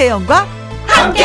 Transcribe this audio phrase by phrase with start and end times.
[0.00, 0.46] 김혜영과
[0.86, 1.24] 함께.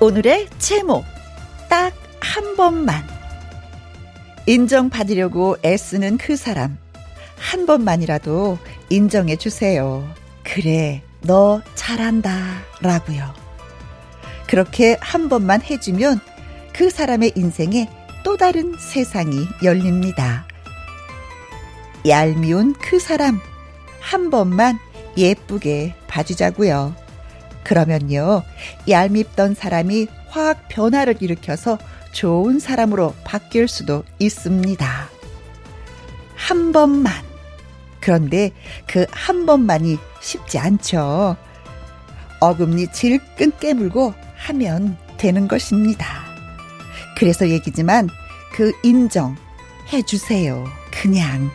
[0.00, 1.04] 오늘의 제목
[1.68, 3.04] 딱 한 번만
[4.46, 6.78] 인정받으려고 애쓰는 그 사람
[7.38, 10.02] 한 번만이라도 인정해 주세요.
[10.42, 12.30] 그래, 너 잘한다.
[12.80, 13.34] 라고요.
[14.46, 16.20] 그렇게 한 번만 해주면
[16.72, 20.46] 그 사람의 인생에 또 다른 세상이 열립니다.
[22.06, 23.38] 얄미운 그 사람
[24.00, 24.78] 한 번만
[25.16, 26.94] 예쁘게 봐주자고요.
[27.62, 28.42] 그러면요,
[28.88, 31.78] 얄밉던 사람이 화학 변화를 일으켜서
[32.12, 35.08] 좋은 사람으로 바뀔 수도 있습니다.
[36.34, 37.12] 한 번만.
[38.00, 38.50] 그런데
[38.86, 41.36] 그 한 번만이 쉽지 않죠.
[42.40, 46.33] 어금니 질끈 깨물고 하면 되는 것입니다.
[47.16, 48.08] 그래서 얘기지만
[48.52, 49.36] 그 인정
[49.92, 50.64] 해주세요.
[50.90, 51.50] 그냥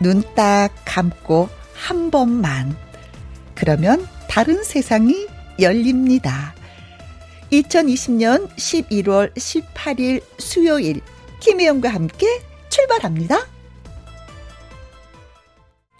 [0.00, 2.76] 눈 딱 감고 한 번만.
[3.54, 5.26] 그러면 다른 세상이
[5.60, 6.54] 열립니다.
[7.52, 11.00] 2020년 11월 18일 수요일
[11.40, 12.26] 김혜영과 함께
[12.68, 13.46] 출발합니다.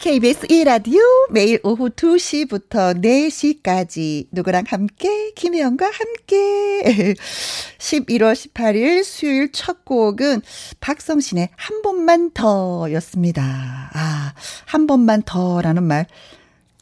[0.01, 0.99] KBS 1라디오
[1.31, 7.15] 매일 오후 2시부터 4시까지 누구랑 함께 김혜영과 함께
[7.77, 10.41] 11월 18일 수요일 첫 곡은
[10.81, 13.91] 박성신의 한 번만 더였습니다.
[13.93, 14.33] 아,
[14.65, 16.07] 한 번만 더라는 말.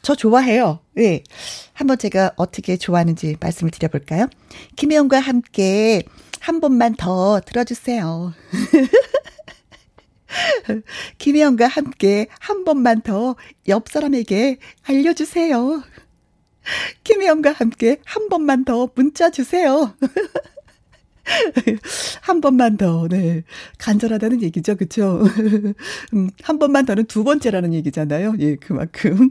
[0.00, 0.78] 저 좋아해요.
[0.98, 1.02] 예.
[1.02, 1.24] 네.
[1.72, 4.28] 한번 제가 어떻게 좋아하는지 말씀을 드려볼까요?
[4.76, 6.04] 김혜영과 함께
[6.38, 8.32] 한 번만 더 들어주세요.
[11.18, 13.36] 김혜영과 함께 한 번만 더
[13.68, 15.82] 옆 사람에게 알려주세요.
[17.04, 19.94] 김혜영과 함께 한 번만 더 문자 주세요.
[22.22, 23.42] 한 번만 더, 네.
[23.78, 24.76] 간절하다는 얘기죠.
[24.76, 25.22] 그쵸?
[26.14, 28.34] 음, 한 번만 더는 두 번째라는 얘기잖아요.
[28.40, 29.28] 예, 그만큼.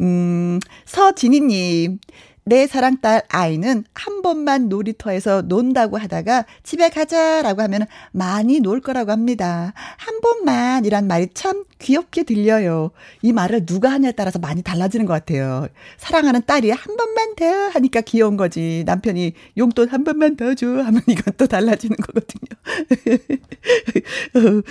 [0.00, 1.98] 음, 서진희님.
[2.44, 9.12] 내 사랑 딸 아이는 한 번만 놀이터에서 논다고 하다가 집에 가자라고 하면 많이 놀 거라고
[9.12, 9.72] 합니다.
[9.96, 12.90] 한 번만이란 말이 참 귀엽게 들려요.
[13.22, 15.68] 이 말을 누가 하냐에 따라서 많이 달라지는 것 같아요.
[15.98, 18.82] 사랑하는 딸이 한 번만 더 하니까 귀여운 거지.
[18.86, 22.50] 남편이 용돈 한 번만 더 줘 하면 이건 또 달라지는 거거든요.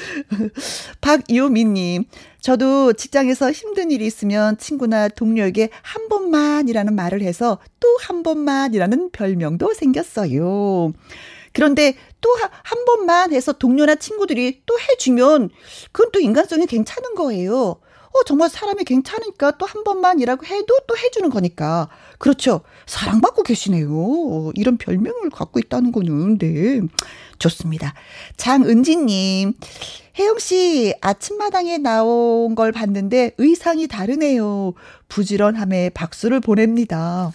[1.01, 2.03] 박요미님,
[2.41, 9.73] 저도 직장에서 힘든 일이 있으면 친구나 동료에게 한 번만이라는 말을 해서 또 한 번만이라는 별명도
[9.73, 10.93] 생겼어요.
[11.53, 12.29] 그런데 또
[12.63, 15.49] 한 번만 해서 동료나 친구들이 또 해주면
[15.91, 17.81] 그건 또 인간성이 괜찮은 거예요.
[18.11, 21.89] 어, 정말 사람이 괜찮으니까 또 한 번만이라고 해도 또 해주는 거니까.
[22.17, 22.61] 그렇죠.
[22.87, 24.51] 사랑받고 계시네요.
[24.55, 26.81] 이런 별명을 갖고 있다는 거는, 네.
[27.37, 27.93] 좋습니다.
[28.37, 29.53] 장은지님,
[30.19, 34.73] 혜영 씨, 아침마당에 나온 걸 봤는데 의상이 다르네요.
[35.07, 37.31] 부지런함에 박수를 보냅니다.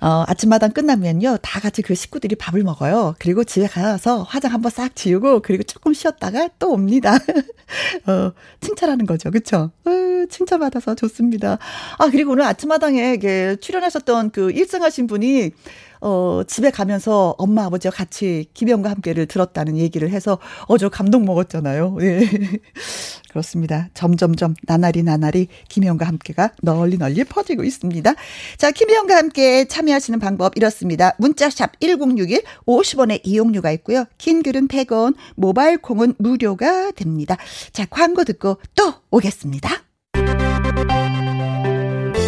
[0.00, 1.36] 어, 아침마당 끝나면요.
[1.42, 3.14] 다 같이 그 식구들이 밥을 먹어요.
[3.20, 7.14] 그리고 집에 가서 화장 한번 싹 지우고, 그리고 조금 쉬었다가 또 옵니다.
[8.08, 9.30] 어, 칭찬하는 거죠.
[9.30, 9.70] 그쵸?
[9.84, 9.90] 어,
[10.28, 11.58] 칭찬받아서 좋습니다.
[11.98, 15.52] 아, 그리고 오늘 아침마당에 출연하셨던 그 1승 하신 분이,
[16.00, 21.98] 어, 집에 가면서 엄마, 아버지와 같이 김영과 함께를 들었다는 얘기를 해서 어저 감동 먹었잖아요.
[22.00, 22.20] 예.
[23.30, 23.88] 그렇습니다.
[23.94, 28.14] 점점점 나날이 나날이 김혜영과 함께가 널리 널리 퍼지고 있습니다.
[28.58, 31.14] 자, 김혜영과 함께 참여하시는 방법 이렇습니다.
[31.18, 34.04] 문자샵 1061 50원의 이용료가 있고요.
[34.18, 37.36] 긴 글은 100원, 모바일 콩은 무료가 됩니다.
[37.72, 39.70] 자, 광고 듣고 또 오겠습니다.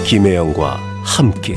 [0.06, 1.54] 김혜영과 함께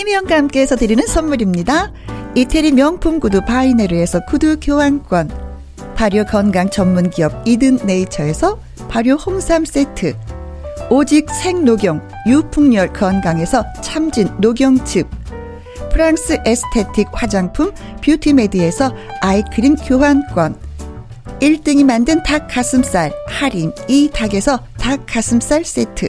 [0.00, 1.92] 김혜영과 함께해서 드리는 선물입니다.
[2.34, 5.30] 이태리 명품 구두 바이네르에서 구두 교환권
[5.94, 8.58] 발효 건강 전문 기업 이든 네이처에서
[8.88, 10.16] 발효 홍삼 세트
[10.88, 15.06] 오직 생녹용 유풍열 건강에서 참진 녹용즙
[15.92, 17.70] 프랑스 에스테틱 화장품
[18.02, 20.56] 뷰티메디에서 아이크림 교환권
[21.40, 26.08] 1등이 만든 닭 가슴살 할인 이 닭에서 닭 가슴살 세트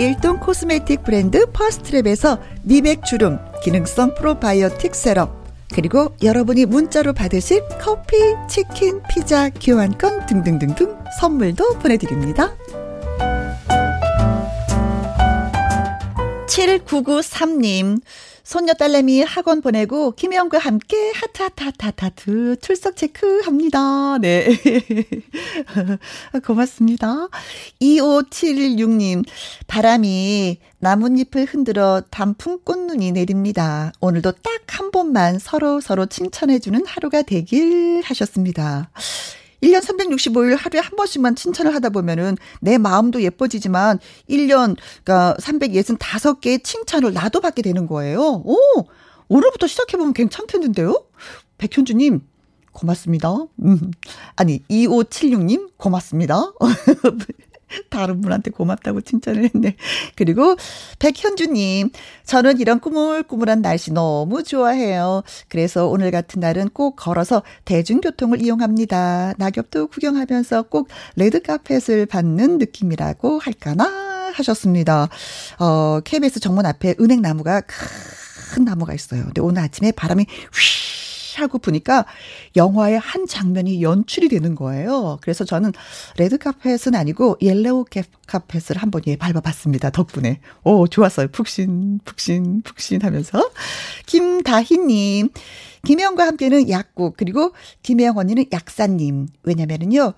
[0.00, 5.30] 일동 코스메틱 브랜드 퍼스트랩에서 미백 주름 기능성 프로바이오틱 세럼
[5.74, 8.16] 그리고 여러분이 문자로 받으실 커피,
[8.48, 12.56] 치킨, 피자, 교환권 등등등등 선물도 보내드립니다.
[16.46, 18.00] 7993님,
[18.50, 24.18] 손녀 딸내미 학원 보내고 김혜영과 함께 하트 하트 하트 하트, 출석 체크합니다.
[24.18, 24.48] 네.
[26.44, 27.28] 고맙습니다.
[27.80, 29.24] 2576님
[29.68, 33.92] 바람이 나뭇잎을 흔들어 단풍 꽃눈이 내립니다.
[34.00, 38.90] 오늘도 딱 한 번만 서로 서로 칭찬해주는 하루가 되길 하셨습니다.
[39.62, 43.98] 1년 365일 하루에 한 번씩만 칭찬을 하다 보면은 내 마음도 예뻐지지만
[44.28, 48.42] 1년 그러니까 365개의 칭찬을 나도 받게 되는 거예요.
[48.44, 48.56] 오!
[49.28, 51.04] 오늘부터 시작해 보면 괜찮겠는데요?
[51.58, 52.20] 백현주 님
[52.72, 53.34] 고맙습니다.
[53.62, 53.90] 음.
[54.36, 56.52] 아니 2576님 고맙습니다.
[57.90, 59.76] 다른 분한테 고맙다고 칭찬을 했네.
[60.16, 60.56] 그리고
[60.98, 61.90] 백현주님,
[62.24, 65.22] 저는 이런 꾸물꾸물한 날씨 너무 좋아해요.
[65.48, 69.34] 그래서 오늘 같은 날은 꼭 걸어서 대중교통을 이용합니다.
[69.38, 75.08] 낙엽도 구경하면서 꼭 레드카펫을 받는 느낌이라고 할까나 하셨습니다.
[75.58, 79.24] 어, KBS 정문 앞에 은행나무가 큰 나무가 있어요.
[79.24, 82.06] 근데 오늘 아침에 바람이 휘 하고 보니까
[82.56, 85.18] 영화의 한 장면이 연출이 되는 거예요.
[85.22, 85.72] 그래서 저는
[86.16, 87.84] 레드 카펫은 아니고 yellow
[88.26, 89.90] 카펫을 한번 예 밟아봤습니다.
[89.90, 90.40] 덕분에.
[90.64, 91.28] 오, 좋았어요.
[91.28, 93.50] 푹신, 푹신, 푹신 하면서.
[94.06, 95.30] 김다희님.
[95.84, 99.28] 김혜영과 함께는 약국, 그리고 김혜영 언니는 약사님.
[99.44, 100.12] 왜냐면은요,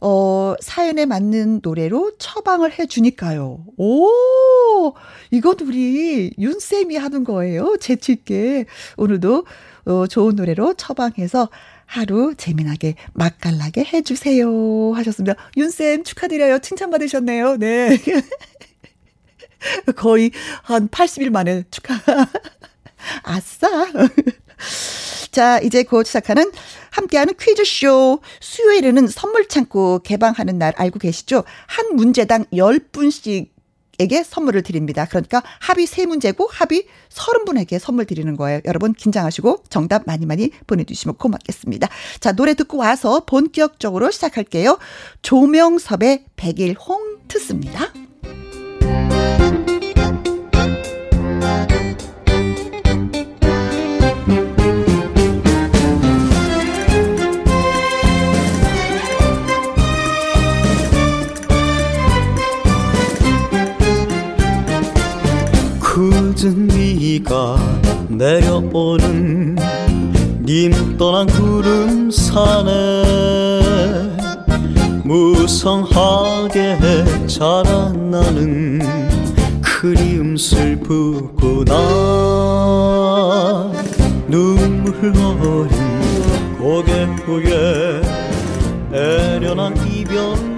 [0.00, 3.64] 어, 사연에 맞는 노래로 처방을 해 주니까요.
[3.76, 4.94] 오!
[5.30, 7.76] 이건 우리 윤쌤이 하는 거예요.
[7.78, 8.64] 재치있게.
[8.96, 9.44] 오늘도
[9.90, 11.48] 어, 좋은 노래로 처방해서
[11.84, 15.34] 하루 재미나게 맛깔나게 해주세요 하셨습니다.
[15.56, 16.60] 윤쌤 축하드려요.
[16.60, 17.56] 칭찬받으셨네요.
[17.56, 17.98] 네.
[19.96, 20.30] 거의
[20.62, 21.94] 한 80일 만에 축하.
[23.24, 23.68] 아싸.
[25.32, 26.52] 자, 이제 곧 시작하는
[26.90, 28.20] 함께하는 퀴즈쇼.
[28.38, 31.42] 수요일에는 선물 창고 개방하는 날 알고 계시죠?
[31.66, 33.48] 한 문제당 10분씩
[34.00, 35.04] 에게 선물을 드립니다.
[35.04, 38.60] 그러니까 합이 세 문제고 합이 서른 분에게 선물 드리는 거예요.
[38.64, 41.88] 여러분 긴장하시고 정답 많이 많이 보내주시면 고맙겠습니다.
[42.18, 44.78] 자 노래 듣고 와서 본격적으로 시작할게요.
[45.20, 47.92] 조명섭의 백일홍 듣습니다.
[67.10, 67.56] 비가
[68.08, 69.56] 내려오는
[70.42, 73.02] 님 떠난 구름 산에
[75.02, 76.78] 무성하게
[77.26, 78.78] 자라나는
[79.60, 81.74] 그리움 슬프구나
[84.28, 85.12] 눈물
[86.62, 88.02] 어린 고개 후에
[88.92, 90.49] 애련한 이별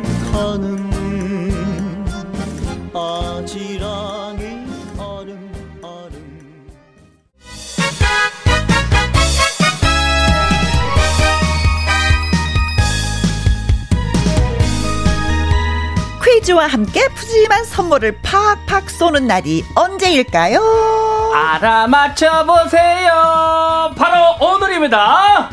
[16.52, 21.32] 퀴즈와 함께 푸짐한 선물을 팍팍 쏘는 날이 언제일까요?
[21.34, 23.90] 알아맞혀 보세요.
[23.96, 25.48] 바로 오늘입니다.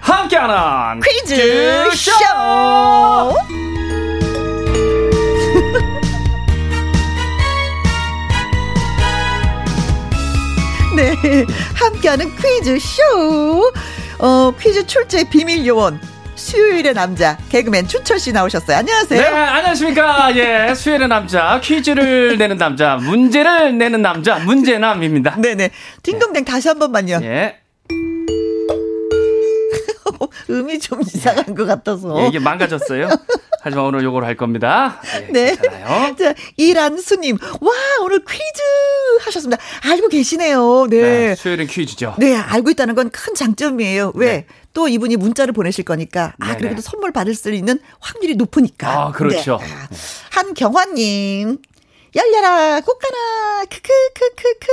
[0.00, 2.12] 함께하는 퀴즈 쇼.
[10.94, 11.16] 네,
[11.74, 13.02] 함께하는 퀴즈 쇼.
[14.18, 15.98] 어, 퀴즈 출제 비밀 요원
[16.34, 18.78] 수요일의 남자 개그맨 추철 씨 나오셨어요.
[18.78, 19.20] 안녕하세요.
[19.20, 20.34] 네, 안녕하십니까.
[20.36, 25.36] 예, 수요일의 남자 퀴즈를 내는 남자 문제를 내는 남자 문제남입니다.
[25.40, 25.70] 네네.
[26.02, 27.20] 딩동댕 다시 한 번만요.
[27.22, 27.56] 예.
[30.48, 32.22] 음이 좀 이상한 것 같아서.
[32.22, 33.08] 예, 이게 망가졌어요.
[33.62, 35.00] 하지만 오늘 요걸 할 겁니다.
[35.04, 35.28] 네.
[35.32, 35.56] 네.
[35.56, 36.16] 괜찮아요.
[36.18, 37.38] 자, 이란수님.
[37.60, 37.70] 와,
[38.02, 38.60] 오늘 퀴즈
[39.24, 39.62] 하셨습니다.
[39.84, 40.88] 알고 계시네요.
[40.90, 41.00] 네.
[41.00, 42.16] 네 수요일은 퀴즈죠.
[42.18, 44.12] 네, 알고 있다는 건 큰 장점이에요.
[44.16, 44.26] 왜?
[44.26, 44.46] 네.
[44.72, 46.60] 또 이분이 문자를 보내실 거니까 아 네네.
[46.60, 48.90] 그래도 선물 받을 수 있는 확률이 높으니까.
[48.90, 49.58] 아 그렇죠.
[49.60, 49.66] 네.
[50.30, 51.58] 한경화님
[52.14, 54.66] 열려라, 꽃가나, 크크크크크.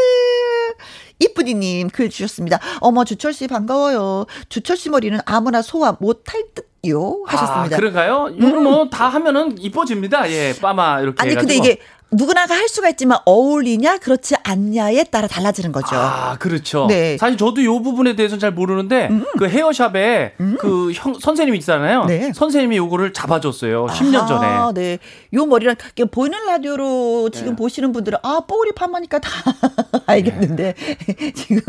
[1.19, 2.59] 이쁘디님 글 주셨습니다.
[2.79, 4.25] 어머, 주철 씨 반가워요.
[4.49, 7.21] 주철 씨 머리는 아무나 소화 못할 듯 요.
[7.25, 7.75] 하셨습니다.
[7.75, 8.29] 아, 그런가요?
[8.35, 10.29] 이건 뭐다 하면은 이뻐집니다.
[10.31, 11.21] 예, 빠마 이렇게.
[11.21, 11.47] 아니, 해가지고.
[11.47, 11.79] 근데 이게
[12.11, 15.95] 누구나가 할 수가 있지만 어울리냐 그렇지 않냐에 따라 달라지는 거죠.
[15.95, 16.87] 아, 그렇죠.
[16.87, 17.13] 네.
[17.13, 17.17] 음.
[17.17, 22.05] 사실 저도 이 부분에 대해서는 잘 모르는데 그 헤어샵에 그 형, 선생님이 있잖아요.
[22.05, 22.33] 네.
[22.33, 23.87] 선생님이 요거를 잡아줬어요.
[23.87, 24.47] 10년 전에.
[24.47, 24.97] 아, 네.
[25.33, 25.75] 요 머리랑
[26.09, 27.55] 보이는 라디오로 지금 네.
[27.55, 29.29] 보시는 분들은 아 뽀글이 파마니까 다
[30.05, 30.75] 알겠는데
[31.35, 31.61] 지금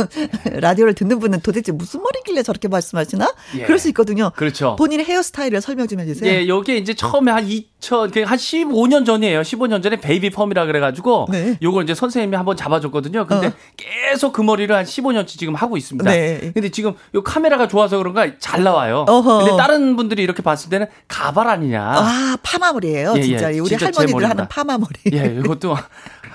[0.44, 3.32] 라디오를 듣는 분은 도대체 무슨 머리길래 저렇게 말씀하시나?
[3.58, 3.62] 예.
[3.64, 4.30] 그럴 수 있거든요.
[4.36, 4.76] 그렇죠.
[4.76, 6.30] 본인의 헤어스타일을 설명 좀 해주세요.
[6.30, 9.42] 예, 요게 이제 처음에 한 2000, 그한 15년 전이에요.
[9.42, 11.28] 15년 전에 baby perm이라 그래가지고.
[11.30, 11.56] 네.
[11.62, 13.26] 요걸 이제 선생님이 한번 잡아줬거든요.
[13.26, 13.52] 근데 어.
[13.76, 16.10] 계속 그 머리를 한 15년치 지금 하고 있습니다.
[16.10, 16.50] 네.
[16.52, 19.04] 근데 지금 요 카메라가 좋아서 그런가 잘 나와요.
[19.08, 19.38] 어허.
[19.44, 21.82] 근데 다른 분들이 이렇게 봤을 때는 가발 아니냐.
[21.82, 23.22] 아 파마머리예요, 예, 예.
[23.22, 23.48] 진짜.
[23.48, 24.28] 우리 진짜 제 할머니들.
[24.30, 24.94] 하는 파마머리.
[25.12, 25.76] 예, 이것도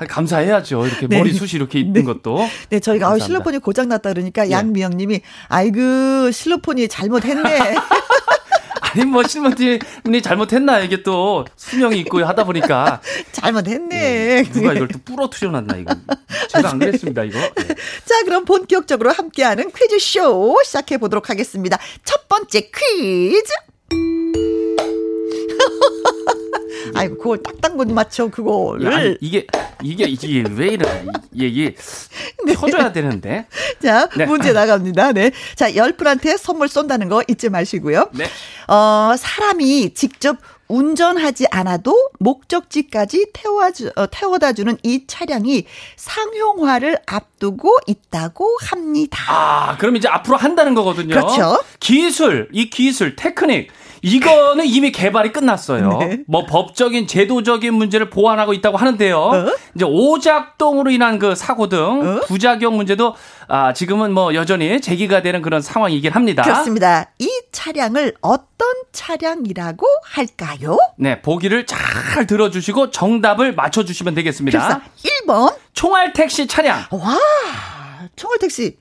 [0.07, 0.85] 감사해야죠.
[0.87, 1.17] 이렇게 네.
[1.17, 2.03] 머리숱이 이렇게 있는 네.
[2.03, 2.47] 것도.
[2.69, 3.25] 네, 저희가 아, 감사합니다.
[3.25, 4.51] 실로폰이 고장났다 그러니까 예.
[4.51, 7.75] 양미영 님이 아이고 실로폰이 잘못했네.
[8.81, 13.01] 아니 뭐 신문팀이 잘못했나 이게 또 수명이 있고 하다 보니까
[13.33, 13.95] 잘못했네.
[13.95, 15.95] 예, 누가 이걸 또 부러뜨려놨나 이거.
[16.49, 17.39] 제가 안 그랬습니다 이거.
[17.39, 17.67] 예.
[18.05, 21.77] 자, 그럼 본격적으로 함께하는 퀴즈 쇼 시작해 보도록 하겠습니다.
[22.03, 23.53] 첫 번째 퀴즈.
[26.95, 29.17] 아이고, 그걸 딱딱 못 맞춰, 야, 아니, 그거를.
[29.21, 29.47] 이게
[29.83, 31.05] 이게 이게 왜 이래?
[31.33, 31.75] 이게, 이게
[32.53, 33.47] 터져야 되는데.
[33.81, 34.25] 자, 네.
[34.25, 35.11] 문제 나갑니다.
[35.11, 35.31] 네.
[35.55, 38.09] 자, 열 분한테 선물 쏜다는 거 잊지 마시고요.
[38.13, 38.25] 네.
[38.67, 40.37] 어, 사람이 직접
[40.67, 49.19] 운전하지 않아도 목적지까지 태워주, 어, 태워다 주는 이 차량이 상용화를 앞두고 있다고 합니다.
[49.27, 51.13] 아, 그럼 이제 앞으로 한다는 거거든요.
[51.13, 51.61] 그렇죠.
[51.79, 53.69] 기술, 이 기술, 테크닉.
[54.05, 55.97] 이거는 이미 개발이 끝났어요.
[55.97, 56.19] 네.
[56.27, 59.17] 뭐 법적인 제도적인 문제를 보완하고 있다고 하는데요.
[59.17, 59.45] 어?
[59.73, 62.19] 이제 오작동으로 인한 그 사고 등 어?
[62.27, 63.15] 부작용 문제도
[63.47, 66.43] 아, 지금은 뭐 여전히 제기가 되는 그런 상황이긴 합니다.
[66.43, 67.09] 그렇습니다.
[67.17, 70.77] 이 차량을 어떤 차량이라고 할까요?
[70.97, 74.59] 네, 보기를 잘 들어주시고 정답을 맞춰주시면 되겠습니다.
[74.59, 74.81] 그래서
[75.25, 75.55] 1번.
[75.73, 76.83] 총알 택시 차량.
[76.91, 77.17] 와,
[78.15, 78.77] 총알 택시.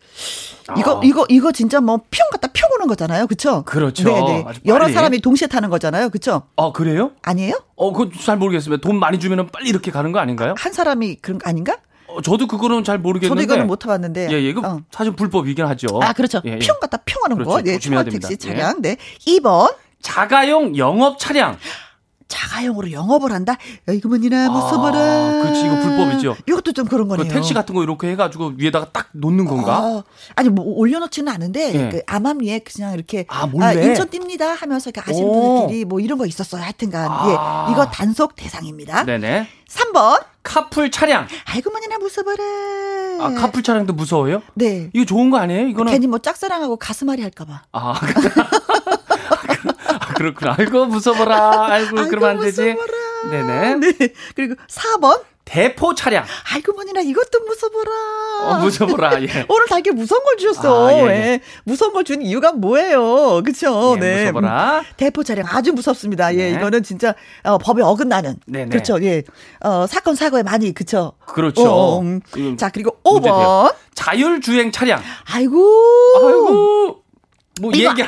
[0.78, 1.00] 이거 아.
[1.04, 3.26] 이거 이거 진짜 뭐 피용 갖다 펴고는 거잖아요.
[3.26, 3.62] 그렇죠?
[3.64, 4.04] 그렇죠.
[4.04, 4.44] 네네.
[4.46, 4.88] 아주 여러.
[4.88, 6.08] 사람이 동시에 타는 거잖아요.
[6.08, 6.42] 그렇죠?
[6.56, 7.12] 어, 그래요?
[7.22, 7.60] 아니에요?
[7.76, 8.80] 어, 그건 잘 모르겠습니다.
[8.86, 10.54] 돈 많이 주면은 빨리 이렇게 가는 거 아닌가요?
[10.56, 11.76] 한 사람이 그런 거 아닌가?
[12.06, 13.42] 어, 저도 그거는 잘 모르겠는데.
[13.42, 14.28] 저도 이거는 못 타봤는데.
[14.30, 14.80] 예, 예, 이거 어.
[14.90, 16.00] 사실 불법이긴 하죠.
[16.02, 16.40] 아, 그렇죠.
[16.46, 16.58] 예, 예.
[16.58, 17.44] 피용 갖다 펴하는 거.
[17.44, 17.62] 그렇죠.
[17.64, 18.48] 네, 조심해야 총알 택시 됩니다.
[18.50, 18.56] 예.
[18.56, 18.82] 차량.
[18.82, 18.96] 네.
[19.26, 19.74] 2번.
[20.00, 21.56] 자가용 영업 차량.
[22.34, 23.52] 자가용으로 영업을 한다?
[23.88, 24.98] 야, 이거 뭐니나 무서워라.
[24.98, 26.36] 아, 그렇지, 이거 불법이죠.
[26.48, 27.32] 이것도 좀 그런 그 거네요.
[27.32, 29.78] 택시 같은 거 이렇게 해가지고 위에다가 딱 놓는 건가?
[29.80, 31.88] 어, 아니 뭐 올려놓지는 않은데 예.
[31.90, 33.84] 그 암암 위에 그냥 이렇게 아, 몰래?
[33.86, 35.32] 인천 띱니다 하면서 이렇게 아시는 오.
[35.60, 36.62] 분들끼리 뭐 이런 거 있었어요.
[36.62, 37.66] 하여튼간 아.
[37.68, 39.04] 예, 이거 단속 대상입니다.
[39.04, 39.48] 네네.
[39.68, 41.26] 3번 카풀 차량.
[41.46, 42.42] 아이고 뭐니나 무서워라.
[43.20, 44.42] 아, 카풀 차량도 무서워요?
[44.54, 44.90] 네.
[44.92, 45.68] 이거 좋은 거 아니에요?
[45.68, 45.90] 이거는.
[45.92, 47.62] 괜히 뭐 짝사랑하고 가슴앓이 할까봐.
[47.72, 47.94] 아, 아,
[50.32, 50.56] 그렇구나.
[50.58, 51.66] 아이고, 무서워라.
[51.68, 52.76] 아이고, 그러면 안 되지.
[53.30, 53.74] 네네.
[53.76, 53.92] 네.
[54.34, 56.24] 그리고 4번 대포 차량.
[56.54, 57.90] 아이고 뭐니나 이것도 무서워라.
[58.44, 59.22] 어, 무서워라.
[59.22, 59.26] 예.
[59.48, 60.88] 오늘 다 이렇게 무서운 걸 주셨어.
[60.88, 61.06] 아, 예, 예.
[61.10, 61.40] 예.
[61.64, 63.42] 무서운 걸 준 이유가 뭐예요?
[63.44, 63.94] 그쵸?
[63.96, 64.24] 예, 네.
[64.32, 64.78] 무서워라.
[64.80, 66.34] 음, 대포 차량 아주 무섭습니다.
[66.34, 66.56] 예, 네.
[66.56, 68.36] 이거는 진짜 어, 법에 어긋나는.
[68.46, 68.70] 네네.
[68.70, 69.02] 그렇죠.
[69.02, 69.22] 예.
[69.60, 71.12] 어, 사건 사고에 많이 그쵸.
[71.26, 71.62] 그렇죠.
[71.70, 72.20] 어, 음.
[72.36, 73.34] 이거 자, 그리고 문제돼요.
[73.34, 73.74] 5번.
[73.94, 75.00] 자율 주행 차량.
[75.30, 75.56] 아이고.
[76.16, 77.03] 아이고.
[77.60, 78.02] 뭐 얘기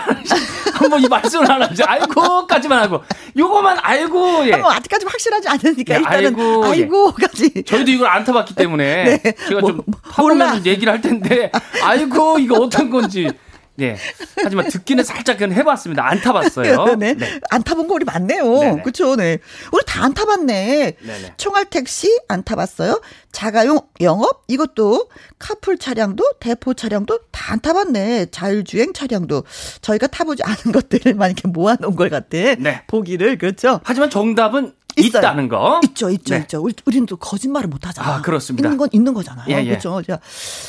[0.75, 1.83] 한번 이 말씀을 안 하지.
[1.85, 3.03] 아이고까지만 하고.
[3.37, 4.57] 요거만 알고, 예.
[4.57, 6.71] 뭐 아직까지 확실하지 않으니까 예, 일단은 아이고, 예.
[6.71, 7.63] 아이고까지.
[7.65, 9.05] 저희도 이걸 안 타봤기 때문에.
[9.23, 9.35] 네.
[9.49, 10.61] 제가 뭐, 좀 뭐, 몰라.
[10.65, 11.53] 얘기를 할 텐데.
[11.83, 13.31] 아이고, 이거 어떤 건지.
[13.77, 13.97] 네.
[14.43, 16.07] 하지만 듣기는 살짝 그냥 해봤습니다.
[16.09, 16.97] 안 타봤어요.
[16.99, 17.15] 네.
[17.15, 17.41] 네.
[17.51, 18.59] 안 타본 거 우리 많네요.
[18.61, 18.83] 네네.
[18.83, 19.39] 그쵸, 네.
[19.73, 20.97] 우리 다 안 타봤네.
[21.01, 21.35] 네네.
[21.37, 23.01] 총알 택시 안 타봤어요.
[23.33, 28.27] 자가용 영업 이것도 카풀 차량도 대포 차량도 다 안 타봤네.
[28.33, 29.45] 자율주행 차량도
[29.81, 32.27] 저희가 타보지 않은 것들만 이렇게 모아놓은 걸 같아.
[32.31, 32.83] 네.
[32.89, 33.81] 보기를 그렇죠.
[33.85, 35.21] 하지만 정답은 있어요.
[35.21, 35.81] 있다는 거.
[35.85, 36.41] 있죠, 있죠, 네.
[36.41, 36.63] 있죠.
[36.63, 38.17] 우리, 우리는 또 거짓말을 못 하잖아.
[38.17, 38.67] 아, 그렇습니다.
[38.69, 39.47] 있는 건 있는 거잖아요.
[39.49, 39.69] 예, 예.
[39.69, 40.03] 그렇죠.
[40.03, 40.19] 자,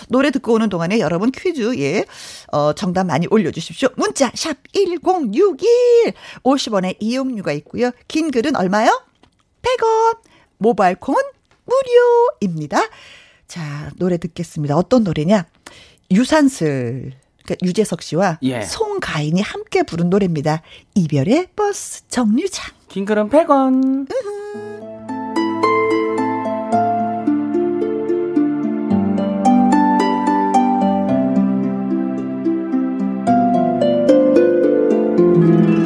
[0.09, 2.05] 노래 듣고 오는 동안에 여러분 퀴즈, 예,
[2.51, 3.89] 어, 정답 많이 올려주십시오.
[3.95, 6.13] 문자, 샵 1061.
[6.43, 7.91] 50원의 이용료가 있고요.
[8.07, 9.01] 긴 글은 얼마요?
[9.61, 10.17] 100원.
[10.57, 11.21] 모바일 콩은
[11.65, 12.79] 무료입니다.
[13.47, 14.75] 자, 노래 듣겠습니다.
[14.75, 15.45] 어떤 노래냐?
[16.11, 17.13] 유산슬.
[17.43, 18.61] 그러니까 유재석 씨와 예.
[18.61, 20.61] 송가인이 함께 부른 노래입니다.
[20.95, 22.76] 이별의 버스 정류장.
[22.87, 24.07] 긴 글은 100원.
[35.27, 35.76] 슬픈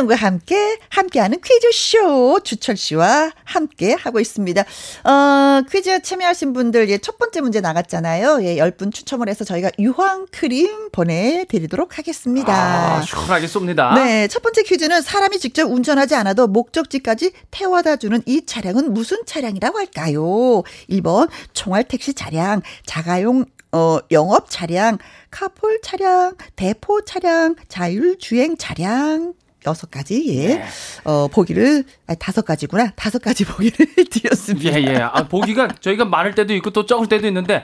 [0.00, 4.62] 김희영과 함께, 함께하는 퀴즈쇼, 주철 씨와 함께 하고 있습니다.
[5.04, 8.40] 어, 퀴즈 참여하신 분들, 예, 첫 번째 문제 나갔잖아요.
[8.42, 12.52] 예, 10분 추첨을 해서 저희가 유황 크림 보내 드리도록 하겠습니다.
[12.52, 13.94] 아, 시원하게 쏩니다.
[13.94, 19.78] 네, 첫 번째 퀴즈는 사람이 직접 운전하지 않아도 목적지까지 태워다 주는 이 차량은 무슨 차량이라고
[19.78, 20.22] 할까요?
[20.88, 24.98] 1번 총알 택시 차량, 자가용 어, 영업 차량,
[25.30, 29.34] 카폴 차량, 대포 차량, 자율주행 차량.
[29.66, 30.46] 여섯 가지, 예.
[30.54, 30.64] 네.
[31.04, 32.92] 어, 보기를, 아, 다섯 가지구나.
[32.96, 34.78] 다섯 가지 보기를 드렸습니다.
[34.80, 34.96] 예, 예.
[34.96, 37.62] 아, 보기가 저희가 많을 때도 있고 또 적을 때도 있는데,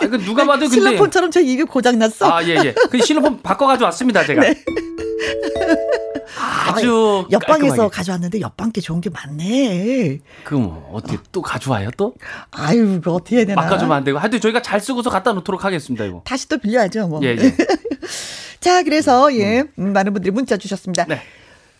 [0.00, 0.74] 아, 이거 누가 봐도 근데.
[0.74, 2.32] 실로폰처럼 저 입이 고장났어.
[2.32, 2.74] 아, 예, 예.
[2.90, 4.40] 그 실로폰 바꿔가지고 왔습니다, 제가.
[4.40, 4.54] 네.
[6.68, 7.26] 아주.
[7.30, 7.96] 옆방에서 깔끔하게.
[7.96, 10.20] 가져왔는데 옆방 게 좋은 게 많네.
[10.44, 12.14] 그럼 어떻게 또 가져와요, 또?
[12.50, 13.62] 아유, 이거 어떻게 해야 되나.
[13.62, 14.18] 바꿔주면 안 되고.
[14.18, 16.22] 하여튼 저희가 잘 쓰고서 갖다 놓도록 하겠습니다, 이거.
[16.24, 17.20] 다시 또 빌려야죠, 뭐.
[17.22, 17.54] 예, 예.
[18.60, 21.04] 자, 그래서, 예, 음, 많은 분들이 문자 주셨습니다.
[21.08, 21.17] 네.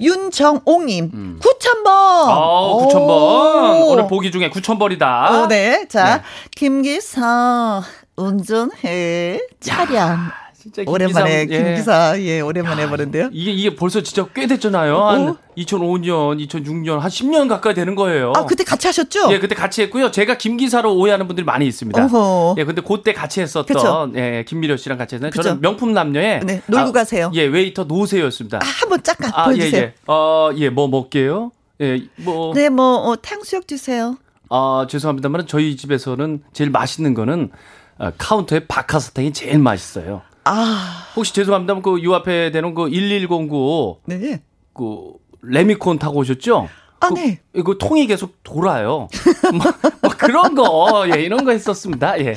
[0.01, 1.87] 윤정옥님, 9,000번!
[1.87, 3.91] 어, 9,000번.
[3.91, 5.31] 오늘 보기 중에 9,000번이다.
[5.31, 5.87] 어, 네.
[5.89, 6.23] 자, 네.
[6.55, 7.83] 김기사,
[8.17, 10.31] 운전해, 차량.
[10.61, 11.65] 진짜 오랜만에 김기사, 예.
[11.65, 13.31] 김기사, 예, 오랜만에 해보는데요.
[13.33, 15.05] 이게, 이게 벌써 진짜 꽤 됐잖아요.
[15.05, 15.37] 한 어?
[15.57, 18.33] 2005년, 2006년, 한 10년 가까이 되는 거예요.
[18.35, 19.33] 아, 그때 같이 하셨죠?
[19.33, 20.11] 예, 그때 같이 했고요.
[20.11, 22.05] 제가 김기사로 오해하는 분들이 많이 있습니다.
[22.07, 22.57] 어허.
[22.59, 24.11] 예, 근데 그때 같이 했었던 그쵸.
[24.17, 25.31] 예, 김미려 씨랑 같이 했는.
[25.31, 27.31] 저는 명품 남녀의 네, 놀고 가세요.
[27.35, 28.59] 예, 웨이터 노세였습니다.
[28.59, 29.83] 아, 한번 잠깐 아, 예, 보여주세요.
[29.83, 29.95] 예.
[30.09, 31.53] 어, 예, 뭐 먹게요?
[31.81, 34.17] 예, 뭐 네, 뭐, 어, 탕수육 주세요.
[34.51, 37.51] 아, 죄송합니다만 저희 집에서는 제일 맛있는 거는
[37.99, 40.23] 어, 카운터에 박하사탕이 제일 맛있어요.
[40.49, 44.41] 아, 혹시 죄송합니다만 그요 앞에 되는 그 1109, 네.
[44.73, 46.69] 그 레미콘 타고 오셨죠?
[47.01, 47.39] 아, 그, 네.
[47.55, 49.09] 이거 통이 계속 돌아요.
[49.53, 52.19] 뭐, 뭐 그런 거, 예, 이런 거 했었습니다.
[52.21, 52.35] 예.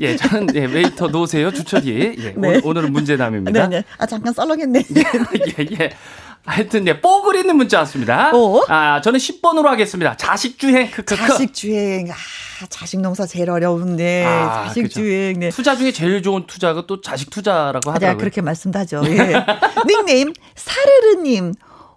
[0.00, 2.16] 예, 저는, 예, 웨이터 노세요, 주철이.
[2.18, 2.60] 예, 네.
[2.64, 3.68] 오 늘, 은 문제남입니다.
[3.68, 3.84] 네, 네.
[3.96, 4.82] 아, 잠깐 썰렁했네.
[5.58, 5.90] 예, 예.
[6.46, 8.30] 하여튼, 예, 뽀글 있는 문자 왔습니다.
[8.34, 8.64] 어?
[8.68, 10.16] 아, 저는 10번으로 하겠습니다.
[10.16, 11.16] 자식 주행, 크크크.
[11.16, 12.10] 자식 주행.
[12.10, 14.24] 아, 자식 농사 제일 어려운데.
[14.26, 15.00] 아, 자식 그죠.
[15.00, 15.40] 주행.
[15.40, 15.48] 네.
[15.48, 18.18] 투자 중에 제일 좋은 투자가 또 자식 투자라고 아, 하더라고요.
[18.18, 19.02] 그렇게 말씀도 하죠.
[19.06, 19.34] 예.
[19.88, 21.54] 닉네임, 사르르님.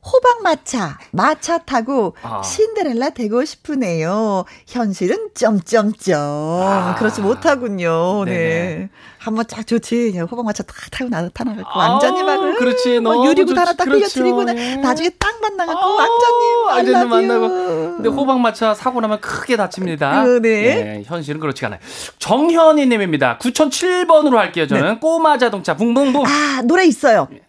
[0.07, 2.41] 호박 마차, 마차 타고 아.
[2.41, 4.45] 신데렐라 되고 싶으네요.
[4.65, 6.17] 현실은 점점점.
[6.17, 6.95] 아.
[6.97, 8.23] 그렇지 못하군요.
[8.25, 8.31] 네.
[8.31, 8.89] 네 네.
[9.17, 10.11] 한번 쫙 좋지.
[10.11, 12.41] 그냥 호박 마차 딱 타고 나타나갖고 아우, 완전히 막.
[12.41, 12.95] 으, 그렇지.
[12.95, 13.59] 유리구 좋지.
[13.59, 14.21] 하나 딱 그렇죠.
[14.21, 14.75] 흘려뜨리고 나- 예.
[14.77, 17.47] 나중에 땅만 나갖고 아우, 완전히 완전히 만나고.
[17.97, 20.23] 근데 호박 마차 사고 나면 크게 다칩니다.
[20.23, 20.49] 그, 네.
[20.99, 21.79] 예, 현실은 그렇지 않아요.
[22.19, 23.37] 정현이 님입니다.
[23.39, 24.93] 9007번으로 할게요, 저는.
[24.93, 24.99] 네.
[24.99, 26.25] 꼬마 자동차 붕붕붕.
[26.25, 27.27] 아, 노래 있어요.
[27.33, 27.41] 예.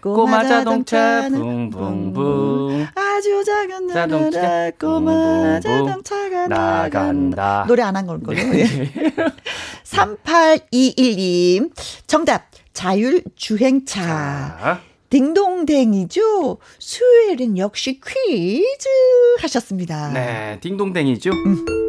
[0.00, 2.86] 꼬마 꼬마 자동차 붕붕붕.
[2.94, 7.64] 아주 작은 자동차 꼬마 자동차가 나간다.
[7.66, 8.54] 노래 안 한걸 거예요.
[8.54, 8.64] 예.
[9.84, 11.72] 3821님.
[12.06, 12.46] 정답.
[12.72, 14.00] 자율주행차.
[14.02, 16.58] 자, 딩동댕이죠?
[16.78, 18.88] 수요일은 역시 퀴즈
[19.40, 20.12] 하셨습니다.
[20.12, 21.30] 네, 딩동댕이죠.
[21.30, 21.83] 음.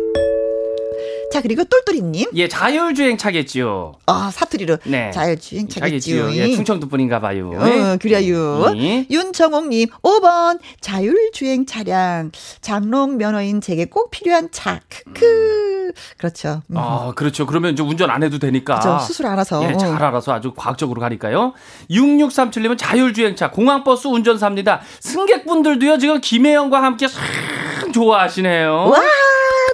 [1.35, 2.29] 자, 그리고 똘똘이님.
[2.35, 3.95] 예, 자율주행 차겠지요.
[4.05, 4.77] 아, 사투리로.
[4.85, 5.11] 네.
[5.11, 6.27] 자율주행 차겠지요.
[6.27, 6.41] 차겠지요.
[6.41, 7.51] 예, 충청도 분인가 봐요.
[7.53, 8.71] 어, 그래요.
[8.77, 9.05] 예.
[9.11, 12.31] 윤정옥님, 5번, 자율주행 차량.
[12.61, 14.79] 장롱 면허인 제게 꼭 필요한 차.
[14.87, 15.91] 크크.
[16.17, 16.61] 그렇죠.
[16.71, 16.77] 음.
[16.77, 17.45] 아, 그렇죠.
[17.45, 18.79] 그러면 이제 운전 안 해도 되니까.
[18.79, 18.99] 그죠.
[19.05, 19.61] 스스로 알아서.
[19.69, 21.51] 예, 잘 알아서 아주 과학적으로 가니까요.
[21.91, 24.79] 6637님은 자율주행차, 공항버스 운전사입니다.
[25.01, 28.71] 승객분들도요, 지금 김혜영과 함께 참 좋아하시네요.
[28.89, 29.01] 와,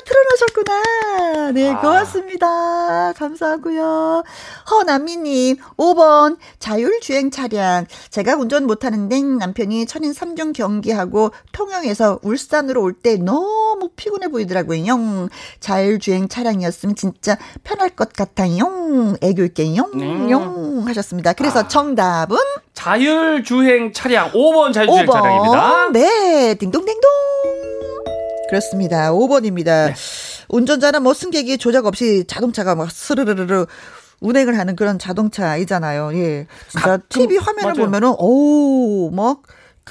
[0.05, 1.51] 틀어놓으셨구나.
[1.51, 1.79] 네, 아.
[1.79, 3.13] 고맙습니다.
[3.13, 4.23] 감사하고요.
[4.69, 7.85] 허남미님, 5번, 자율주행 차량.
[8.09, 14.85] 제가 운전 못하는데 남편이 천인 3종 경기하고 통영에서 울산으로 올 때 너무 피곤해 보이더라고요.
[14.85, 15.29] 영.
[15.59, 18.57] 자율주행 차량이었으면 진짜 편할 것 같아요.
[18.59, 19.15] 영.
[19.21, 19.89] 애교 있게 영.
[19.95, 20.29] 음.
[20.29, 20.83] 영.
[20.87, 21.33] 하셨습니다.
[21.33, 21.67] 그래서 아.
[21.67, 22.37] 정답은
[22.73, 25.87] 자율주행 차량, 5번 자율주행 차량입니다.
[25.87, 25.91] 5번.
[25.93, 27.60] 네, 딩동댕동.
[28.51, 29.11] 그렇습니다.
[29.11, 29.87] 5번입니다.
[29.87, 29.93] 네.
[30.49, 33.65] 운전자는 뭐 승객이 조작 없이 자동차가 막 스르르르르
[34.19, 36.11] 운행을 하는 그런 자동차이잖아요.
[36.13, 36.47] 예.
[36.69, 37.85] 진짜 가끔- TV 화면을 맞아요.
[37.85, 39.41] 보면은 오, 막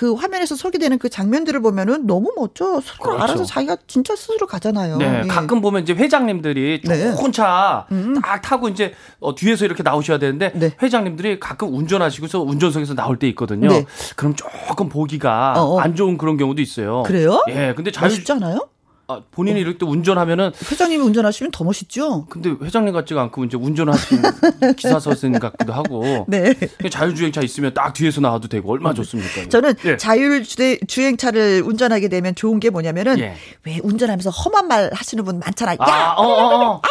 [0.00, 2.80] 그 화면에서 소개되는 그 장면들을 보면은 너무 멋져.
[2.80, 3.22] 스스로 그렇죠.
[3.22, 4.96] 알아서 자기가 진짜 스스로 가잖아요.
[4.96, 5.28] 네, 예.
[5.28, 7.14] 가끔 보면 이제 회장님들이 네.
[7.14, 8.14] 좋은 차딱 음.
[8.42, 10.70] 타고 이제 어, 뒤에서 이렇게 나오셔야 되는데 네.
[10.82, 13.68] 회장님들이 가끔 운전하시고서 운전석에서 나올 때 있거든요.
[13.68, 13.84] 네.
[14.16, 15.80] 그럼 조금 보기가 어, 어.
[15.80, 17.02] 안 좋은 그런 경우도 있어요.
[17.02, 17.44] 그래요?
[17.50, 18.69] 예, 근데 자율 멋있잖아요.
[19.10, 22.26] 아, 본인이 이렇게 운전하면은 회장님이 운전하시면 더 멋있죠?
[22.26, 24.22] 근데 회장님 같지가 않고 이제 운전하시는
[24.76, 26.26] 기사 선생 같기도 하고.
[26.28, 26.54] 네.
[26.90, 29.48] 자율주행차 있으면 딱 뒤에서 나와도 되고 얼마나 좋습니까?
[29.48, 29.96] 저는 예.
[29.96, 33.34] 자율주행차를 운전하게 되면 좋은 게 뭐냐면은 예.
[33.64, 35.76] 왜 운전하면서 험한 말 하시는 분 많잖아요.
[35.80, 36.14] 아, 야!
[36.16, 36.82] 어, 어, 어.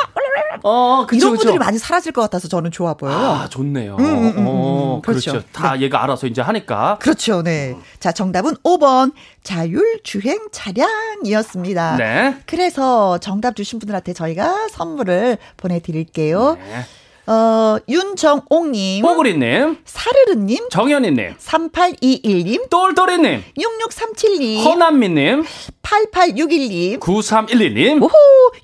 [0.64, 1.44] 어, 그쵸, 이런 그쵸.
[1.44, 3.16] 분들이 많이 사라질 것 같아서 저는 좋아 보여요.
[3.16, 3.96] 아, 좋네요.
[3.98, 5.02] 음, 음, 음, 어, 음.
[5.02, 5.32] 그렇죠.
[5.32, 5.48] 그렇죠.
[5.52, 6.98] 다 얘가 알아서 이제 하니까.
[7.00, 7.78] 그렇죠, 네.
[8.00, 11.96] 자, 정답은 5번 자율주행 차량이었습니다.
[11.98, 12.09] 네.
[12.46, 16.58] 그래서 정답 주신 분들한테 저희가 선물을 보내드릴게요.
[16.60, 16.86] 네.
[17.32, 25.44] 어, 윤정옥님, 뽀글이님, 사르르님, 정현이님, 3821님, 똘똘이님, 6637님, 허남미님,
[25.84, 28.02] 8861님, 9312님.
[28.02, 28.12] 오호,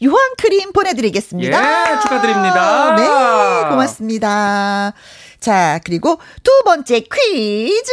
[0.02, 1.92] 유황크림 보내드리겠습니다.
[1.94, 2.96] 예, 축하드립니다.
[2.96, 4.94] 네, 고맙습니다.
[5.40, 7.92] 자, 그리고 두 번째 퀴즈.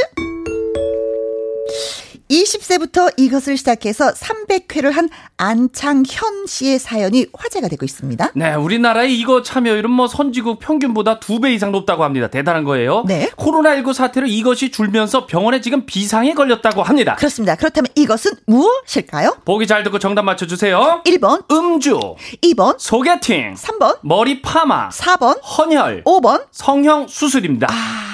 [2.33, 8.33] 20세부터 이것을 시작해서 300회를 한 안창현 씨의 사연이 화제가 되고 있습니다.
[8.35, 12.29] 네, 우리나라의 이거 참여율은 뭐 선진국 평균보다 두배 이상 높다고 합니다.
[12.29, 13.05] 대단한 거예요.
[13.07, 13.29] 네.
[13.37, 17.17] 코로나19 사태로 이것이 줄면서 병원에 지금 비상이 걸렸다고 합니다.
[17.17, 17.55] 그렇습니다.
[17.55, 19.37] 그렇다면 이것은 무엇일까요?
[19.45, 21.03] 보기 잘 듣고 정답 맞춰주세요.
[21.05, 21.99] 1번, 음주,
[22.43, 26.47] 2번, 소개팅, 3번, 머리 파마, 4번, 헌혈, 5번.
[26.51, 27.69] 성형 수술입니다.
[27.71, 28.13] 아,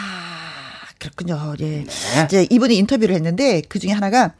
[1.14, 1.55] 그렇군요.
[1.61, 1.85] 예.
[1.85, 2.25] 네.
[2.25, 4.33] 이제 이분이 인터뷰를 했는데 그 중에 하나가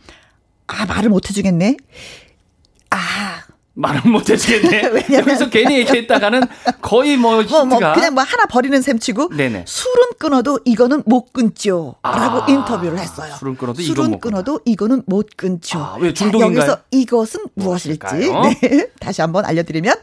[0.67, 1.77] 아, 말을 못 해주겠네.
[2.91, 3.43] 아,
[3.75, 4.89] 말은 못 해주겠네.
[4.93, 6.43] 왜냐면- 여기서 괜히 얘기했다가는
[6.83, 7.65] 거의 뭐 뭐, 힌트가.
[7.65, 9.65] 뭐, 그냥 뭐 하나 버리는 셈 치고 네네.
[9.67, 11.95] 술은 끊어도 이거는 못 끊죠.
[12.03, 13.35] 라고 아, 인터뷰를 했어요.
[13.39, 15.79] 술은 끊어도 술은 끊어도 이거는 못 끊죠.
[15.79, 16.59] 아, 왜 자, 중독인가요?
[16.59, 17.99] 여기서 이것은 무엇일지?
[18.63, 18.89] 네.
[19.01, 19.95] 다시 한번 알려드리면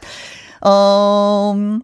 [0.62, 1.82] 어, 음,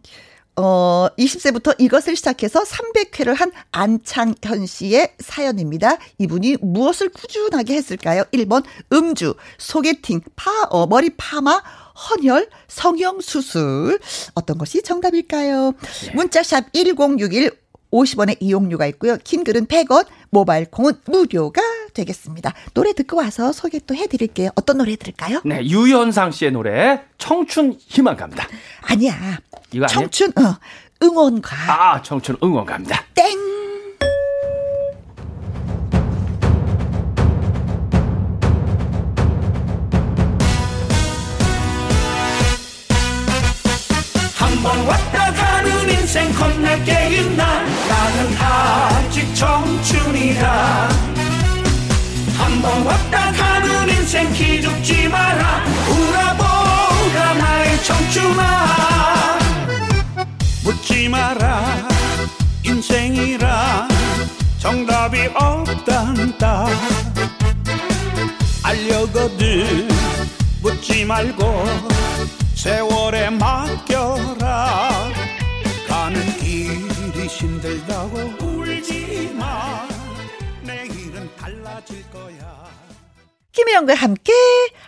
[0.57, 5.97] 어, 20세부터 이것을 시작해서 300회를 한 안창현 씨의 사연입니다.
[6.19, 8.25] 이분이 무엇을 꾸준하게 했을까요?
[8.33, 11.63] 1번 음주, 소개팅, 파, 어, 머리 파마,
[12.11, 13.99] 헌혈, 성형 수술.
[14.35, 15.73] 어떤 것이 정답일까요?
[16.15, 17.63] 문자샵 1061
[17.93, 19.19] 50원의 이용료가 있고요.
[19.23, 21.61] 긴 글은 100원, 모바일 콩은 무료가
[21.93, 22.53] 되겠습니다.
[22.75, 24.51] 노래 듣고 와서 소개 또 해드릴게요.
[24.55, 25.41] 어떤 노래 들을까요?
[25.45, 28.47] 네, 유현상 씨의 노래 청춘 희망갑니다.
[28.83, 29.15] 아니야.
[29.73, 30.09] 이거 아니에요?
[30.11, 30.57] 청춘, 어,
[31.03, 31.57] 응원가.
[31.95, 33.05] 아, 청춘 응원갑니다.
[33.15, 33.39] 땡!
[44.37, 51.12] 한번 왔다 가는 인생 겁나게 있나 나는 아직 청춘이다
[52.63, 55.65] 한번 왔다 가는 인생 기죽지 마라.
[55.91, 59.39] 울어보라 나의 청춘아.
[60.63, 61.89] 묻지 마라.
[62.65, 63.89] 인생이라
[64.61, 66.69] 정답이 없단다.
[68.63, 69.89] 알려거든.
[70.63, 71.65] 묻지 말고
[72.55, 75.11] 세월에 맡겨라.
[75.89, 78.52] 가는 길이 힘들다고
[83.53, 84.33] 김혜영과 함께,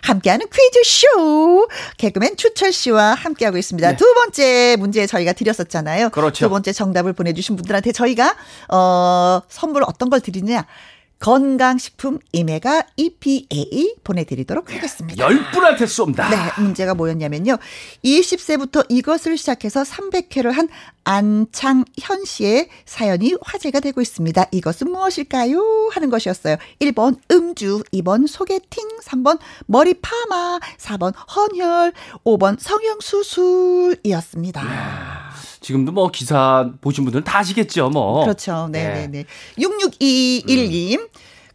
[0.01, 1.67] 함께하는 퀴즈쇼.
[1.97, 3.91] 개그맨 추철 씨와 함께하고 있습니다.
[3.91, 3.95] 네.
[3.95, 6.09] 두 번째 문제 저희가 드렸었잖아요.
[6.09, 6.45] 그렇죠.
[6.45, 8.35] 두 번째 정답을 보내주신 분들한테 저희가,
[8.69, 10.65] 어, 선물 어떤 걸 드리냐.
[11.19, 15.23] 건강식품 이메가 EPA 보내드리도록 하겠습니다.
[15.23, 16.29] 열 분한테 쏩니다.
[16.29, 17.57] 네, 문제가 뭐였냐면요.
[18.03, 20.67] 20세부터 이것을 시작해서 300회를 한
[21.03, 24.45] 안창현 씨의 사연이 화제가 되고 있습니다.
[24.51, 25.89] 이것은 무엇일까요?
[25.91, 26.57] 하는 것이었어요.
[26.81, 35.24] 1번 음주, 2번 소개팅, 3번 머리 파마, 4번 헌혈, 5번 성형수술이었습니다.
[35.65, 38.23] 지금도 뭐 기사 보신 분들은 다 아시겠죠, 뭐.
[38.23, 38.69] 그렇죠.
[38.71, 38.83] 네.
[38.83, 39.25] 네네 네.
[39.57, 41.09] 6621님,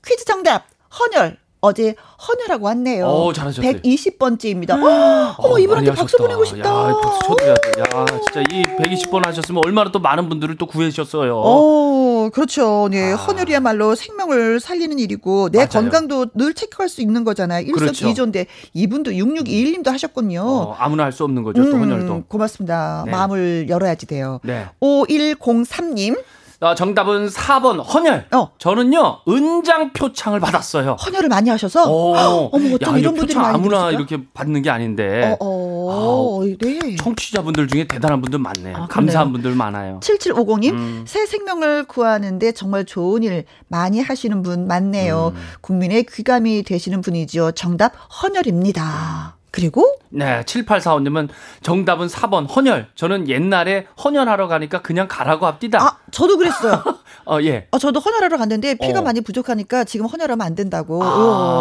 [0.05, 0.66] 퀴즈 정답,
[0.99, 1.38] 헌혈.
[1.62, 1.94] 어제
[2.27, 3.07] 헌혈하고 왔네요.
[3.07, 3.70] 오, 잘하셨어요.
[3.70, 4.70] 120번째입니다.
[4.70, 6.23] 어머, 어, 이분한테 많이 박수 하셨다.
[6.25, 6.68] 보내고 싶다.
[6.70, 7.81] 야, 박수 쳐드려야 돼.
[7.83, 11.38] 야, 진짜 이 120번 하셨으면 얼마나 또 많은 분들을 또 구해주셨어요.
[11.38, 12.88] 어, 그렇죠.
[12.90, 13.12] 네.
[13.12, 13.16] 아.
[13.16, 15.68] 헌혈이야말로 생명을 살리는 일이고, 내 맞아요.
[15.70, 17.66] 건강도 늘 체크할 수 있는 거잖아요.
[17.72, 17.86] 그렇죠.
[17.90, 20.42] 일석이조인데, 이분도 6621님도 하셨군요.
[20.42, 22.24] 어, 아무나 할 수 없는 거죠, 또 헌혈도.
[22.28, 23.02] 고맙습니다.
[23.06, 23.10] 네.
[23.12, 24.40] 마음을 열어야지 돼요.
[24.44, 24.66] 네.
[24.80, 26.18] 5103님,
[26.61, 28.27] 어, 정답은 4번 헌혈.
[28.33, 28.51] 어.
[28.59, 30.92] 저는요 은장 표창을 받았어요.
[31.05, 33.90] 헌혈을 많이 하셔서, 어, 어머, 어쩜 야, 이런 이 분들이 표창 많이 아무나 들었을까?
[33.99, 36.96] 이렇게 받는 게 아닌데 어, 어, 네.
[36.96, 38.77] 청취자분들 중에 대단한 분들 많네요.
[38.77, 39.33] 아, 감사한.
[39.33, 40.01] 분들 많아요.
[40.03, 41.05] 7750님, 음.
[41.07, 45.33] 새 생명을 구하는데 정말 좋은 일 많이 하시는 분 많네요.
[45.35, 45.40] 음.
[45.62, 47.53] 국민의 귀감이 되시는 분이죠.
[47.53, 47.92] 정답,
[48.23, 49.37] 헌혈입니다.
[49.52, 51.28] 그리고 네, 7845님은
[51.62, 52.88] 정답은 4번 헌혈.
[52.94, 55.82] 저는 옛날에 헌혈하러 가니까 그냥 가라고 합디다.
[55.82, 56.82] 아 저도 그랬어요.
[57.26, 57.66] 어, 예.
[57.70, 59.02] 아, 저도 헌혈하러 갔는데 피가 어.
[59.02, 61.02] 많이 부족하니까 지금 헌혈하면 안 된다고.
[61.04, 61.06] 아,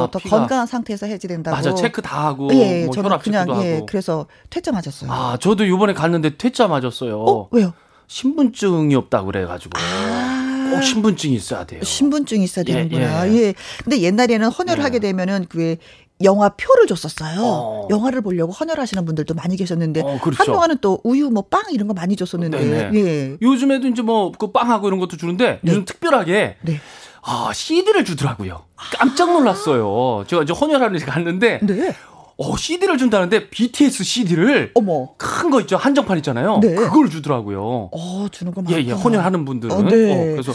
[0.03, 1.55] 어, 더 피가- 건강한 상태에서 해야지 된다고.
[1.55, 1.73] 맞아.
[1.75, 3.85] 체크 다 하고 예, 뭐 저는 혈압 그냥 예, 하고.
[3.85, 5.11] 그래서 퇴짜 맞았어요.
[5.11, 7.19] 아, 저도 요번에 갔는데 퇴짜 맞았어요.
[7.19, 7.73] 어, 왜요?
[8.07, 9.79] 신분증이 없다고 그래 가지고.
[9.79, 10.69] 아.
[10.71, 11.83] 꼭 신분증이 있어야 돼요.
[11.83, 13.29] 신분증이 있어야 예, 되는구나.
[13.29, 13.35] 예.
[13.35, 13.53] 예.
[13.83, 14.83] 근데 옛날에는 헌혈을 예.
[14.83, 15.77] 하게 되면은 그
[16.23, 17.39] 영화 표를 줬었어요.
[17.41, 17.87] 어.
[17.89, 20.43] 영화를 보려고 헌혈하시는 분들도 많이 계셨는데 어, 그렇죠.
[20.43, 22.99] 한동안은 또 우유 뭐 빵 이런 거 많이 줬었는데 네네.
[22.99, 23.37] 예.
[23.41, 26.79] 요즘에도 이제 뭐 그 빵하고 이런 것도 주는데 요즘 특별하게 네.
[27.21, 28.63] 아, CD를 주더라고요.
[28.97, 30.23] 깜짝 놀랐어요.
[30.27, 31.95] 제가 이제 헌혈하러 갔는데 네.
[32.41, 35.09] 어, CD를 준다는데 BTS CD를 어머.
[35.17, 35.75] 큰 거 있죠.
[35.75, 36.59] 한정판 있잖아요.
[36.61, 36.73] 네.
[36.75, 37.89] 그걸 주더라고요.
[37.91, 38.77] 어, 주는 거 많다.
[38.79, 38.91] 예, 예.
[38.91, 39.75] 헌혈하는 분들은.
[39.75, 40.13] 어, 네.
[40.13, 40.53] 어, 그래서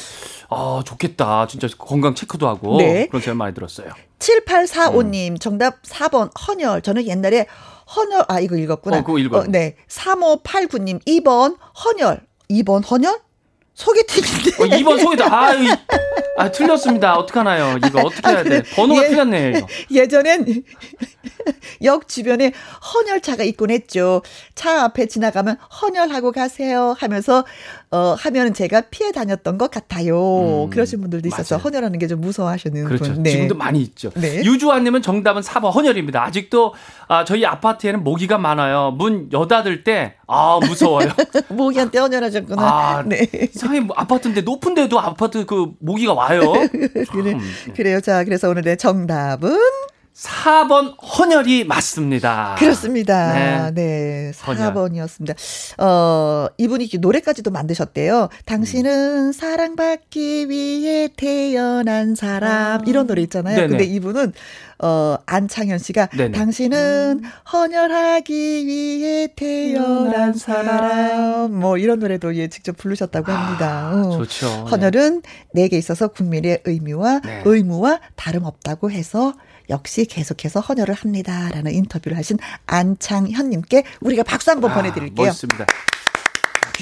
[0.55, 1.47] 아, 좋겠다.
[1.47, 3.07] 진짜 건강 체크도 하고 네.
[3.09, 3.91] 그런 생각 많이 들었어요.
[4.19, 5.39] 7845님 음.
[5.39, 6.83] 정답 4번 헌혈.
[6.83, 7.47] 저는 옛날에
[7.95, 8.99] 헌혈 아 이거 읽었구나.
[8.99, 9.45] 어, 그거 읽어요.
[9.49, 9.77] 네.
[9.89, 12.21] 3589님 2번 헌혈.
[12.51, 13.21] 2번 헌혈?
[13.75, 14.63] 소개팅인데.
[14.63, 15.27] 어, 2번 소개다.
[15.33, 15.67] 아, 이,
[16.37, 17.17] 아, 틀렸습니다.
[17.17, 17.79] 어떡하나요?
[17.87, 18.63] 이거 어떻게 해야 돼?
[18.75, 19.09] 번호가 예.
[19.09, 19.67] 틀렸네요, 이거.
[19.91, 20.63] 예전엔
[21.85, 22.53] 역 주변에
[22.95, 24.23] 헌혈차가 있곤 했죠.
[24.55, 27.45] 차 앞에 지나가면 헌혈하고 가세요 하면서
[27.91, 30.65] 어 하면은 제가 피해 다녔던 것 같아요.
[30.65, 31.63] 음, 그러신 분들도 있어서 맞아요.
[31.65, 33.15] 헌혈하는 게 좀 무서워하시는 그렇죠.
[33.15, 33.23] 분.
[33.23, 33.31] 네.
[33.31, 34.11] 지금도 많이 있죠.
[34.15, 34.43] 네.
[34.45, 36.23] 유주환 님은 정답은 4번 헌혈입니다.
[36.23, 36.75] 아직도
[37.09, 38.91] 아, 저희 아파트에는 모기가 많아요.
[38.93, 41.09] 문 여닫을 때, 아, 무서워요.
[41.49, 42.63] 모기한테 헌혈하셨구나.
[42.63, 43.27] 아, 네.
[43.55, 46.53] 이상하게 뭐 아파트인데 높은 데도 아파트 그 모기가 와 요.
[47.13, 47.37] 그래.
[47.75, 48.01] 그래요.
[48.01, 49.57] 자, 그래서 오늘의 정답은
[50.15, 52.55] 4번 헌혈이 맞습니다.
[52.59, 53.73] 그렇습니다.
[53.73, 53.73] 네.
[53.75, 54.33] 네.
[54.47, 54.73] 헌혈.
[54.73, 55.35] 4번이었습니다.
[55.83, 58.29] 어, 이분이 노래까지도 만드셨대요.
[58.45, 62.87] 당신은 사랑받기 위해 태어난 사람.
[62.87, 63.55] 이런 노래 있잖아요.
[63.55, 63.61] 아.
[63.63, 63.69] 네네.
[63.69, 64.33] 근데 이분은
[64.79, 66.39] 어, 안창현 씨가 네네.
[66.39, 67.23] 당신은
[67.53, 71.53] 헌혈하기 위해 태어난 사람.
[71.59, 73.91] 뭐 이런 노래도 예, 직접 부르셨다고 합니다.
[73.93, 74.19] 아, 어.
[74.19, 74.47] 좋죠.
[74.71, 75.23] 헌혈은
[75.53, 77.43] 내게 있어서 국민의 의미와 네.
[77.45, 79.35] 의무와 다름없다고 해서
[79.71, 85.27] 역시 계속해서 헌혈을 합니다라는 인터뷰를 하신 안창현님께 우리가 박수 한번 아, 보내드릴게요.
[85.27, 85.67] 멋있습니다.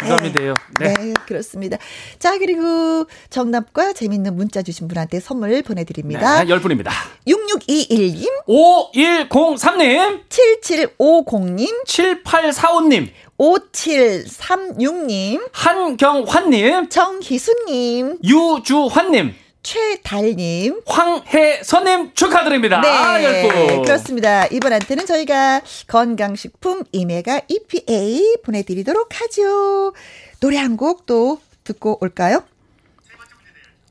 [0.03, 0.55] 귀감이 돼요.
[0.81, 0.95] 네.
[0.95, 1.15] 네.
[1.27, 1.77] 그렇습니다.
[2.19, 6.43] 자, 그리고 정답과 재밌는 문자 주신 분한테 선물 보내드립니다.
[6.43, 6.91] 네, 10분입니다.
[7.27, 22.81] 6621님, 5103님, 7750님, 7845님, 5736님, 한경환님, 정희수님, 유주환님, 최달님, 황혜선님 축하드립니다.
[22.81, 23.85] 네, 아, 10분.
[23.85, 24.47] 그렇습니다.
[24.47, 29.93] 이분한테는 저희가 건강식품 이메가 EPA 보내드리도록 하죠.
[30.41, 32.43] 노래 한 곡 또 듣고 올까요?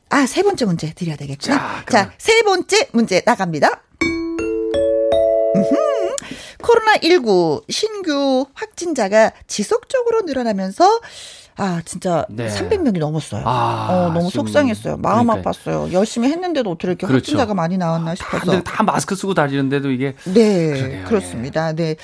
[0.10, 1.84] 아, 세 번째 문제 드려야 되겠구나.
[1.86, 2.14] 자, 자.
[2.18, 3.82] 세 번째 문제 나갑니다.
[5.56, 5.76] 음흠.
[6.60, 11.00] 코로나19 신규 확진자가 지속적으로 늘어나면서
[11.62, 12.47] 아, 진짜 네.
[12.47, 13.43] 300명이 넘었어요.
[13.45, 14.97] 아, 어, 너무 지금 속상했어요.
[14.97, 15.54] 마음 그러니까요.
[15.54, 15.91] 아팠어요.
[15.93, 17.21] 열심히 했는데도 어떻게 이렇게 그렇죠.
[17.21, 18.39] 확진자가 많이 나왔나 싶어서.
[18.39, 21.06] 다들 다 마스크 쓰고 다니는데도 이게 네, 그러네요.
[21.06, 21.95] 그렇습니다 네.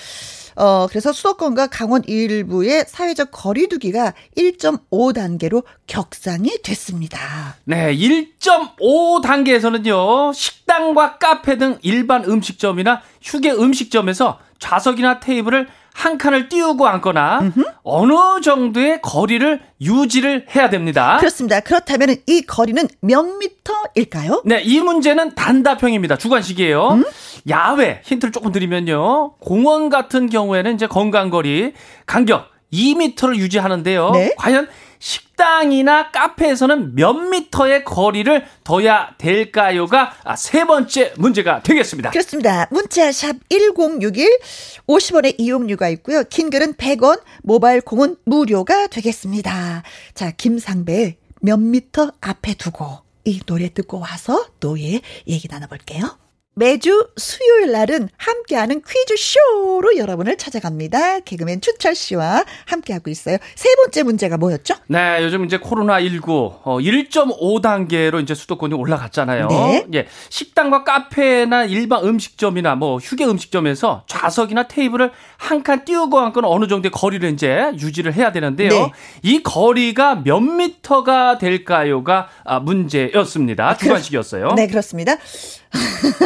[0.58, 7.56] 어, 그래서 수도권과 강원 일부의 사회적 거리두기가 1.5단계로 격상이 됐습니다.
[7.64, 15.68] 네, 1.5 단계에서는요, 식당과 카페 등 일반 음식점이나 휴게 음식점에서 좌석이나 테이블을
[15.98, 21.18] 한 칸을 띄우고 앉거나 어느 정도의 거리를 유지를 해야 됩니다.
[21.20, 21.60] 그렇습니다.
[21.60, 24.44] 그렇다면 이 거리는 몇 미터일까요?
[24.46, 26.18] 네, 이 문제는 단답형입니다.
[26.18, 27.02] 주관식이에요.
[27.50, 29.38] 야외 힌트를 조금 드리면요.
[29.40, 31.74] 공원 같은 경우에는 이제 건강거리
[32.06, 34.12] 간격 2m를 유지하는데요.
[34.12, 34.36] 네.
[34.38, 34.68] 과연
[35.00, 42.12] 식당이나 카페에서는 몇 미터의 거리를 둬야 될까요가 아, 세 번째 문제가 되겠습니다.
[42.12, 42.68] 그렇습니다.
[42.72, 44.40] 문자 샵 1061,
[44.88, 46.24] 50원의 이용료가 있고요.
[46.30, 49.84] 긴 글은 100원, 모바일 콩은 무료가 되겠습니다.
[50.14, 56.18] 자, 김상배 몇 미터 앞에 두고 이 노래 듣고 와서 또예 얘기 나눠볼게요.
[56.62, 61.20] 매주 수요일 날은 함께하는 퀴즈쇼로 여러분을 찾아갑니다.
[61.20, 63.38] 개그맨 추철 씨와 함께하고 있어요.
[63.54, 64.74] 세 번째 문제가 뭐였죠?
[64.88, 66.30] 네, 요즘 이제 코로나19
[66.64, 69.48] 어, 1.5단계로 이제 수도권이 올라갔잖아요.
[69.50, 69.86] 네.
[69.94, 70.08] 예.
[70.30, 76.92] 식당과 카페나 일반 음식점이나 뭐 휴게 음식점에서 좌석이나 테이블을 한 칸 띄우고 앉거나 어느 정도의
[76.92, 78.70] 거리를 이제 유지를 해야 되는데요.
[78.70, 78.92] 네.
[79.22, 83.76] 이 거리가 몇 미터가 될까요가 아, 문제였습니다.
[83.76, 84.54] 주관식이었어요.
[84.56, 85.16] 네, 그렇습니다.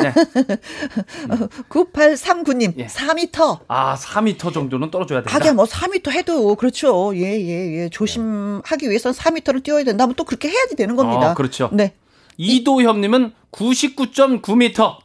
[0.03, 0.13] 네.
[1.69, 2.87] 9839님, 예.
[2.87, 3.59] 4미터.
[3.67, 5.33] 아, 4미터 정도는 떨어져야 된다.
[5.35, 7.15] 하긴 뭐 4미터 해도 그렇죠.
[7.15, 7.89] 예, 예, 예.
[7.89, 11.31] 조심하기 위해서는 4미터를 뛰어야 된다면 또 그렇게 해야지 되는 겁니다.
[11.31, 11.69] 아, 그렇죠.
[11.73, 11.93] 네.
[12.37, 14.97] 이도협님은 99.9미터.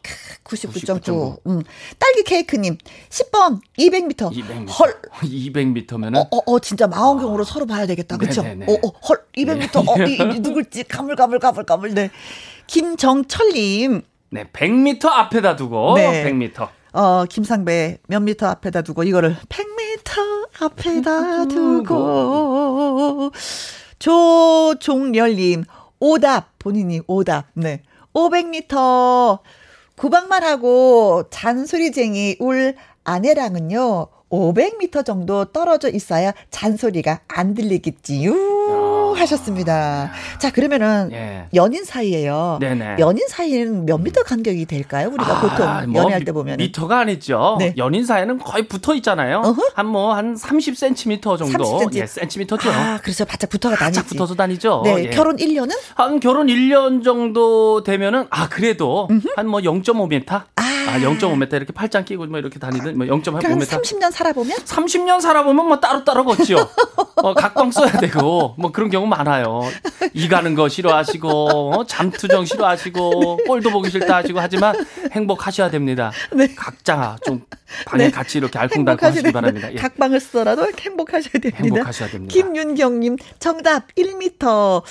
[0.45, 1.39] 99.9.
[1.49, 1.63] 음.
[1.99, 2.79] 딸기 케이크님,
[3.11, 4.31] 10번, 200m.
[4.33, 4.79] 200m.
[4.79, 4.95] 헐.
[5.23, 8.17] 200m면은 어, 어, 어, 진짜 망원경으로 서로 봐야 되겠다.
[8.17, 8.43] 그쵸?
[8.43, 8.73] 네네네.
[8.73, 9.89] 어, 어, 헐, 200m.
[9.89, 11.95] 어, 이, 이, 누굴지 가물가물가물가물.
[11.95, 12.11] 네.
[12.69, 16.25] 김정철님, 네, 100m 앞에다 두고 네.
[16.25, 16.69] 100m.
[16.93, 23.31] 어, 김상배 몇 미터 앞에다 두고 이거를 100미터 앞에다 두고
[23.99, 25.65] 조종열님
[26.01, 27.83] 오답 본인이 오답 네
[28.15, 29.41] 500미터
[29.97, 40.11] 구박만 하고 잔소리쟁이 울 아내랑은요 500미터 정도 떨어져 있어야 잔소리가 안 들리겠지요 하셨습니다.
[40.39, 41.47] 자 그러면은 예.
[41.55, 42.59] 연인 사이에요.
[42.61, 42.97] 네네.
[42.99, 45.09] 연인 사이에는 몇 미터 간격이 될까요?
[45.09, 47.57] 우리가 보통 뭐 연애할 미- 때 보면 미터가 아니죠.
[47.59, 47.73] 네.
[47.79, 49.43] 연인 사이는 거의 붙어 있잖아요.
[49.75, 51.47] 한뭐 한 30cm 정도.
[51.47, 51.95] 30cm.
[51.97, 52.71] 예, 센티미터죠.
[52.71, 54.01] 아, 그래서 바짝 붙어가 다니지.
[54.01, 54.83] 바짝 붙어서 다니죠.
[54.85, 55.11] 네, 예.
[55.11, 55.71] 결혼 1년은?
[55.95, 60.99] 한 결혼 1년 정도 되면은 아 그래도 한 뭐 0.5m, 아, 아.
[60.99, 63.41] 0.5m 이렇게 팔짱 끼고 뭐 이렇게 다니든 뭐 0.5m.
[63.41, 64.57] 그럼 30년 살아보면?
[64.59, 66.57] 30년 살아보면 뭐 따로따로 걷죠.
[67.17, 69.63] 어, 각방 써야 되고, 뭐 그런 경우 많아요.
[70.15, 74.75] 이 가는 거 싫어하시고, 어, 잠투정 싫어하시고, 꼴도 보기 싫다 하시고, 하지만
[75.13, 76.13] 행복하셔야 됩니다.
[76.33, 76.55] 네.
[76.55, 77.43] 각자 좀
[77.85, 78.11] 방에 네.
[78.11, 79.73] 같이 이렇게 알콩달콩 하시기 바랍니다.
[79.73, 79.77] 예.
[79.77, 81.59] 각방을 쓰더라도 행복하셔야 됩니다.
[81.65, 82.33] 행복하셔야 됩니다.
[82.33, 84.83] 김윤경님, 정답 1m.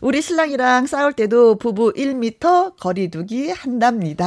[0.00, 4.26] 우리 신랑이랑 싸울 때도 부부 1m 거리두기 한답니다.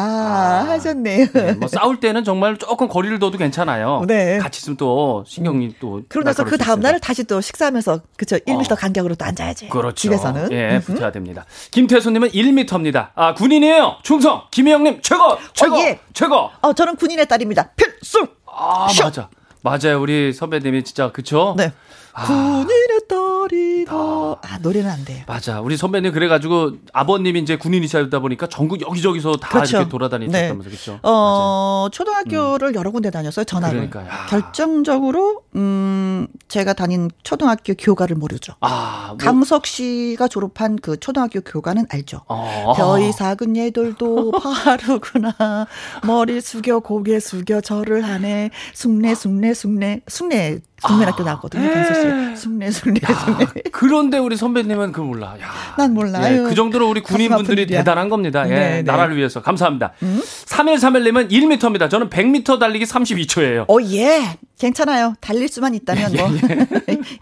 [0.69, 1.27] 하셨네요.
[1.33, 4.03] 네, 뭐 싸울 때는 정말 조금 거리를 둬도 괜찮아요.
[4.07, 4.38] 네.
[4.39, 6.01] 같이 있으면 또 신경이 또.
[6.09, 6.99] 그러고 나서 그 다음 날을.
[6.99, 8.75] 다시 또 식사하면서 그쵸 1m 어.
[8.75, 9.69] 간격으로 또 앉아야지.
[9.69, 9.95] 그렇죠.
[9.95, 10.51] 집에서는.
[10.51, 10.93] 예, 음흠.
[10.93, 11.45] 붙어야 됩니다.
[11.71, 13.09] 김태수님은 1m입니다.
[13.15, 13.97] 아, 군인이에요.
[14.03, 14.43] 충성.
[14.51, 15.37] 김혜영님, 최고!
[15.53, 15.77] 최고!
[15.79, 15.99] 예.
[16.13, 16.49] 최고!
[16.61, 17.71] 어, 저는 군인의 딸입니다.
[17.75, 18.27] 필승.
[18.45, 19.03] 아, 쇼!
[19.03, 19.29] 맞아.
[19.61, 20.01] 맞아요.
[20.01, 21.53] 우리 선배님이 진짜, 그쵸?
[21.57, 21.71] 네.
[22.13, 22.25] 아.
[22.25, 23.93] 군인의 딸이다.
[23.93, 25.23] 아, 노래는 안 돼요.
[25.27, 25.61] 맞아.
[25.61, 29.77] 우리 선배님 그래가지고 아버님이 이제 군인이시다 보니까 전국 여기저기서 다 그렇죠.
[29.77, 30.99] 이렇게 돌아다니셨다면서 그렇죠.
[31.03, 33.89] 어, 초등학교를 여러 군데 다녔어요, 전학을.
[33.89, 34.07] 그러니까요.
[34.09, 34.25] 아.
[34.27, 38.53] 결정적으로, 음, 제가 다닌 초등학교 교가를 모르죠.
[38.61, 42.21] 아, 뭐, 강석 씨가 졸업한 그 초등학교 교가는 알죠.
[42.27, 42.73] 어.
[42.75, 44.31] 별이 작은 얘들도
[44.63, 45.67] 바르구나.
[46.05, 48.49] 머리 숙여 고개 숙여 절을 하네.
[48.73, 51.69] 숙내 숙내 숙내 숙내 숙내학교 나왔거든요.
[51.71, 52.41] 강석 씨.
[52.41, 53.45] 숙내 숙내 숙내.
[53.71, 55.35] 그런데 우리 선배님은 그 몰라.
[55.41, 55.75] 야.
[55.77, 56.31] 난 몰라.
[56.31, 57.67] 예, 그 정도로 우리 군인분들이.
[57.67, 58.45] 대단한 겁니다.
[58.49, 58.81] 예, 네, 네.
[58.83, 59.41] 나라를 위해서.
[59.41, 59.93] 감사합니다.
[60.03, 60.21] 음?
[60.23, 61.89] 3131님은 1m입니다.
[61.89, 63.65] 저는 100m 달리기 32초예요.
[63.69, 64.37] 어, 예.
[64.57, 65.13] 괜찮아요.
[65.21, 66.29] 달릴 수만 있다면 예, 뭐.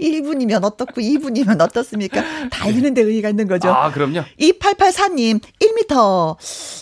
[0.02, 2.24] 1분이면 어떻고 2분이면 어떻습니까?
[2.50, 3.70] 달리는 데 의의가 있는 거죠.
[3.70, 4.24] 아, 그럼요.
[4.40, 6.36] 2884님, 1m.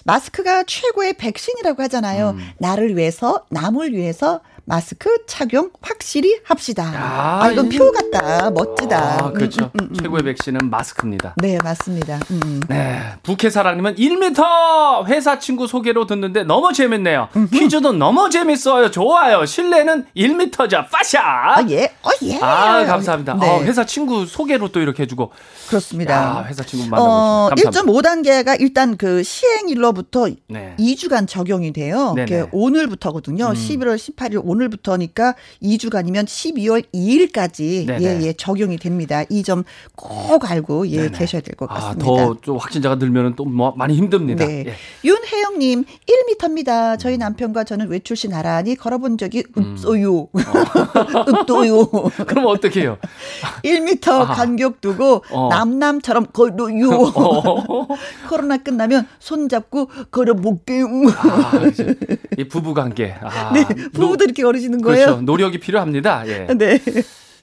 [0.06, 2.36] 마스크가 최고의 백신이라고 하잖아요.
[2.38, 2.50] 음.
[2.60, 6.84] 나를 위해서, 남을 위해서 마스크 착용 확실히 합시다.
[6.96, 8.50] 야, 아, 이건 이- 표 같다.
[8.50, 9.26] 멋지다.
[9.26, 9.66] 아, 그렇죠.
[9.66, 9.96] 음, 음, 음, 음.
[10.02, 11.36] 최고의 백신은 마스크입니다.
[11.38, 12.20] 네, 맞습니다.
[12.32, 12.62] 음.
[12.68, 13.00] 네.
[13.24, 17.30] 부캐사랑님은 1m 회사 친구 소개로 듣는데 너무 재밌네요.
[17.54, 18.90] 퀴즈도 너무 재밌어요.
[18.90, 19.46] 좋아요.
[19.46, 20.90] 실내는 1m죠.
[20.90, 21.20] 빠샤.
[21.22, 21.86] 아, 예.
[22.02, 22.40] 어, 예.
[22.42, 23.36] 아, 감사합니다.
[23.36, 25.32] 네, 어, 회사 친구 소개로 또 이렇게 해주고.
[25.70, 26.14] 그렇습니다.
[26.14, 27.70] 야, 회사 친구 어, 만나보시죠.
[27.72, 27.82] 감사합니다.
[28.10, 30.76] 1.5단계가 일단 그 시행일로부터 네.
[30.80, 32.14] 2주간 적용이 돼요.
[32.16, 32.50] 네네.
[32.52, 33.46] 오늘부터거든요.
[33.48, 33.54] 음.
[33.54, 38.04] 11월 18일 오늘부터니까 2주간이면 12월 2일까지 네네.
[38.04, 39.24] 예, 예, 적용이 됩니다.
[39.30, 39.64] 이 점
[39.96, 41.18] 꼭 알고 예, 네네.
[41.18, 42.06] 계셔야 될것 아, 같습니다.
[42.06, 44.46] 더좀 확진자가 늘면은 또뭐 많이 힘듭니다.
[44.46, 44.66] 네.
[44.68, 44.74] 예.
[45.04, 46.98] 윤혜영님, 1m입니다.
[47.00, 49.72] 저희 남편과 저는 외출시 나란히 걸어본 적이 음.
[49.74, 50.28] 없어요.
[51.40, 51.86] 없어요.
[52.26, 52.98] 그럼 어떻게 해요?
[53.64, 54.34] 1m 아하.
[54.34, 55.50] 간격 두고 어.
[55.50, 56.90] 남남처럼 걸어요.
[57.16, 57.88] 어.
[58.30, 60.86] 코로나 끝나면 손잡고 걸어볼게요.
[61.18, 61.52] 아,
[62.38, 63.16] 이 부부 관계.
[63.22, 63.64] 아, 네,
[63.94, 65.06] 노- 부부도 이렇게 걸으시는 그렇죠.
[65.06, 65.22] 거예요.
[65.22, 66.24] 노력이 필요합니다.
[66.28, 66.48] 예.
[66.56, 66.80] 네.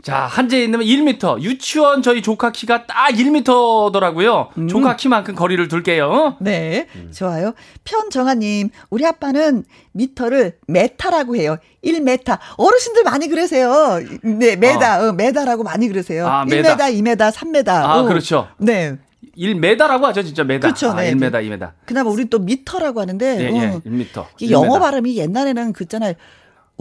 [0.03, 1.41] 자, 한재에 있는 1m.
[1.43, 4.49] 유치원 저희 조카 키가 딱 1m더라고요.
[4.59, 4.67] 음.
[4.69, 6.38] 조카 키만큼 거리를 둘게요.
[6.41, 7.12] 네, 음.
[7.15, 7.55] 좋아요.
[7.85, 9.62] 편정아 님, 우리 아빠는
[9.93, 11.57] 미터를 메타라고 해요.
[11.85, 12.38] 1메타.
[12.57, 14.01] 어르신들 많이 그러세요.
[14.25, 16.27] 네, 메다, 어, 메다라고 많이 그러세요.
[16.27, 16.77] 아, 1메다, 메다.
[16.87, 17.69] 2메다, 3메다.
[17.69, 18.05] 아, 어.
[18.05, 18.49] 그렇죠.
[18.59, 18.97] 네.
[19.38, 20.67] 1m라고 하죠, 진짜 메다.
[20.67, 21.15] 그렇죠, 아, 네.
[21.15, 21.71] 1m, 2m.
[21.87, 23.66] 그나마 우리 또 미터라고 하는데, 예, 예.
[23.68, 24.26] 어, 1m.
[24.41, 26.14] 이 영어 발음이 옛날에는 그잖아요.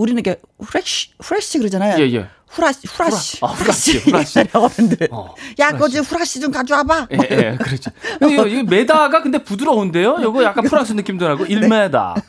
[0.01, 2.01] 우리는 이게 후레쉬, 후레쉬 그러잖아요.
[2.03, 2.27] 예, 예.
[2.47, 3.37] 후라시, 후라시.
[3.39, 4.39] 후라- 아, 후라시, 후라시.
[4.51, 5.07] 어른들.
[5.13, 5.71] 어, 야.
[5.77, 7.07] 거지 후라시 좀 가져와봐.
[7.13, 7.91] 예, 예, 그렇죠.
[8.29, 10.17] 이거, 이거 메다가 근데 부드러운데요?
[10.21, 12.21] 이거 약간 프랑스 느낌도 나고 1m,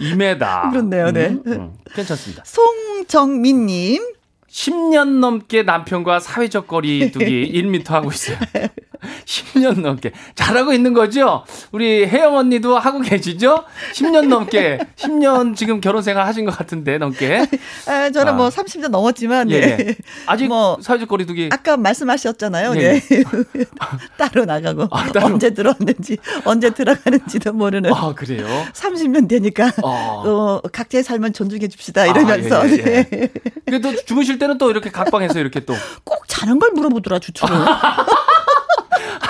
[0.00, 0.70] 2m.
[0.70, 1.26] 그렇네요, 네.
[1.28, 2.42] 음, 음, 괜찮습니다.
[2.46, 4.02] 송정민님.
[4.50, 8.36] 10년 넘게 남편과 사회적 거리 두기 1m 하고 있어요.
[9.24, 11.44] 10년 넘게 잘하고 있는 거죠?
[11.72, 13.64] 우리 혜영 언니도 하고 계시죠?
[13.94, 17.46] 10년 넘게 10년 지금 결혼 생활 하신 것 같은데 넘게.
[17.86, 18.36] 아, 저는 아.
[18.36, 19.54] 뭐 30년 넘었지만 예.
[19.54, 19.60] 예.
[19.80, 19.96] 예.
[20.26, 22.74] 아직 뭐 사회적 거리두기 아까 말씀하셨잖아요.
[22.76, 23.24] 예, 예.
[24.16, 25.26] 따로 나가고 아, 따로.
[25.26, 28.46] 언제 들어왔는지 언제 들어가는지도 모르는 아, 그래요?
[28.72, 30.22] 30년 되니까 어.
[30.26, 33.20] 어, 각자의 삶을 존중해 줍시다 이러면서 아, 예, 예, 예.
[33.20, 33.28] 네.
[33.66, 35.74] 그래도 주무실 때는 또 이렇게 각방에서 이렇게 또
[36.04, 37.54] 꼭 자는 걸 물어보더라 주초로.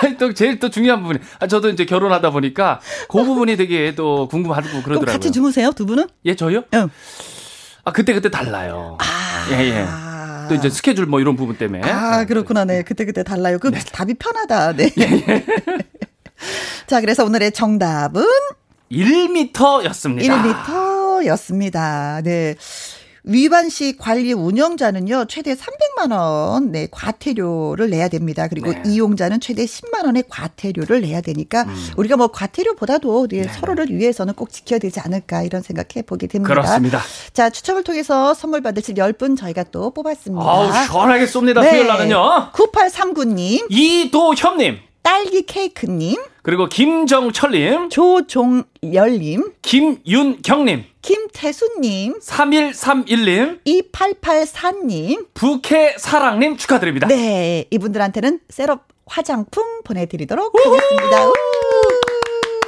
[0.03, 4.29] 아니 또 제일 또 중요한 부분이 아, 저도 이제 결혼하다 보니까 그 부분이 되게 또
[4.29, 5.05] 궁금하고 그러더라고요.
[5.07, 6.07] 같이 주무세요 두 분은?
[6.25, 6.65] 예, 저요?
[6.75, 6.89] 응.
[7.85, 8.99] 아 그때 그때 달라요.
[9.01, 9.49] 아.
[9.53, 9.87] 예, 예.
[10.49, 11.89] 또 이제 스케줄 뭐 이런 부분 때문에.
[11.89, 12.65] 아, 그렇구나.
[12.65, 12.83] 네.
[12.83, 13.59] 그때그때 달라요.
[13.61, 14.73] 그 답이 편하다.
[14.73, 14.91] 네.
[16.89, 18.25] 자, 그래서 오늘의 정답은
[18.91, 20.21] 1m였습니다.
[21.23, 22.23] 1m였습니다.
[22.25, 22.57] 네.
[23.25, 28.49] 위반 시 관리 운영자는요, 최대 300만 원, 네, 과태료를 내야 됩니다.
[28.49, 28.83] 그리고 네.
[28.87, 31.75] 이용자는 최대 10만 원의 과태료를 내야 되니까, 음.
[31.97, 36.55] 우리가 뭐 과태료보다도 네, 서로를 위해서는 꼭 지켜야 되지 않을까, 이런 생각해 보게 됩니다.
[36.55, 37.01] 그렇습니다.
[37.33, 40.45] 자, 추첨을 통해서 선물 받으실 10분 저희가 또 뽑았습니다.
[40.45, 41.61] 아우 시원하게 쏩니다.
[41.61, 41.71] 네.
[41.71, 42.53] 수요일 날은요.
[42.53, 57.07] 9839님, 이도협님 딸기 케이크님, 그리고 김정철님, 조종열님, 김윤경님, 김태수님, 3131님, 2884님, 부캐사랑님 축하드립니다.
[57.09, 61.29] 네, 이분들한테는 셋업 화장품 보내드리도록 하겠습니다.
[61.29, 61.33] 우!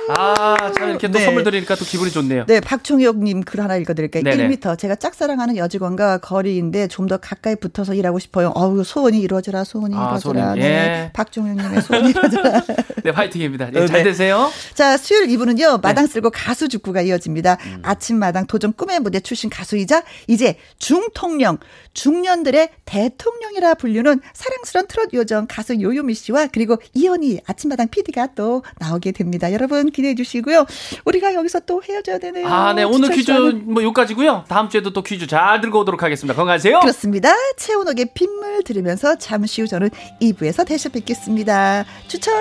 [0.09, 1.25] 아, 참 이렇게 또 네.
[1.25, 2.47] 선물 드리니까 또 기분이 좋네요.
[2.47, 4.23] 네, 박종혁님 글 하나 읽어드릴게요.
[4.25, 4.49] 네네.
[4.49, 4.79] 1m.
[4.79, 8.53] 제가 짝사랑하는 여직원과 거리인데 좀 더 가까이 붙어서 일하고 싶어요.
[8.55, 10.43] 어우, 소원이 이루어져라, 소원이 아, 이루어져라.
[10.45, 10.67] 소원이, 네.
[10.67, 11.11] 예.
[11.13, 12.63] 박종혁님의 소원이 이루어져라.
[13.05, 13.69] 네, 화이팅입니다.
[13.75, 13.87] 예, 네.
[13.87, 14.51] 잘 되세요.
[14.75, 16.13] 자, 수요일 2부는요, 마당 네.
[16.13, 17.59] 쓸고 가수 죽구가 이어집니다.
[17.67, 17.83] 음.
[17.83, 21.59] 아침 마당 도전 꿈의 무대 출신 가수이자, 이제 중통령,
[21.93, 29.13] 중년들의 대통령이라 불리는 사랑스러운 트롯 요정 가수 요요미 씨와 그리고 이현희 아침마당 PD가 또 나오게
[29.13, 29.53] 됩니다.
[29.53, 30.66] 여러분 기대해 주시고요.
[31.05, 32.47] 우리가 여기서 또 헤어져야 되네요.
[32.49, 32.82] 아, 네.
[32.82, 33.72] 오늘 퀴즈 씨와는.
[33.72, 34.45] 뭐 여기까지고요.
[34.49, 36.34] 다음 주에도 또 퀴즈 잘 들고 오도록 하겠습니다.
[36.34, 36.80] 건강하세요.
[36.80, 37.32] 그렇습니다.
[37.57, 39.90] 최은옥의 빗물 들으면서 잠시 후 저는
[40.20, 41.84] 2부에서 다시 뵙겠습니다.
[42.09, 42.32] 추철,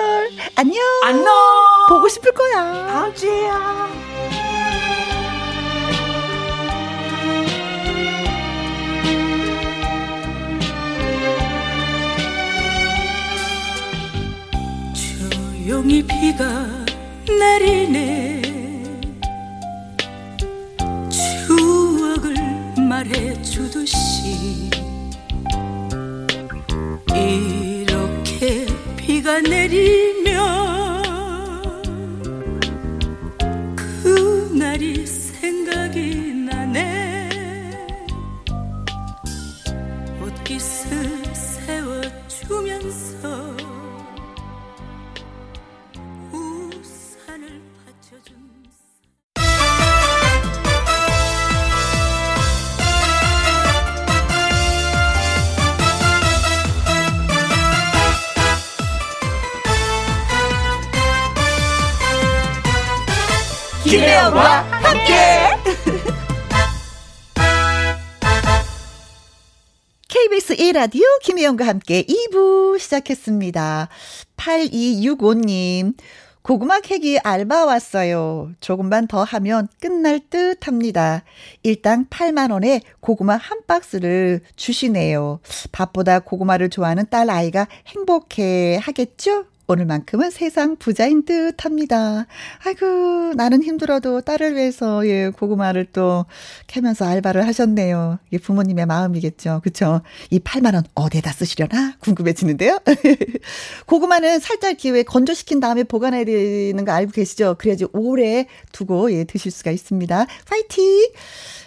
[0.56, 0.76] 안녕.
[1.04, 1.26] 안녕.
[1.88, 2.86] 보고 싶을 거야.
[2.86, 3.52] 다음 주에요.
[14.94, 16.81] 조용히 비가
[17.38, 18.42] 내리네.
[21.10, 22.34] 추억을
[22.88, 24.70] 말해주듯이
[27.14, 28.66] 이렇게
[28.96, 30.91] 비가 내리면
[64.22, 65.14] 김혜영과 함께.
[70.08, 73.88] KBS 1라디오 김혜영과 함께 2부 시작했습니다.
[74.36, 75.94] 8265님.
[76.42, 78.52] 고구마 캐기 알바 왔어요.
[78.60, 81.24] 조금만 더 하면 끝날 듯 합니다.
[81.64, 85.40] 일당 8만원에 고구마 한 박스를 주시네요.
[85.72, 89.46] 밥보다 고구마를 좋아하는 딸 아이가 행복해 하겠죠?
[89.68, 92.26] 오늘만큼은 세상 부자인 듯 합니다.
[92.64, 96.26] 아이고, 나는 힘들어도 딸을 위해서, 예, 고구마를 또
[96.66, 98.18] 캐면서 알바를 하셨네요.
[98.30, 99.60] 이게 부모님의 마음이겠죠.
[99.62, 100.02] 그쵸?
[100.30, 101.94] 이 8만원 어디에다 쓰시려나?
[102.00, 102.80] 궁금해지는데요?
[103.86, 107.56] 고구마는 살짝 기회에 건조시킨 다음에 보관해야 되는 거 알고 계시죠?
[107.58, 110.26] 그래야지 오래 두고, 예, 드실 수가 있습니다.
[110.46, 111.08] 파이팅!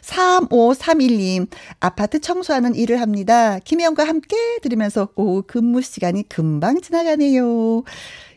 [0.05, 1.47] 3531님,
[1.79, 3.59] 아파트 청소하는 일을 합니다.
[3.59, 7.83] 김혜영과 함께 들으면서 오후 근무 시간이 금방 지나가네요.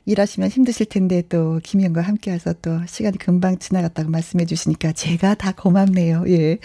[0.06, 5.52] 일하시면 힘드실 텐데 또 김혜영과 함께 해서 또 시간이 금방 지나갔다고 말씀해 주시니까 제가 다
[5.52, 6.24] 고맙네요.
[6.28, 6.58] 예.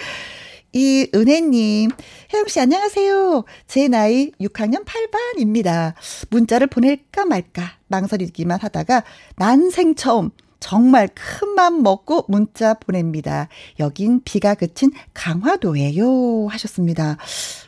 [0.76, 1.91] 이 은혜님,
[2.34, 3.43] 혜영 씨 안녕하세요.
[3.68, 5.93] 제 나이 6학년 8반입니다.
[6.32, 9.04] 문자를 보낼까 말까 망설이기만 하다가
[9.36, 10.32] 난생 처음
[10.64, 13.47] 정말 큰 맘 먹고 문자 보냅니다.
[13.80, 17.18] 여긴 비가 그친 강화도예요 하셨습니다.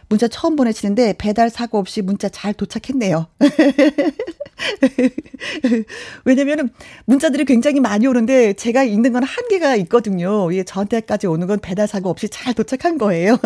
[0.08, 3.28] 문자 처음 보내시는데 배달 사고 없이 문자 잘 도착했네요.
[6.26, 6.70] 왜냐면은
[7.06, 10.54] 문자들이 굉장히 많이 오는데 제가 읽는 건 한계가 있거든요.
[10.54, 13.38] 예, 저한테까지 오는 건 배달 사고 없이 잘 도착한 거예요.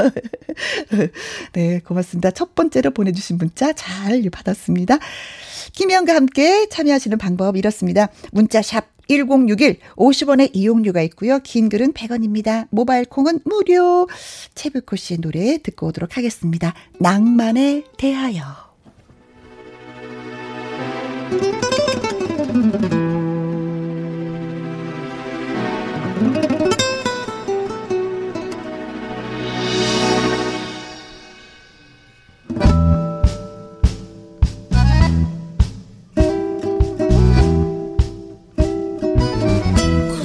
[1.54, 2.32] 네, 고맙습니다.
[2.32, 5.00] 첫 번째로 보내주신 문자 잘 받았습니다.
[5.74, 8.10] 김혜영과 함께 참여하시는 방법 이렇습니다.
[8.32, 11.40] 문자샵 1061 50원의 이용료가 있고요.
[11.40, 12.68] 긴 글은 100원입니다.
[12.70, 14.08] 모바일 콩은 무료.
[14.56, 16.74] 채불코 씨의 노래 듣고 오도록 하겠습니다.
[17.00, 18.70] 낭만에 대하여.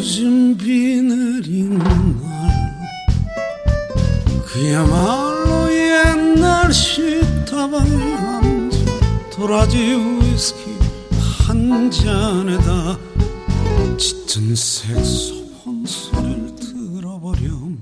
[0.04, 1.88] 그진 비 내린 날
[4.44, 8.76] 그야말로 옛날 식탁방에 앉아
[9.32, 9.78] 도라지
[10.20, 10.76] 위스키
[11.46, 12.98] 한 잔에다
[13.96, 17.78] 짙은 색소폰 소리를 들어버렴.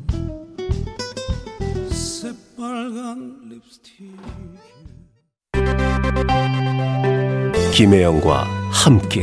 [1.90, 4.12] 새빨간 립스틱
[7.74, 9.22] 김혜영과 함께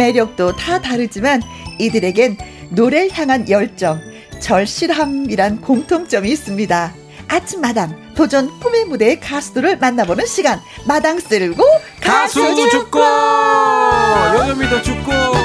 [0.00, 1.42] 매력도 다 다르지만
[1.78, 2.38] 이들에겐
[2.70, 4.00] 노래를 향한 열정,
[4.40, 6.94] 절실함이란 공통점이 있습니다.
[7.28, 10.58] 아침마당 도전 꿈의 무대의 가수들을 만나보는 시간.
[10.86, 11.62] 마당 쓸고
[12.00, 15.39] 가수, 가수 죽고 요요미도 죽고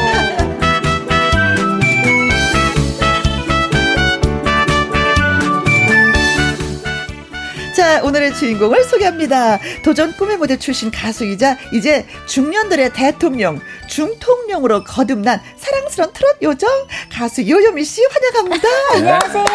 [7.85, 9.59] 자 오늘의 주인공을 소개합니다.
[9.83, 16.67] 도전 꿈의 무대 출신 가수이자 이제 중년들의 대통령 중통령으로 거듭난 사랑스러운 트롯 요정
[17.13, 18.67] 가수 요요미 씨 환영합니다.
[18.95, 19.45] 안녕하세요.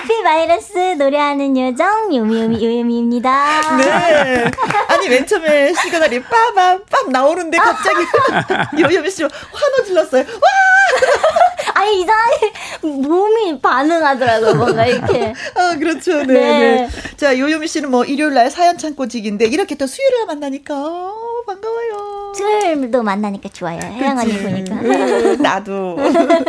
[0.00, 3.76] 해피 바이러스 노래하는 요정 요미요미 요요미입니다.
[3.76, 4.50] 네.
[4.88, 7.98] 아니 맨 처음에 시그널이 빠밤 빰 나오는데 갑자기
[8.80, 10.22] 요요미 씨 환호 질렀어요.
[10.22, 11.45] 와!
[11.76, 12.52] 아니 이상하게
[13.06, 14.54] 몸이 반응하더라고요.
[14.54, 15.34] 뭔가 이렇게.
[15.54, 16.22] 아 그렇죠.
[16.22, 16.32] 네.
[16.34, 16.88] 네.
[16.88, 16.88] 네.
[17.18, 21.12] 자 요요미 씨는 뭐 일요일 날 사연 창고직인데 이렇게 또 수요일에 만나니까 어,
[21.46, 22.32] 반가워요.
[22.34, 23.78] 수요일도 만나니까 좋아요.
[23.82, 24.38] 혜영 언니?
[24.42, 24.74] 보니까.
[24.74, 25.96] 음, 나도.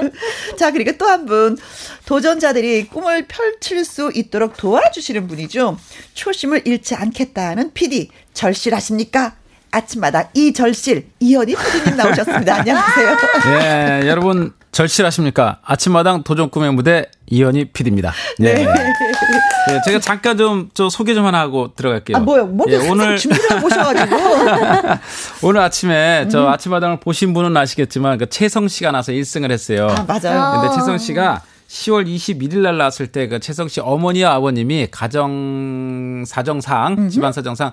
[0.57, 1.57] 자, 그리고 또 한 분.
[2.05, 5.77] 도전자들이 꿈을 펼칠 수 있도록 도와주시는 분이죠.
[6.13, 8.09] 초심을 잃지 않겠다는 PD.
[8.33, 9.35] 절실하십니까?
[9.71, 12.55] 아침마다 이 절실, 이현희 PD님 나오셨습니다.
[12.55, 13.17] 안녕하세요.
[13.47, 15.59] 예, 여러분 절실하십니까?
[15.63, 18.13] 아침마당 도전 꿈의 무대 이현희 PD입니다.
[18.41, 18.53] 예.
[18.53, 18.67] 네.
[19.69, 22.17] 예, 제가 잠깐 좀, 저 소개 좀 하나 하고 들어갈게요.
[22.17, 22.45] 아, 뭐요?
[22.45, 24.15] 뭐 예, 오늘 준비를 하고 오셔가지고.
[25.47, 26.29] 오늘 아침에 음.
[26.29, 29.87] 저 아침마당을 보신 분은 아시겠지만 그 채성 씨가 나서 1승을 했어요.
[29.89, 30.61] 아, 맞아요.
[30.61, 37.09] 근데 채성 씨가 10월 21일 날 나왔을 때 그 채성 씨 어머니와 아버님이 가정 사정상
[37.09, 37.71] 집안 사정상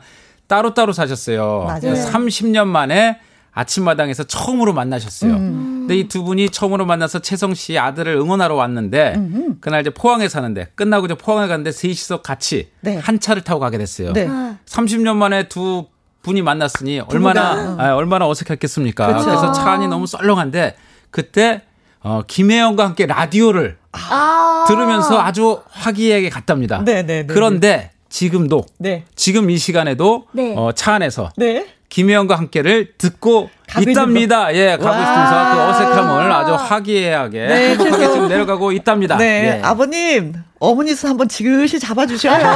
[0.49, 1.65] 따로따로 사셨어요.
[1.67, 1.81] 맞아요.
[1.81, 3.19] 그래서 30년 만에
[3.55, 5.33] 아침마당에서 처음으로 만나셨어요.
[5.33, 10.69] 근데 이 두 분이 처음으로 만나서 채성 씨 아들을 응원하러 왔는데 그날 이제 포항에 사는데
[10.75, 12.97] 끝나고 이제 포항에 갔는데 셋이서 같이 네.
[12.97, 14.13] 한 차를 타고 가게 됐어요.
[14.13, 14.29] 네.
[14.67, 15.87] 30년 만에 두
[16.23, 19.07] 분이 만났으니 얼마나 아, 얼마나 어색했겠습니까?
[19.09, 19.25] 그쵸.
[19.27, 20.77] 그래서 차 안이 너무 썰렁한데
[21.11, 21.63] 그때
[22.01, 24.65] 어, 김혜영과 함께 라디오를 아.
[24.67, 26.83] 들으면서 아주 화기애애하게 갔답니다.
[26.85, 29.05] 네, 네, 네, 그런데 지금도 네.
[29.17, 30.55] 지금 이 시간에도 네.
[30.57, 31.67] 어, 차 안에서 네.
[31.95, 34.53] 김혜영과 함께를 듣고 있답니다.
[34.53, 35.01] 예, 가고 와.
[35.01, 39.17] 있으면서 그 어색함을 아주 화기애애하게 네, 행복하게 지금 내려가고 있답니다.
[39.17, 39.63] 네, 예.
[39.63, 40.35] 아버님,
[40.65, 42.45] 어머니 손 한번 지그시 잡아주셔요.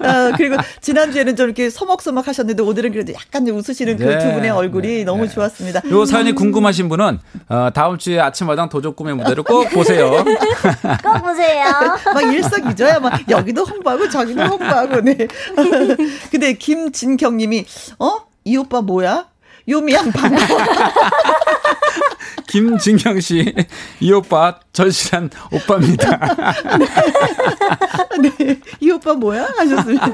[0.00, 4.50] 어, 그리고 지난주에는 좀 이렇게 서먹서먹 하셨는데 오늘은 그래도 약간 웃으시는 그 네, 두 분의
[4.50, 5.32] 얼굴이 네, 너무 네.
[5.32, 5.82] 좋았습니다.
[5.90, 10.10] 요 사연이 꿈하신 분은 어, 다음 주에 아침마당 도전 꿈의 무대를 꼭 보세요.
[11.02, 11.64] 꼭 보세요.
[12.14, 15.16] 막 일석이조야, 막 여기도 홍보하고 저기도 홍보하고, 네.
[16.30, 17.64] 근데 김진경 님이,
[17.98, 18.26] 어?
[18.44, 19.26] 이 오빠 뭐야?
[19.68, 20.60] 요미양 반가워.
[22.56, 23.54] 김진경 씨,
[24.00, 26.18] 이 오빠 절실한 오빠입니다.
[28.22, 28.58] 네.
[28.80, 29.46] 이 오빠 뭐야?
[29.58, 30.10] 하셨습니다.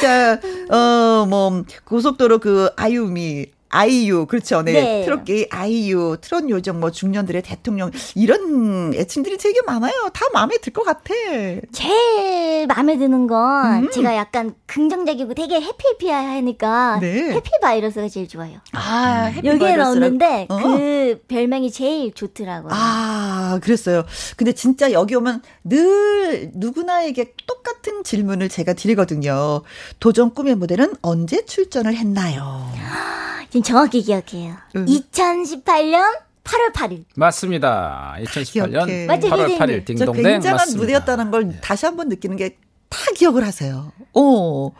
[0.00, 4.62] 자, 어, 뭐, 고속도로 그 아유미, 아이유, 그렇죠.
[4.62, 4.72] 네.
[4.72, 5.04] 네.
[5.04, 9.92] 트롯계의 아이유, 트롯 요정, 뭐 중년들의 대통령, 이런 애칭들이 되게 많아요.
[10.12, 11.14] 다 마음에 들 것 같아.
[11.72, 13.90] 제일 마음에 드는 건 음.
[13.90, 17.32] 제가 약간 긍정적이고 되게 해피해피하니까 네.
[17.32, 18.58] 해피 바이러스가 제일 좋아요.
[18.72, 19.76] 아, 해피 여기에.
[19.76, 20.56] 넣었는데 어.
[20.62, 22.70] 그 별명이 제일 좋더라고요.
[22.74, 24.04] 아, 그랬어요.
[24.36, 29.62] 근데 진짜 여기 오면 늘 누구나에게 똑같은 질문을 제가 드리거든요.
[30.00, 32.68] 도전 꿈의 무대는 언제 출전을 했나요?
[33.50, 34.54] 지금 정확히 기억해요.
[34.76, 34.86] 음.
[34.86, 36.02] 2018년
[36.44, 37.04] 8월 8일.
[37.16, 38.16] 맞습니다.
[38.22, 39.06] 2018년 기억해.
[39.06, 39.58] 맞죠, 8월 선생님?
[39.58, 40.80] 8일 저 딩동댕 굉장한 맞습니다.
[40.80, 42.56] 무대였다는 걸 다시 한번 느끼는 게
[42.90, 43.92] 다 기억을 하세요.
[44.12, 44.70] 어.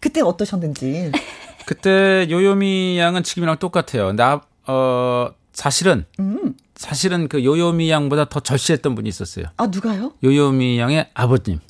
[0.00, 1.12] 그때 어떠셨는지.
[1.66, 4.12] 그때 요요미 양은 지금이랑 똑같아요.
[4.12, 6.54] 나, 어, 사실은, 음.
[6.74, 9.44] 사실은 그 요요미 양보다 더 절실했던 분이 있었어요.
[9.58, 10.14] 아, 누가요?
[10.24, 11.60] 요요미 양의 아버님.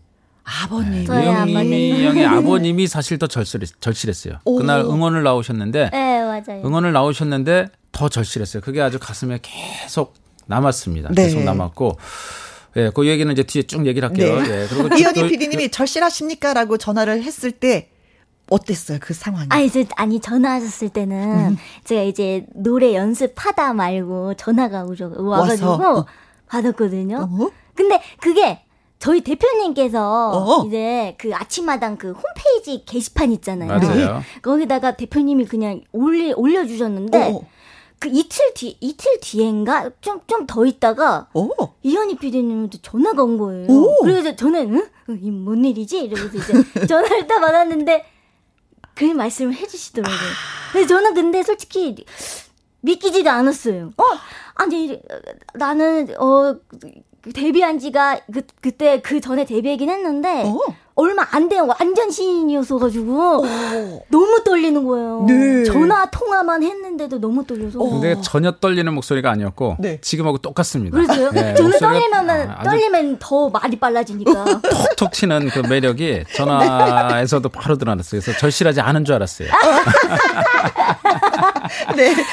[0.64, 1.04] 아버님.
[1.06, 2.04] 저희 요요미 아버님.
[2.06, 4.34] 양의 아버님이 사실 더 절실했, 절실했어요.
[4.44, 4.56] 오.
[4.58, 6.62] 그날 응원을 나오셨는데, 네, 맞아요.
[6.64, 8.62] 응원을 나오셨는데 더 절실했어요.
[8.62, 10.14] 그게 아주 가슴에 계속
[10.46, 11.10] 남았습니다.
[11.14, 11.24] 네.
[11.24, 11.98] 계속 남았고,
[12.76, 14.40] 예, 그 얘기는 이제 뒤에 쭉 얘기를 할게요.
[14.42, 14.62] 네.
[14.62, 16.54] 예, 그리고 이현희 또- PD님이 절실하십니까?
[16.54, 17.90] 라고 전화를 했을 때
[18.50, 18.98] 어땠어요?
[19.00, 19.46] 그 상황이.
[19.50, 21.56] 아니, 저, 아니, 전화 하셨을 때는 음.
[21.84, 26.06] 제가 이제 노래 연습하다 말고 전화가 오셔, 와가지고 와서.
[26.48, 27.28] 받았거든요.
[27.30, 27.50] 어?
[27.76, 28.60] 근데 그게
[29.00, 30.66] 저희 대표님께서 어.
[30.66, 33.68] 이제 그 아침마당 그 홈페이지 게시판 있잖아요.
[33.78, 34.20] 맞아요.
[34.42, 37.40] 거기다가 대표님이 그냥 올리, 올려주셨는데 어.
[37.98, 41.48] 그 이틀 뒤, 이틀 뒤엔가 좀, 좀 더 있다가 어.
[41.82, 43.66] 이현희 PD님한테 전화가 온 거예요.
[43.70, 43.96] 오.
[44.02, 44.78] 그래서 저는 응?
[45.08, 45.98] 어, 이뭔 일이지?
[46.04, 46.52] 이러면서 이제
[46.86, 48.04] 전화를 딱 받았는데
[48.94, 50.18] 그 말씀을 해주시더라고요.
[50.72, 52.04] 근데 저는 근데 솔직히
[52.82, 53.92] 믿기지도 않았어요.
[53.96, 54.02] 어
[54.54, 54.98] 아니
[55.54, 56.56] 나는 어
[57.34, 60.58] 데뷔한 지가 그 그때 그 전에 데뷔하긴 했는데 어.
[60.94, 63.44] 얼마 안된 완전 신인이어서 가지고
[64.08, 65.24] 너무 떨리는 거예요.
[65.26, 65.64] 네.
[65.64, 67.78] 전화 통화만 했는데도 너무 떨려서.
[67.78, 69.98] 근데 전혀 떨리는 목소리가 아니었고 네.
[70.00, 70.96] 지금하고 똑같습니다.
[70.96, 71.30] 그래서요?
[71.36, 74.60] 예, 저는 떨리면 아, 떨리면 더 말이 빨라지니까.
[74.96, 78.20] 톡톡 치는 그 매력이 전화에서도 바로 드러났어요.
[78.20, 79.48] 그래서 절실하지 않은 줄 알았어요.
[81.96, 82.14] 네.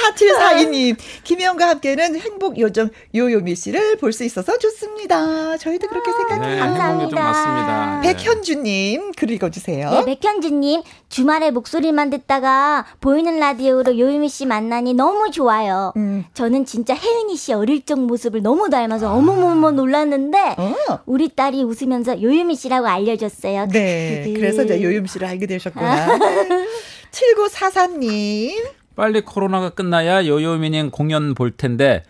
[0.00, 5.56] 4742님, 김혜영과 함께는 행복 요정 요요미 씨를 볼 수 있어서 좋습니다.
[5.56, 6.54] 저희도 그렇게 생각해요.
[6.54, 7.22] 네, 감사합니다.
[7.22, 8.00] 맞습니다.
[8.02, 8.12] 네.
[8.16, 9.90] 백현주님, 글 읽어주세요.
[9.90, 15.92] 네, 백현주님, 주말에 목소리만 듣다가 보이는 라디오로 요유미 씨 만나니 너무 좋아요.
[15.96, 16.24] 음.
[16.34, 20.74] 저는 진짜 혜은이 씨 어릴 적 모습을 너무 닮아서 어머머머 놀랐는데, 어.
[21.06, 23.68] 우리 딸이 웃으면서 요유미 씨라고 알려줬어요.
[23.68, 24.32] 네.
[24.36, 26.18] 그래서 이제 요요미 씨를 알게 되셨구나.
[27.10, 28.70] 7944님.
[28.96, 32.02] 빨리 코로나가 끝나야 요요미님 공연 볼 텐데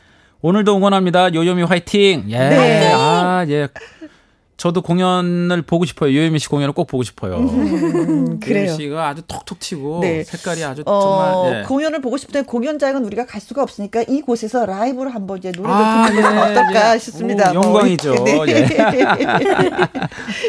[0.42, 1.34] 오늘도 응원합니다.
[1.34, 2.24] 요요미 화이팅.
[2.28, 2.38] 예.
[2.38, 2.92] 네.
[2.94, 3.68] 아, 예.
[4.56, 6.14] 저도 공연을 보고 싶어요.
[6.14, 7.36] 요요미 씨 공연을 꼭 보고 싶어요.
[7.38, 8.66] 음, 그래요.
[8.66, 10.22] 요요미 씨가 아주 톡톡 튀고 네.
[10.22, 11.62] 색깔이 아주 어, 정말 예.
[11.64, 16.34] 공연을 보고 때 공연장은 우리가 갈 수가 없으니까 이곳에서 라이브로 한번 이제 노래를 아, 부르면
[16.34, 16.98] 예, 어떨까 예.
[16.98, 17.52] 싶습니다.
[17.52, 18.14] 오, 영광이죠.
[18.14, 18.66] 뭐, 예.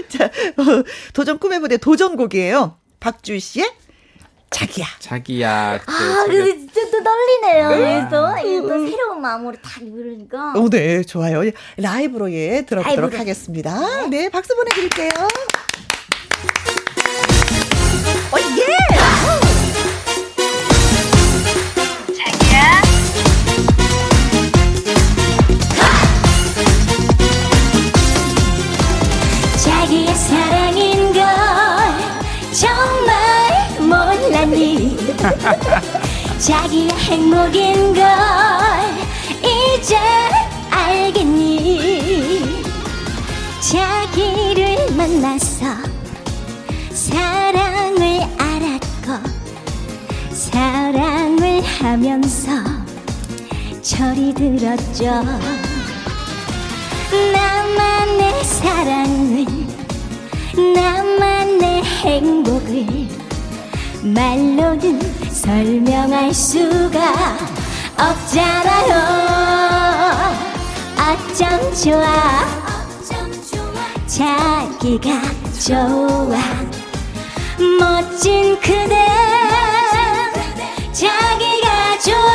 [0.10, 0.84] 자, 어,
[1.14, 2.76] 도전 꿈의 무대 도전곡이에요.
[3.00, 3.72] 박주희 씨의
[4.52, 4.86] 자기야.
[5.00, 5.80] 자기야.
[5.86, 7.68] 아, 자기가- 근데 진짜 또 떨리네요.
[7.70, 10.54] 그래서 이게 또 새로운 마음으로 다 부르니까.
[10.56, 11.42] 어, 네, 좋아요.
[11.78, 13.20] 라이브로 예, 들어보도록 라이브로.
[13.20, 14.08] 하겠습니다.
[14.08, 15.10] 네, 박수 보내드릴게요.
[36.38, 38.04] 자기의 행복인 걸
[39.44, 39.98] 이제
[40.70, 42.62] 알겠니?
[43.72, 45.66] 자기를 만나서
[46.92, 49.30] 사랑을 알았고
[50.32, 52.52] 사랑을 하면서
[53.82, 55.06] 철이 들었죠.
[57.34, 59.46] 나만의 사랑을
[60.76, 63.08] 나만의 행복을
[64.04, 65.11] 말로는
[65.42, 67.00] 설명할 수가
[67.98, 68.94] 없잖아요.
[71.02, 72.06] 어쩜 좋아?
[74.06, 75.10] 자기가
[75.66, 76.38] 좋아.
[77.80, 79.08] 멋진 그대.
[80.94, 82.32] 자기가 좋아.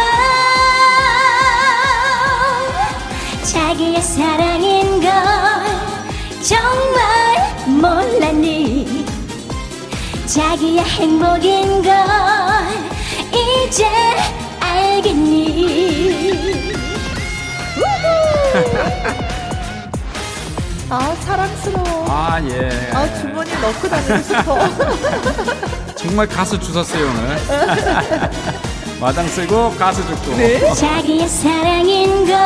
[3.45, 5.11] 자기의 사랑인 걸
[6.43, 9.07] 정말 몰랐니?
[10.27, 11.95] 자기의 행복인 걸
[13.67, 13.85] 이제
[14.61, 16.37] 알겠니
[20.89, 22.07] 아, 사랑스러워.
[22.09, 22.91] 아, 예.
[22.95, 24.57] 아, 주머니에 넣고 다니고 싶어.
[25.97, 28.31] 정말 가수 주셨어요 오늘.
[29.01, 30.37] 마당 쓰고 가수 죽고.
[30.37, 30.73] 네.
[30.75, 32.37] 자기의 사랑인 걸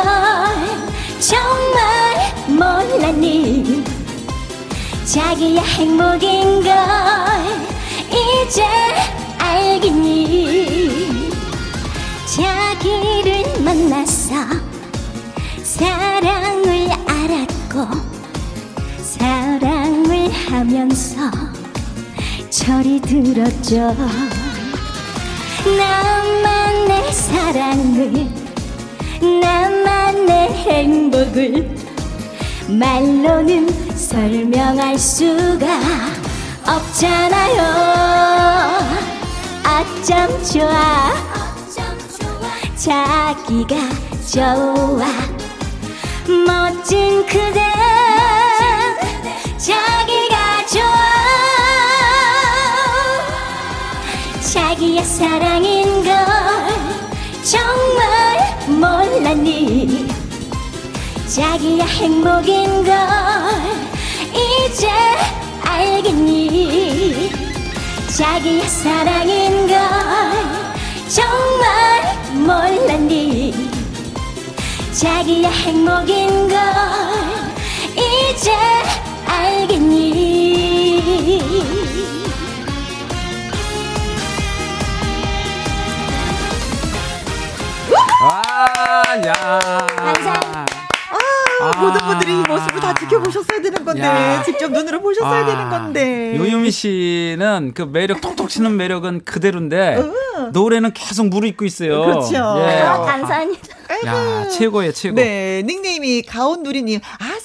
[1.19, 3.83] 정말 몰랐니
[5.05, 6.73] 자기의 행복인 걸
[8.09, 8.65] 이제
[9.81, 11.31] 알겠니
[12.27, 14.35] 자기를 만나서
[15.63, 17.87] 사랑을 알았고
[19.01, 21.31] 사랑을 하면서
[22.51, 23.95] 철이 들었죠.
[25.65, 28.29] 나만 내 사랑을
[29.41, 31.75] 나만 내 행복을
[32.67, 35.67] 말로는 설명할 수가
[36.67, 38.21] 없잖아요
[39.71, 41.13] 어쩜 좋아?
[42.75, 43.75] 자기가
[44.29, 45.05] 좋아.
[46.45, 47.61] 멋진 그대.
[49.57, 51.11] 자기가 좋아.
[54.51, 56.13] 자기의 사랑인 걸
[57.43, 60.07] 정말 몰랐니?
[61.27, 62.93] 자기의 행복인 걸
[64.33, 64.89] 이제
[65.63, 67.40] 알겠니
[68.21, 69.79] 자기의 사랑인 걸
[71.07, 72.03] 정말
[72.35, 73.67] 몰랐니
[74.93, 76.59] 자기의 행복인 걸
[77.95, 78.51] 이제
[79.25, 80.11] 알겠니
[88.21, 89.33] 아, 야.
[89.97, 90.70] 감사합니다.
[91.61, 94.43] 아, 모든 분들이 이 모습을 다 지켜보셨어야 되는 건데 야.
[94.43, 96.35] 직접 눈으로 보셨어야 아, 되는 건데.
[96.37, 100.03] 요유미 씨는 그 매력 톡톡 치는 매력은 그대로인데
[100.53, 102.01] 노래는 계속 무르익고 있어요.
[102.03, 102.35] 그렇죠.
[102.35, 102.81] 예.
[102.81, 103.81] 아, 감사합니다.
[104.05, 105.15] 야 최고예요 최고.
[105.15, 106.99] 네, 닉네임이 가온 누리님.
[107.19, 107.40] 아싸,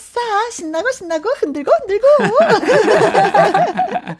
[0.51, 2.07] 신나고 신나고 흔들고 흔들고.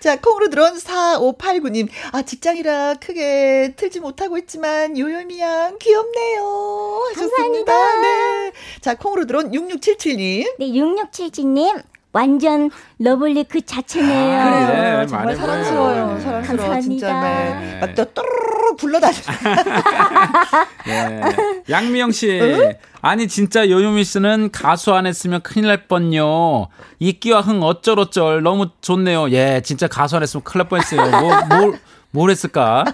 [0.00, 1.88] 자, 콩으로 들어온 4589님.
[2.12, 7.02] 아, 직장이라 크게 틀지 못하고 있지만 요요미 양 귀엽네요.
[7.10, 7.36] 하셨습니다.
[7.36, 8.00] 감사합니다.
[8.00, 8.52] 네.
[8.80, 10.54] 자, 콩으로 들어온 6677님.
[10.58, 11.82] 네, 6677님
[12.12, 14.40] 완전 lovely 그 자체네요.
[14.40, 15.00] 아, 그래요.
[15.00, 16.06] 네, 정말 많이 사랑스러워요.
[16.06, 16.20] 보여요.
[16.20, 16.42] 사랑스러워.
[16.42, 16.80] 감사합니다.
[16.80, 17.20] 진짜.
[17.20, 17.54] 네.
[17.54, 17.78] 네.
[17.86, 19.16] 막또 또르르르 굴러다니.
[20.86, 21.20] 네.
[21.68, 22.40] 양미영 씨.
[23.02, 26.68] 아니 진짜 요요미 씨는 가수 안 했으면 큰일 날 뻔요.
[26.98, 29.30] 이 끼와 흥 어쩔어쩔 너무 좋네요.
[29.32, 31.10] 예, 진짜 가수 안 했으면 큰일 날 뻔했어요.
[31.20, 31.78] 뭐, 뭘,
[32.10, 32.84] 뭘 했을까?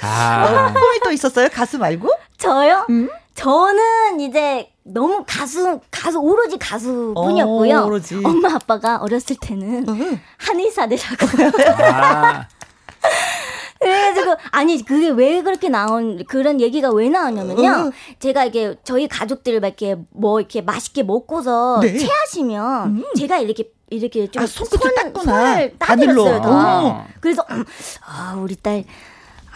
[0.00, 1.48] 아, 꿈이 또 있었어요?
[1.52, 2.08] 가수 말고?
[2.38, 2.86] 저요?
[3.34, 7.78] 저는 이제 너무 가수 가수 오로지 가수뿐이었고요.
[7.78, 8.20] 어, 오로지.
[8.24, 9.86] 엄마 아빠가 어렸을 때는
[10.38, 11.26] 한의사 되라고.
[11.84, 12.46] 아,
[13.80, 17.68] 그래가지고 아니 그게 왜 그렇게 나온 그런 얘기가 왜 나왔냐면요.
[17.86, 17.92] 응.
[18.18, 21.96] 제가 이게 저희 가족들 막 이렇게 뭐 이렇게 맛있게 먹고서 네.
[21.96, 25.12] 체하시면 제가 이렇게 이렇게 좀 아, 손끝을.
[25.24, 25.74] 손을.
[25.78, 26.42] 따드렸어요.
[26.42, 26.50] 더.
[26.52, 27.06] 아.
[27.20, 27.64] 그래서 음,
[28.06, 28.84] 아 우리 딸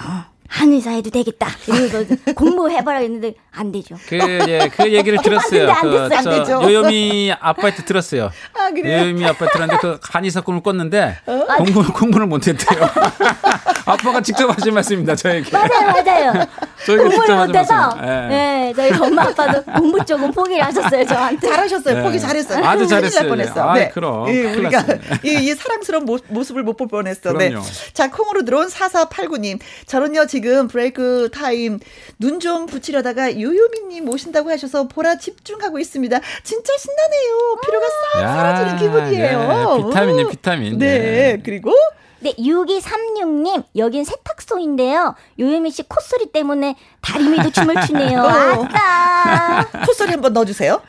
[0.00, 1.48] 어, 한의사 해도 되겠다.
[1.66, 2.04] 이러면서
[2.36, 3.96] 공부해봐라 했는데 안 되죠.
[4.06, 4.16] 그,
[4.48, 5.70] 예, 그 얘기를 들었어요.
[5.70, 6.08] 안 됐어요.
[6.08, 6.62] 그, 안 저, 되죠.
[6.62, 8.30] 요요미 아빠한테 들었어요.
[8.54, 9.02] 아, 그래요?
[9.04, 11.44] 요요미 아빠한테 들었는데 그 한의사 꿈을 꿨는데 어?
[11.56, 12.80] 공부, 공부를 못했대요.
[13.86, 15.50] 아빠가 직접 하신 말씀입니다, 저에게.
[15.50, 16.46] 맞아요, 맞아요.
[16.86, 17.98] 공부를 못해서.
[18.02, 18.06] 예.
[18.28, 21.48] 네, 저희 엄마 아빠도 공부 쪽은 포기를 하셨어요, 저한테.
[21.48, 21.94] 잘하셨어요.
[21.96, 22.02] 네.
[22.02, 22.64] 포기 잘했어요.
[22.64, 23.28] 아주 잘했어요.
[23.28, 23.70] 뻔했어.
[23.70, 23.88] 아이, 네.
[23.90, 24.28] 그럼.
[24.28, 24.84] 예, 우리가.
[25.22, 27.32] 이, 이 사랑스러운 모, 모습을 못 볼 뻔했어.
[27.34, 27.50] 네.
[27.50, 27.64] 그럼요.
[27.92, 29.60] 자, 콩으로 들어온 4489님.
[29.86, 31.78] 저는요, 지금 break time
[32.18, 36.18] 눈 좀 붙이려다가 요요미님 모신다고 하셔서 보라 집중하고 있습니다.
[36.42, 37.60] 진짜 신나네요.
[37.64, 39.76] 피로가 싹 야, 사라지는 기분이에요.
[39.78, 40.28] 네, 비타민이네, 우.
[40.28, 40.78] 비타민.
[40.78, 40.98] 네.
[40.98, 41.40] 네.
[41.44, 41.70] 그리고
[42.18, 45.14] 네, 6236님, 여긴 세탁소인데요.
[45.38, 48.18] 요요미 씨 콧소리 때문에 다리미도 춤을 추네요.
[48.24, 48.28] 어.
[48.28, 49.84] 아따!
[49.86, 50.80] 콧소리 한번 넣어주세요.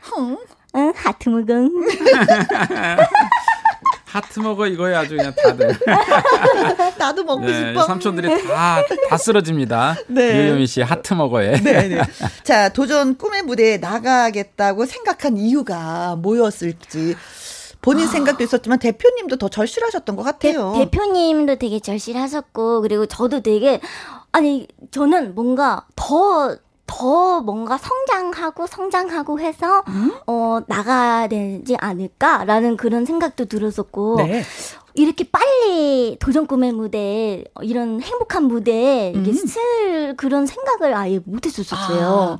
[0.00, 0.38] 흥.
[0.76, 1.70] 응, 하트 무궁.
[4.14, 5.76] 하트 먹어 이거야 아주 그냥 다들.
[6.96, 7.84] 나도 먹고 네, 싶어.
[7.84, 9.96] 삼촌들이 다, 다 쓰러집니다.
[10.06, 10.38] 네.
[10.38, 11.60] 유요미 씨 하트 먹어에.
[11.60, 12.00] 네, 네.
[12.44, 17.16] 자, 도전 꿈의 무대에 나가겠다고 생각한 이유가 뭐였을지.
[17.82, 20.74] 본인 생각도 있었지만 대표님도 더 절실하셨던 것 대, 같아요.
[20.78, 23.80] 대 표님도 되게 절실하셨고, 그리고 저도 되게,
[24.30, 26.56] 아니, 저는 뭔가 더,
[26.86, 30.12] 더 뭔가 성장하고 성장하고 해서, 음?
[30.26, 34.42] 어, 나가야 되지 않을까라는 그런 생각도 들었었고, 네.
[34.94, 39.34] 이렇게 빨리 도전 꿈의 무대에 어, 이런 행복한 무대에 이게 음.
[39.34, 42.38] 쓸 그런 생각을 아예 못 아, 했었어요.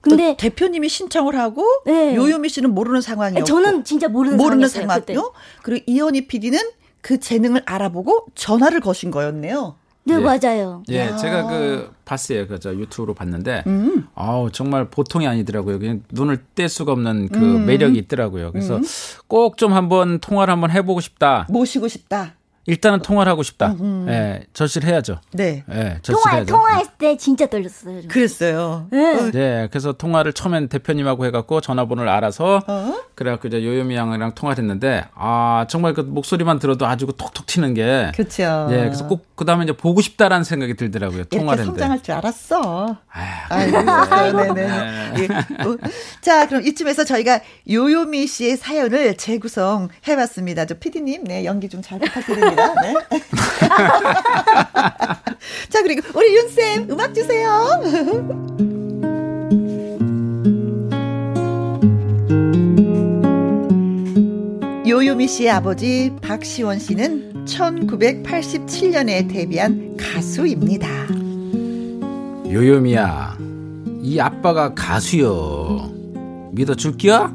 [0.00, 2.16] 근데 근데 대표님이 신청을 하고 네.
[2.16, 5.14] 요요미 씨는 모르는 상황이었고 저는 진짜 모르는, 모르는 상황이었어요, 그때.
[5.14, 5.32] 상황이요.
[5.62, 6.58] 그리고 이현희 PD는
[7.02, 9.76] 그 재능을 알아보고 전화를 거신 거였네요.
[10.04, 10.18] 네, 예.
[10.18, 10.82] 맞아요.
[10.88, 11.16] 예, 야.
[11.16, 12.46] 제가 그 봤어요.
[12.46, 14.06] 그저 유튜브로 봤는데, 음.
[14.14, 15.78] 아우 정말 보통이 아니더라고요.
[15.78, 17.66] 그냥 눈을 뗄 수가 없는 그 음.
[17.66, 18.52] 매력이 있더라고요.
[18.52, 18.80] 그래서
[19.28, 21.46] 꼭좀 한번 통화를 한번 해보고 싶다.
[21.50, 22.34] 모시고 싶다.
[22.66, 23.74] 일단은 통화를 하고 싶다.
[24.08, 25.18] 예, 절실해야죠.
[25.32, 25.64] 네.
[25.70, 26.46] 예, 통화 절실해야죠.
[26.46, 28.02] 통화했을 때 진짜 떨렸어요.
[28.02, 28.08] 저.
[28.08, 28.86] 그랬어요.
[28.90, 29.30] 네.
[29.32, 32.94] 네, 그래서 통화를 처음엔 대표님하고 해갖고 전화번호를 알아서 어?
[33.14, 37.74] 그래갖고 이제 요요미 양이랑 통화를 했는데 아 정말 그 목소리만 들어도 아주 그 톡톡 튀는
[37.74, 38.68] 게 그렇죠.
[38.70, 41.24] 예, 그래서 꼭 그 다음에 이제 보고 싶다라는 생각이 들더라고요.
[41.24, 41.80] 통화를 했는데.
[41.80, 42.98] 성장할 줄 알았어.
[43.48, 44.62] 아유, 네네.
[45.18, 45.24] 예.
[45.64, 45.78] 어,
[46.20, 50.66] 자, 그럼 이쯤에서 저희가 요요미 씨의 사연을 재구성 해봤습니다.
[50.66, 52.49] 저 PD님, 네, 연기 좀 잘 부탁드립니다.
[52.56, 52.94] 네.
[55.68, 57.66] 자, 그리고 우리 윤쌤, 음악 주세요.
[64.86, 70.88] 요요미 씨의 아버지 박시원 씨는 1987년에 데뷔한 가수입니다.
[72.50, 73.36] 요요미야,
[74.02, 75.92] 이 아빠가 가수요.
[76.52, 77.32] 믿어줄게요?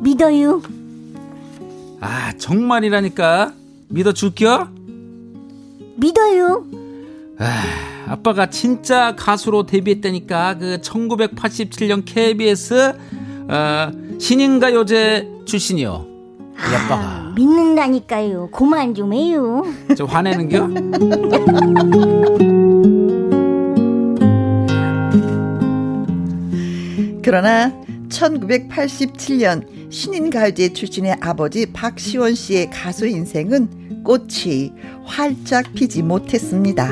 [0.00, 0.60] 믿어요.
[2.00, 3.52] 아 정말이라니까
[3.88, 4.68] 믿어 줄게요?
[5.96, 6.64] 믿어요.
[7.38, 7.62] 아,
[8.12, 12.92] 아빠가 진짜 가수로 데뷔했다니까 그 1987년 KBS
[13.48, 16.06] 어, 신인가요제 출신이요.
[16.54, 18.48] 이 아빠가 아, 믿는다니까요.
[18.50, 19.62] 고만 좀 해요.
[19.96, 20.68] 저 화내는겨?
[27.22, 27.72] 그러나
[28.08, 34.72] 1987년 신인 가요제 출신의 아버지 박시원 씨의 가수 인생은 꽃이
[35.04, 36.88] 활짝 피지 못했습니다.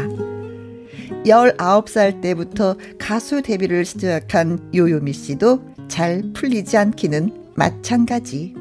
[1.27, 8.55] 19살 때부터 가수 데뷔를 시작한 요요미 씨도 잘 풀리지 않기는 마찬가지.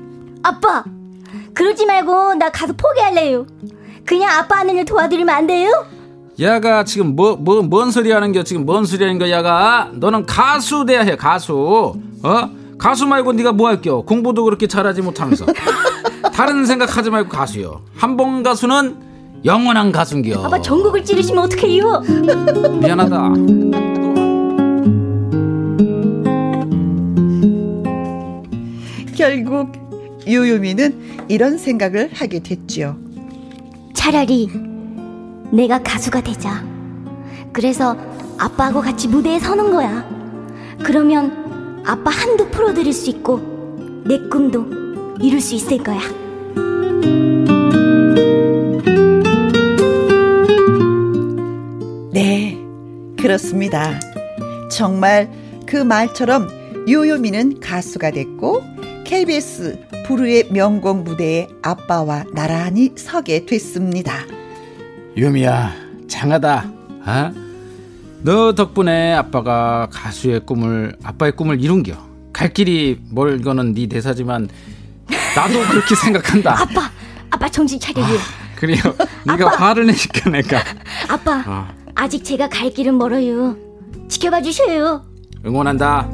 [0.44, 0.84] 아빠,
[1.54, 3.46] 그러지 말고 나 가서 포기할래요.
[4.06, 5.72] 그냥 아빠 하는 일 도와드리면 안 돼요?
[6.40, 10.26] 야가 지금 뭐 뭐 뭔 소리 하는 겨 지금 뭔 소리 하는 거 야가 너는
[10.26, 15.46] 가수 돼야 해 가수 어 가수 말고 네가 뭐 할겨 공부도 그렇게 잘하지 못하면서
[16.34, 18.98] 다른 생각하지 말고 가수요 한 번 가수는
[19.46, 22.02] 영원한 가수인겨 아빠 전국을 찌르시면 어떡해요?
[22.82, 23.30] 미안하다
[29.16, 29.72] 결국
[30.28, 32.98] 요요미는 이런 생각을 하게 됐지요.
[33.94, 34.50] 차라리
[35.52, 36.64] 내가 가수가 되자.
[37.54, 37.96] 그래서
[38.38, 40.06] 아빠하고 같이 무대에 서는 거야.
[40.84, 41.45] 그러면
[41.86, 44.66] 아빠 한도 풀어드릴 수 있고 내 꿈도
[45.22, 46.00] 이룰 수 있을 거야.
[52.12, 52.58] 네,
[53.20, 54.00] 그렇습니다.
[54.72, 55.30] 정말
[55.68, 56.48] 그 말처럼
[56.90, 58.64] 요요미는 가수가 됐고
[59.06, 64.14] KBS 부르의 명곡 무대에 아빠와 나란히 서게 됐습니다.
[65.16, 65.72] 유미야
[66.08, 66.72] 장하다
[67.06, 67.45] 어?
[68.26, 71.96] 너 덕분에 아빠가 가수의 꿈을 아빠의 꿈을 이룬겨
[72.34, 74.50] 갈 길이 멀거는 네 대사지만
[75.36, 76.90] 나도 그렇게 생각한다 아빠,
[77.30, 78.18] 아빠 정신 차려요.
[78.56, 78.80] 그래요
[79.28, 80.60] 네가 화를 내니까 내가
[81.08, 81.68] 아빠, 어.
[81.94, 83.58] 아직 제가 갈 길은 멀어요.
[84.10, 85.06] 지켜봐 주셔요.
[85.46, 86.10] 응원한다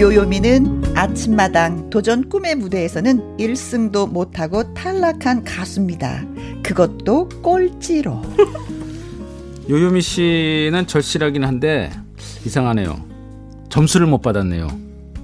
[0.00, 6.24] 요요미는 아침마당 도전 꿈의 무대에서는 1승도 못하고 탈락한 가수입니다.
[6.64, 8.20] 그것도 꼴찌로.
[9.70, 11.92] 요요미 씨는 절실하긴 한데
[12.44, 13.00] 이상하네요.
[13.68, 14.66] 점수를 못 받았네요.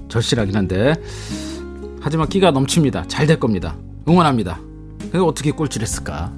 [0.07, 0.95] 절실하긴 한데
[1.99, 3.09] 하지만 끼가 넘칩니다.
[3.09, 3.75] 잘 될 겁니다.
[4.07, 4.61] 응원합니다.
[5.01, 6.31] 근데 어떻게 꼴찌를 했을까?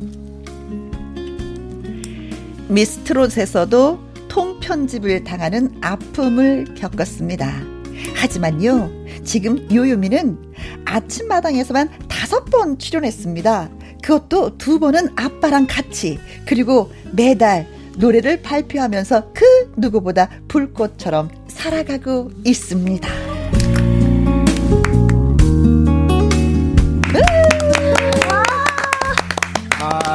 [2.70, 7.78] 미스트롯에서도 통편집을 당하는 아픔을 겪었습니다.
[8.16, 8.90] 하지만요,
[9.24, 10.38] 지금 요요미는
[10.86, 13.70] 아침마당에서만 다섯 번 출연했습니다.
[14.02, 23.10] 그것도 두 번은 아빠랑 같이, 그리고 매달 노래를 발표하면서 그 누구보다 불꽃처럼 살아가고 있습니다.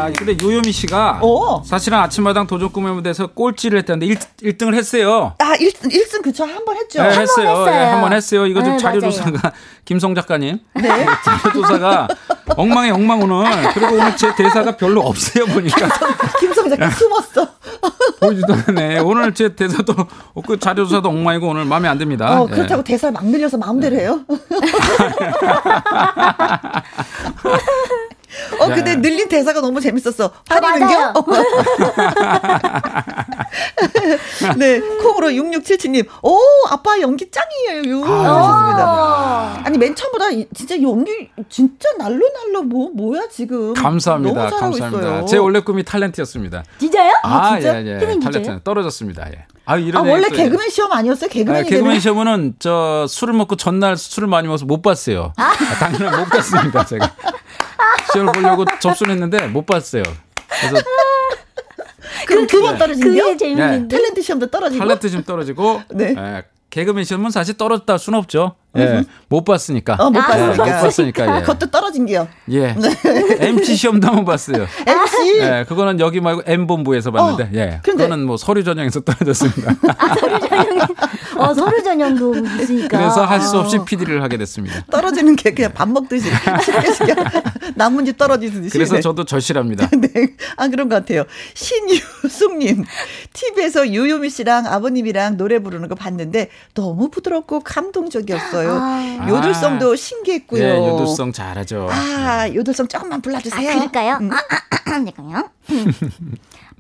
[0.02, 1.62] 아 근데 요요미 씨가 오.
[1.64, 4.06] 사실은 아침마당 도전 꿈의 무대에서 꼴찌를 했다는데
[4.42, 5.34] 1, 등을 했어요.
[5.38, 6.42] 아, 1승, 1승 그쵸.
[6.44, 7.00] 한 번 했죠.
[7.02, 7.50] 네, 했어요.
[7.50, 7.66] 했어요.
[7.68, 8.46] 예, 한번 했어요.
[8.46, 9.52] 이거 좀 네, 자료조사가
[9.84, 11.06] 김성 작가님 네.
[11.24, 12.08] 자료조사가
[12.56, 13.44] 엉망에 엉망 오늘
[13.74, 15.88] 그리고 오늘 제 대사가 별로 없어요 보니까
[16.40, 17.46] 김성 작가 숨었어.
[18.20, 18.98] 보여주도 않네.
[19.00, 19.94] 오늘 제 대사도
[20.34, 22.40] 없고 자료조사도 엉망이고 오늘 마음에 안 듭니다.
[22.40, 24.20] 어, 그렇다고 대사를 막 늘려서 마음대로 해요?
[28.60, 28.96] 어, 근데 네.
[28.96, 30.30] 늘린 대사가 너무 재밌었어.
[30.48, 30.84] 아, 맞아요.
[30.84, 31.12] 화내는겨?
[34.56, 36.38] 네, 콩으로 6677님, 오,
[36.70, 38.04] 아빠 연기 짱이에요.
[38.04, 39.62] 아, 하셨습니다.
[39.66, 43.74] 아니, 맨 처음보다 이- 진짜 연기 진짜 날로 날로 뭐, 뭐야, 지금.
[43.74, 44.48] 감사합니다.
[44.50, 44.88] 감사합니다.
[44.88, 45.24] 있어요.
[45.26, 46.62] 제 원래 꿈이 탤런트였습니다.
[46.78, 47.12] 진짜요?
[47.22, 47.82] 아, 진짜?
[47.82, 47.98] 예, 예.
[47.98, 48.60] 피디님 탤런트 진짜요?
[48.64, 49.28] 떨어졌습니다.
[49.30, 49.46] 예.
[49.64, 51.26] 아, 아, 이런 원래 얘기 또- 개그맨 시험 아니었어요?
[51.26, 55.32] 아, 개그맨이 개그맨 되는- 시험은 저 술을 먹고 전날 술을 많이 먹어서 못 봤어요.
[55.36, 57.10] 아, 당연히 못 갔습니다, 제가.
[58.12, 60.02] 시험을 보려고 접수를 했는데 못 봤어요.
[60.60, 60.76] 그래서
[62.26, 63.36] 그럼 두번 떨어진 그게 겨?
[63.36, 63.96] 재밌는데.
[63.96, 64.84] 탤런트 시험도 떨어지고.
[64.84, 66.14] 탤런트 좀 떨어지고 네.
[66.16, 68.56] 예, 개그맨 시험은 사실 떨어졌다 할 수는 없죠.
[68.78, 69.96] 예, 못 봤으니까.
[69.98, 70.64] 어, 못 아, 봤으니까.
[70.64, 71.36] 못 봤으니까.
[71.36, 71.40] 예.
[71.42, 72.26] 그것도 떨어진 게요.
[72.50, 72.74] 예.
[73.40, 74.66] MC 시험도 한번 봤어요.
[74.86, 75.38] MC.
[75.40, 79.74] 예, 그거는 여기 말고 M 본부에서 봤는데, 어, 예, 근데- 그거는 뭐 서류 전형에서 떨어졌습니다.
[79.98, 80.86] 아, 서류 전형.
[81.36, 82.98] 어, 서류 전형도 있으니까.
[82.98, 84.82] 그래서 할 수 없이 PD를 하게 됐습니다.
[84.90, 87.14] 떨어지는 게 그냥 밥 먹듯이 쉽게 쉽게
[87.74, 88.70] 나뭇잎 떨어지듯이.
[88.70, 89.00] 그래서 네.
[89.00, 89.88] 저도 절실합니다.
[89.98, 90.08] 네.
[90.56, 91.24] 아, 그런 것 같아요.
[91.54, 92.84] 신유숙님.
[93.32, 98.61] TV에서 유요미 씨랑 아버님이랑 노래 부르는 거 봤는데 너무 부드럽고 감동적이었어요.
[98.70, 99.26] 아.
[99.28, 100.62] 요들성도 신기했고요.
[100.62, 101.88] 예, 요들성 잘하죠.
[101.90, 103.74] 아, 요들성 조금만 아, 불러주세요.
[103.74, 104.18] 그럴까요?
[104.20, 104.30] 음.
[104.32, 105.48] 아, 아, 아, 잠깐만요.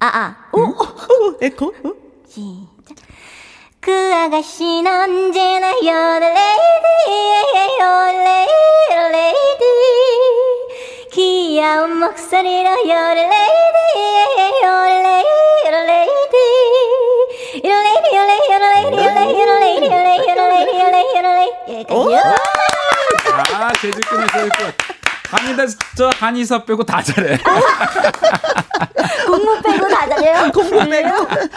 [0.00, 0.36] 아, 아.
[0.52, 1.66] 오, 오, 오, 에코.
[1.66, 1.92] 어?
[2.28, 2.96] 시작.
[3.80, 7.82] 그 아가씨는 언제나 요 레이디예요
[8.92, 9.64] 요레이디
[11.12, 13.28] 귀여운 목소리로 요레이디
[14.64, 15.28] 요레이디 요레이디
[15.66, 16.38] 요레이디
[17.68, 18.96] 요레이디 요레이디
[19.36, 22.18] 요레이디 요레이디 요레이디 요레이디 여기까지요
[23.54, 24.72] 아, 재주꾼이 재주
[25.36, 25.46] 꾼.
[25.46, 25.64] 한이다,
[25.96, 27.38] 저 한이사 빼고 다 잘해.
[29.26, 31.08] 공부 빼고 다 잘해요 공부 빼고.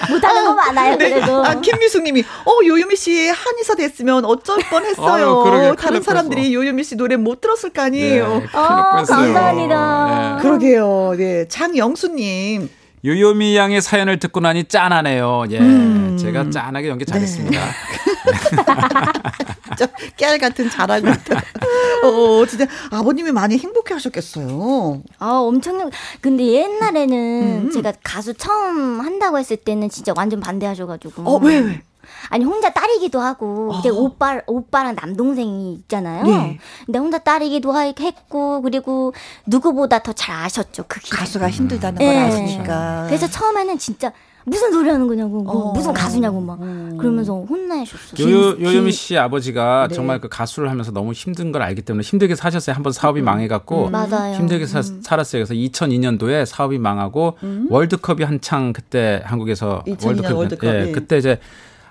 [0.09, 1.09] 못하는 거 많아요 네.
[1.09, 5.43] 그래도 아, 김미숙님이, 어, 요요미 씨 한의사 됐으면 어쩔 뻔 했어요.
[5.45, 8.41] 아유, 다른 날 사람들이 요요미 씨 노래 못 들었을 거 아니에요.
[8.43, 8.89] 예, 큰일 어.
[8.93, 10.37] 감사합니다.
[10.37, 10.41] 예.
[10.41, 11.15] 그러게요.
[11.17, 11.47] 네.
[11.47, 12.69] 장영수님.
[13.03, 15.43] 요요미 양의 사연을 듣고 나니 짠하네요.
[15.51, 15.59] 예.
[15.59, 16.17] 음.
[16.19, 17.59] 제가 짠하게 연기 잘했습니다.
[17.59, 18.04] 진짜
[20.17, 21.11] 깨알 같은 자랑을.
[21.11, 25.01] 어, 진짜 아버님이 많이 행복해 하셨겠어요.
[25.19, 25.89] 아, 엄청.
[26.21, 27.71] 근데 옛날에는 음.
[27.71, 31.23] 제가 가수 처음 한다고 했을 때는 진짜 완전 반대하셔가지고.
[31.23, 31.81] 어, 왜, 왜?
[32.29, 36.23] 아니, 혼자 딸이기도 하고, 이제 오빠, 오빠랑 남동생이 있잖아요.
[36.25, 36.59] 네.
[36.85, 39.13] 근데 혼자 딸이기도 하- 했고, 그리고
[39.47, 41.17] 누구보다 더 잘 아셨죠, 그 길.
[41.17, 42.05] 가수가 힘들다는 예.
[42.05, 43.03] 걸 아시니까.
[43.07, 44.11] 그래서 처음에는 진짜
[44.47, 45.73] 무슨 소리 하는 거냐고, 뭐 어.
[45.73, 46.97] 무슨 가수냐고 막 음.
[46.99, 48.29] 그러면서 혼나셨어요.
[48.29, 49.95] 요요, 기- 요요미 씨 아버지가 네.
[49.95, 52.75] 정말 그 가수를 하면서 너무 힘든 걸 알기 때문에 힘들게 사셨어요.
[52.75, 53.91] 한번 사업이 망해갖고 음.
[53.91, 54.35] 맞아요.
[54.35, 55.01] 힘들게 사, 음.
[55.03, 55.43] 살았어요.
[55.45, 57.37] 그래서 2002년도에 사업이 망하고
[57.69, 60.71] 월드컵이 한창 그때 한국에서 2002년 월드컵이.
[60.73, 61.39] 예, 그때 이제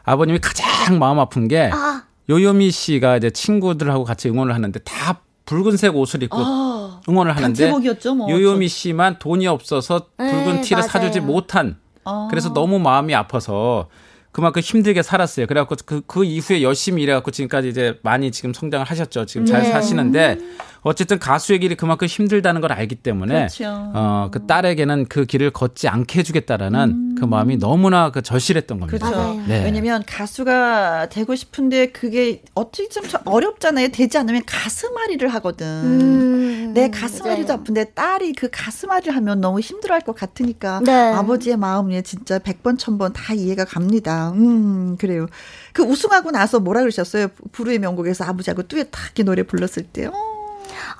[0.04, 5.96] 아버님이 가장 마음 아픈 게 아, 요요미 씨가 이제 친구들하고 같이 응원을 하는데 다 붉은색
[5.96, 8.30] 옷을 입고 아, 응원을 하는데 뭐.
[8.30, 10.88] 요요미 씨만 돈이 없어서 네, 붉은 티를 맞아요.
[10.88, 12.28] 사주지 못한 아.
[12.30, 13.88] 그래서 너무 마음이 아파서
[14.34, 15.46] 그만큼 힘들게 살았어요.
[15.46, 19.26] 그래갖고 그, 그 이후에 열심히 일해갖고 지금까지 이제 많이 지금 성장을 하셨죠.
[19.26, 19.70] 지금 잘 네.
[19.70, 20.38] 사시는데
[20.84, 23.64] 어쨌든 가수의 길이 그만큼 힘들다는 걸 알기 때문에 그렇죠.
[23.94, 29.10] 어, 그 딸에게는 그 길을 걷지 않게 해주겠다라는 그 마음이 너무나 그 절실했던 겁니다.
[29.10, 29.42] 그렇죠.
[29.48, 29.64] 네.
[29.64, 33.88] 왜냐면 가수가 되고 싶은데 그게 어떻게 좀 어렵잖아요.
[33.88, 35.66] 되지 않으면 가슴앓이를 하거든.
[35.66, 37.60] 음, 내 가슴앓이도 맞아요.
[37.60, 40.92] 아픈데 딸이 그 가슴앓이를 하면 너무 힘들어할 것 같으니까 네.
[40.92, 44.32] 아버지의 마음이 진짜 100번 1000번 다 이해가 갑니다.
[44.32, 45.28] 음, 그래요.
[45.72, 47.28] 그 우승하고 나서 뭐라 그러셨어요?
[47.52, 50.06] 부르의 명곡에서 아버지하고 뚜엣하게 노래 불렀을 때.
[50.08, 50.33] 어.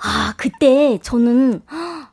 [0.03, 1.63] 아, 그때 저는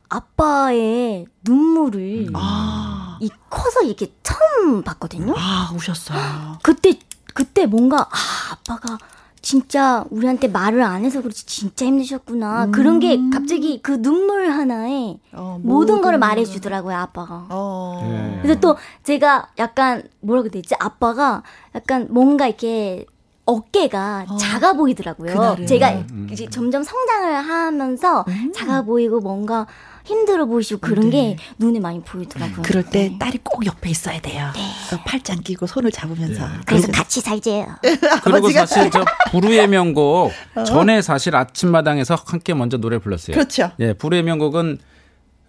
[0.10, 3.18] 아빠의 눈물을 아.
[3.22, 5.34] 이 커서 이렇게 처음 봤거든요.
[5.38, 6.60] 아, 우셨어요.
[6.64, 7.00] 그때
[7.34, 8.16] 그때 뭔가 아,
[8.52, 8.98] 아빠가
[9.42, 12.68] 진짜 우리한테 말을 안 해서 그렇지 진짜 힘드셨구나.
[12.68, 17.48] 그런 게 갑자기 그 눈물 하나에 어, 모든 모든 말해 주더라고요, 아빠가.
[17.50, 18.00] 어.
[18.04, 18.40] 네.
[18.42, 20.76] 그래서 또 제가 약간 뭐라고 해야 되지?
[20.80, 21.42] 아빠가
[21.74, 23.06] 약간 뭔가 이렇게
[23.46, 24.38] 어깨가 어.
[24.38, 25.34] 작아 보이더라고요.
[25.34, 25.68] 그날은.
[25.68, 28.52] 제가 이제 점점 성장을 하면서 음.
[28.56, 29.68] 작아 보이고 뭔가
[30.04, 32.56] 힘들어 보이시고 그런 게 눈에 많이 보이더라고요.
[32.58, 32.62] 네.
[32.64, 33.18] 그럴 때 네.
[33.20, 34.48] 딸이 꼭 옆에 있어야 돼요.
[34.94, 36.44] 어, 팔짱 끼고 손을 잡으면서.
[36.66, 37.68] 그래서 같이 살재요.
[38.24, 40.32] 그리고 아버지가- 사실 저 부르의 명곡
[40.66, 43.36] 전에 사실 아침마당에서 함께 먼저 노래 불렀어요.
[43.36, 43.72] 그렇죠.
[43.80, 44.80] 예, 부르의 명곡은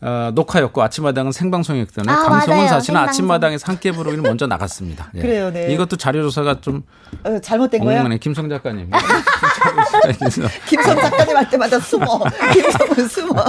[0.04, 2.66] 어, 녹화였고 아침마당은 생방송이었기 때문에 아, 맞아요.
[2.66, 3.00] 사실은.
[3.00, 5.10] 아침마당에서 함께 부르기를 먼저 나갔습니다.
[5.14, 5.20] 예.
[5.20, 5.72] 그래요, 네.
[5.72, 6.82] 이것도 자료조사가 좀
[7.22, 7.80] 어, 잘못된?
[7.80, 8.90] 엉망네 김성 작가님.
[10.68, 12.20] 김선 작가님 할 때마다 숨어.
[12.52, 13.44] 김성은 숨어.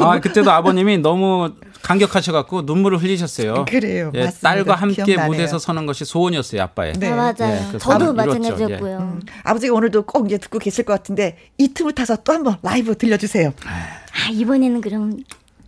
[0.00, 3.66] 아 그때도 아버님이 너무 감격하셔갖고 눈물을 흘리셨어요.
[3.68, 4.10] 그래요.
[4.14, 4.48] 예, 맞습니다.
[4.48, 5.30] 딸과 함께 기억나네요.
[5.30, 6.94] 무대에서 서는 것이 소원이었어요 아빠의.
[6.94, 7.10] 네.
[7.10, 7.70] 아, 맞아요.
[7.74, 8.14] 예, 저도.
[8.14, 8.98] 마찬가지였고요.
[8.98, 12.96] 음, 아버지가 오늘도 꼭 이제 듣고 계실 것 같은데 이 틈을 타서 또 한번 라이브
[12.96, 13.52] 들려주세요.
[13.66, 15.18] 아, 이번에는 그럼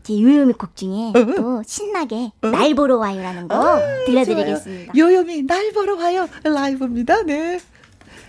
[0.04, 4.92] 제 요요미 곡 중에 또 신나게 날 보러 와요라는 거 들려드리겠습니다.
[4.92, 5.10] 좋아요.
[5.12, 7.22] 요요미 날 보러 와요 라이브입니다.
[7.22, 7.58] 네.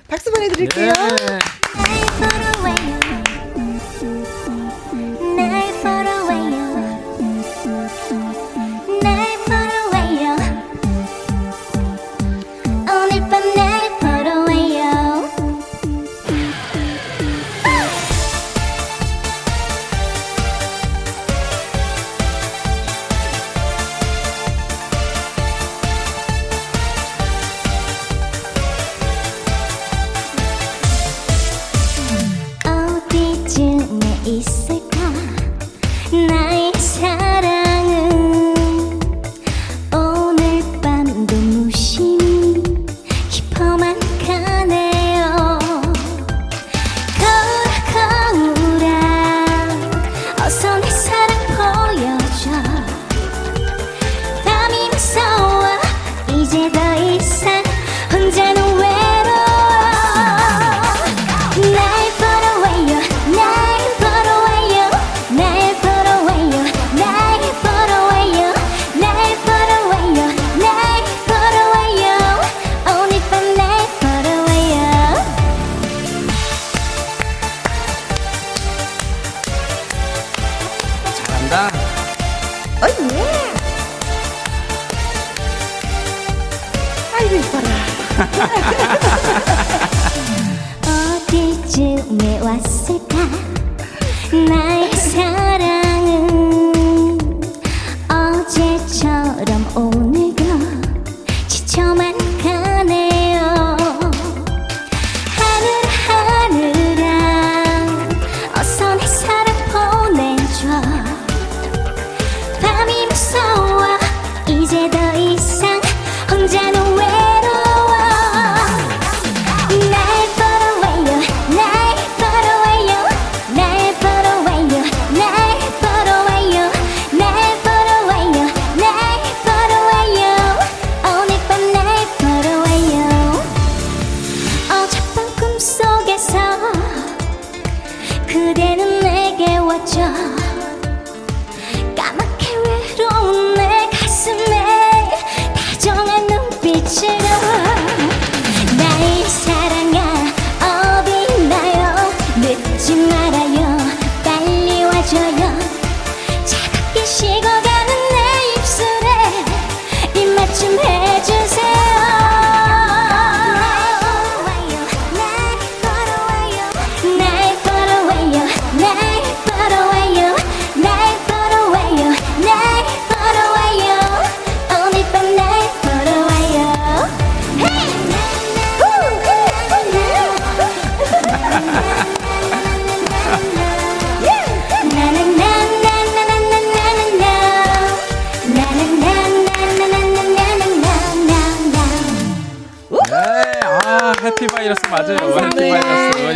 [0.08, 0.94] 박수 보내드릴게요.
[0.98, 2.95] 예.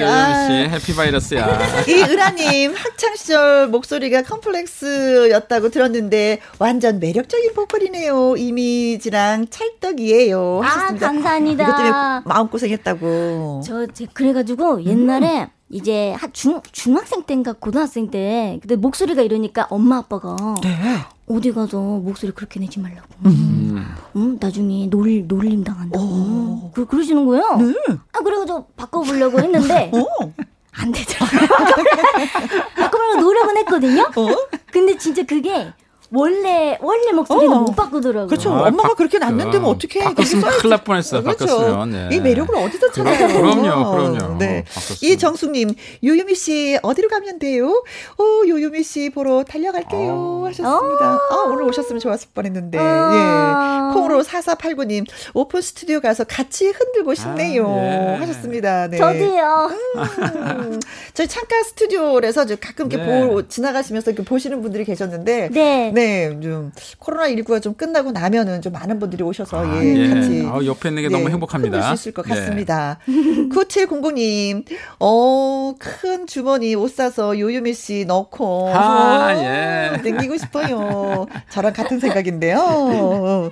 [0.02, 1.60] 요요미 씨, 해피바이러스야.
[1.88, 8.36] 이 은하님 학창 시절 목소리가 컴플렉스였다고 들었는데 완전 매력적인 보컬이네요.
[8.38, 10.62] 이미지랑 찰떡이에요.
[10.64, 11.08] 아, 하셨습니다.
[11.08, 11.64] 감사합니다.
[11.64, 11.94] 이것 때문에
[12.26, 13.62] 마음 고생했다고.
[13.66, 19.98] 저, 제- 그래가지고 옛날에 이제 한 중, 중학생 때인가 고등학생 때 근데 목소리가 이러니까 엄마
[19.98, 20.36] 아빠가
[21.28, 23.08] 어디 가서 목소리 그렇게 내지 말라고.
[24.16, 24.38] 음.
[24.40, 26.72] 나중에 놀, 놀림 당한다고.
[26.74, 27.44] 그, 그러시는 거예요?
[28.14, 29.92] 아, 그래가지고 바꿔보려고 했는데
[30.72, 31.40] 안 되더라고요.
[32.76, 34.10] 바꿔보려고 노력은 했거든요?
[34.72, 35.72] 근데 진짜 그게
[36.12, 37.62] 원래, 원래 목소리는 어.
[37.62, 38.28] 못 바꾸더라고요.
[38.28, 38.52] 그렇죠.
[38.52, 40.04] 아, 엄마가 바- 그렇게 놨는데 뭐 어떻게 해.
[40.06, 41.22] 바꿨으면 큰일 날 뻔했어요.
[41.24, 41.46] 그렇죠.
[41.46, 41.90] 바꿨으면.
[41.92, 42.16] 네.
[42.16, 43.28] 이 매력을 어디서 찾아요?
[43.28, 44.38] 그럼요, 그럼요.
[44.40, 44.64] 네.
[44.74, 44.98] 바꿨으면.
[45.14, 45.70] 이정숙님,
[46.04, 47.84] 요요미 씨 어디로 가면 돼요?
[48.18, 50.12] 오, 요요미 씨 보러 달려갈게요.
[50.12, 50.44] 어.
[50.48, 51.06] 하셨습니다.
[51.30, 52.78] 아, 오늘 오셨으면 좋았을 뻔했는데.
[52.80, 53.90] 아.
[53.90, 53.94] 예.
[53.94, 57.68] 콩으로 4489님, 오픈 스튜디오 가서 같이 흔들고 싶네요.
[57.68, 58.18] 아, 예.
[58.20, 58.88] 하셨습니다.
[58.88, 58.98] 네.
[58.98, 59.70] 저도요.
[59.96, 60.80] 음,
[61.14, 63.28] 저희 창가 스튜디오에서 이제 가끔 이렇게 네.
[63.28, 65.50] 보, 지나가시면서 이렇게 보시는 분들이 계셨는데.
[65.52, 65.92] 네.
[66.00, 70.08] 네, 좀 코로나 19가 좀 끝나고 나면은 좀 많은 분들이 오셔서 아, 예, 예.
[70.08, 71.78] 같이 아, 옆에 있는 게 너무 행복합니다.
[71.78, 72.36] 흔들 수 있을 것 예.
[72.36, 73.00] 같습니다.
[73.06, 74.66] 9700님,
[75.00, 80.02] 어, 큰 주머니 옷 사서 요요미 씨 넣고 아, 어, 예.
[80.02, 81.28] 땡기고 싶어요.
[81.50, 83.52] 저랑 같은 생각인데요.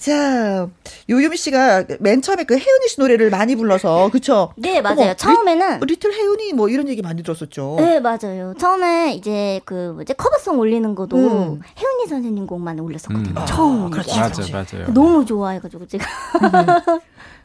[0.00, 0.66] 자,
[1.10, 4.54] 요요미 씨가 맨 처음에 그 혜은이 씨 노래를 많이 불러서 그쵸?
[4.56, 5.00] 네, 맞아요.
[5.02, 7.76] 어머, 처음에는 리, 리틀 혜은이 뭐 이런 얘기 많이 들었었죠.
[7.78, 8.54] 네, 맞아요.
[8.58, 11.60] 처음에 이제 그 뭐지 커버송 올리는 것도 음.
[11.78, 13.40] 혜은이 선생님 곡만 올렸었거든요.
[13.40, 13.46] 음.
[13.46, 13.84] 처음.
[13.84, 14.10] 아, 그렇지.
[14.10, 14.20] 이제.
[14.20, 14.42] 맞아,
[14.78, 14.94] 맞아요.
[14.94, 16.06] 너무 좋아해가지고 제가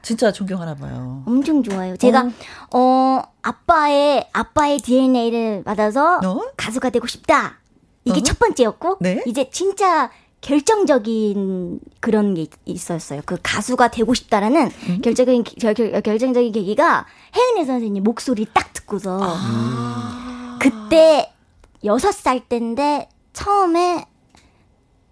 [0.01, 1.23] 진짜 존경하나 봐요.
[1.27, 1.97] 엄청 좋아요.
[1.97, 2.29] 제가
[2.73, 6.41] 어, 아빠의 아빠의 DNA를 받아서 어?
[6.55, 7.59] 가수가 되고 싶다.
[8.05, 8.23] 이게 어?
[8.23, 9.23] 첫 번째였고 네.
[9.25, 10.09] 이제 진짜
[10.45, 13.21] 결정적인 그런 게 있- 있었어요.
[13.25, 15.01] 그 가수가 되고 싶다라는 음?
[15.01, 17.05] 결정적인 기- 결, 결, 결정적인 계기가
[17.35, 20.59] 혜은이 선생님 목소리 딱 듣고서 아.
[20.61, 21.33] 그때
[21.83, 24.05] 여섯 살 때인데 처음에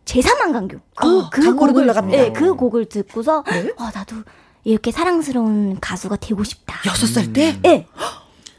[0.05, 2.01] 제3한 강교 그, 어, 흘러갑니다.
[2.03, 3.69] 네, 그 곡을 듣고서 네?
[3.77, 4.17] 와 나도
[4.63, 6.75] 이렇게 사랑스러운 가수가 되고 싶다.
[6.85, 7.57] 여섯 살 때?
[7.61, 7.87] 네.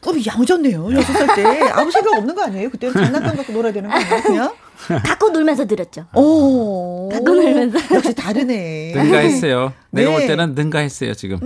[0.00, 0.92] 꿈이 야무졌네요.
[0.92, 1.44] 여섯 살 때.
[1.70, 2.68] 아무 생각 없는 거 아니에요?
[2.70, 4.22] 그때는 장난감 갖고 놀아야 되는 거 아니에요?
[4.22, 4.52] 그냥?
[5.04, 6.06] 갖고 놀면서 들었죠.
[6.14, 7.08] 오.
[7.10, 7.78] 갖고 놀면서.
[7.94, 8.92] 역시 다르네.
[8.96, 9.72] 능가했어요.
[9.90, 10.16] 내가 네.
[10.16, 11.38] 볼 때는 능가했어요, 지금.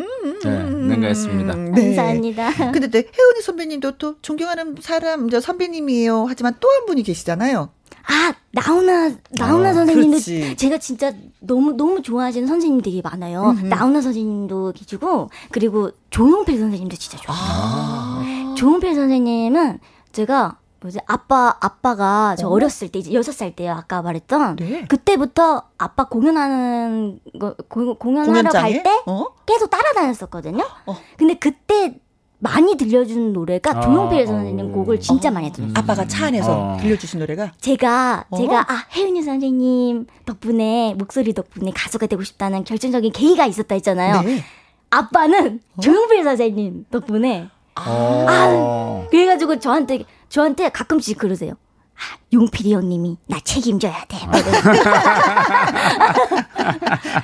[0.44, 1.54] 네, 능가했습니다.
[1.54, 1.94] 음, 네.
[1.96, 2.50] 감사합니다.
[2.72, 6.26] 근데 또 혜은이 선배님도 또 존경하는 사람, 저 선배님이에요.
[6.28, 7.70] 하지만 또 한 분이 계시잖아요.
[8.10, 10.56] 아 나훈아 나훈아 어, 선생님도 그렇지.
[10.56, 13.54] 제가 진짜 너무 너무 좋아하시는 선생님 되게 많아요.
[13.64, 17.38] 나훈아 선생님도 계시고 그리고 조용필 선생님도 진짜 좋아요.
[17.38, 18.54] 아.
[18.56, 19.80] 조용필 선생님은
[20.12, 22.58] 제가 뭐지 아빠 아빠가 저 어?
[22.58, 24.84] 렸을때 이제 여섯 살 때요 아까 말했던 네.
[24.86, 28.82] 그때부터 아빠 공연하는 거 공, 공연하러 공연장에?
[28.82, 29.26] 갈때 어?
[29.44, 30.64] 계속 따라다녔었거든요.
[30.86, 30.96] 어.
[31.16, 31.98] 근데 그때
[32.40, 34.26] 많이 들려준 노래가 아, 조용필 어.
[34.26, 35.74] 선생님 곡을 진짜 많이 들었어요.
[35.76, 36.76] 아빠가 차 안에서 어.
[36.80, 38.36] 들려주신 노래가 제가 어?
[38.36, 44.22] 제가 아 혜윤이 선생님 덕분에 목소리 덕분에 가수가 되고 싶다는 결정적인 계기가 있었다 했잖아요.
[44.22, 44.44] 네.
[44.90, 45.80] 아빠는 어?
[45.80, 47.48] 조용필 선생님 덕분에
[47.86, 49.06] 어.
[49.10, 51.54] 그래가지고 저한테 저한테 가끔씩 그러세요.
[52.00, 54.18] 아, 용필이 형님이 나 책임져야 돼.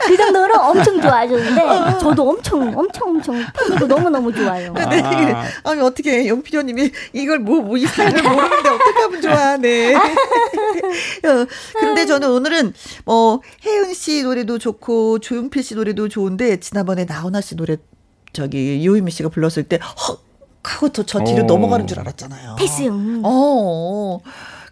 [0.06, 4.72] 그 정도로 엄청 좋아하셨는데 저도 엄청 엄청 엄청 팬이고 너무 너무 좋아요.
[4.72, 5.34] 네.
[5.62, 9.56] 아니 어떻게 영필이님이 이걸 뭐뭐이 사연을 모르는데 어떻게 하면 좋아?
[9.58, 9.94] 네.
[9.94, 11.46] 어,
[11.78, 12.74] 그런데 저는 오늘은
[13.04, 17.76] 뭐 혜은 씨 노래도 좋고 조용필 씨 노래도 좋은데 지난번에 나훈아 씨 노래
[18.32, 20.23] 저기 요유미 씨가 불렀을 때 헉
[20.64, 21.46] 하고 저, 저 뒤로 오.
[21.46, 22.56] 넘어가는 줄 알았잖아요.
[22.58, 23.20] 테스 형.
[23.24, 24.18] 어.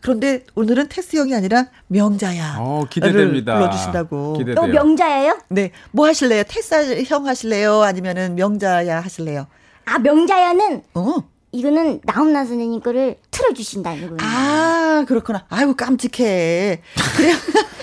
[0.01, 2.57] 그런데 오늘은 테스 형이 아니라 명자야.
[2.59, 3.55] 어, 기대됩니다.
[3.55, 4.33] 불러주신다고.
[4.33, 4.55] 기대돼요.
[4.57, 5.39] 또 명자예요?
[5.49, 6.43] 네, 뭐 하실래요?
[6.49, 7.83] 테스 형 하실래요?
[7.83, 9.47] 아니면은 명자야 하실래요?
[9.85, 11.15] 아 명자야는 어.
[11.55, 14.17] 이거는 나훈아 선생님 거를 틀어주신다는 거예요.
[14.23, 15.45] 아, 그렇구나.
[15.51, 16.81] 아이고, 깜찍해.
[17.17, 17.37] 그래요.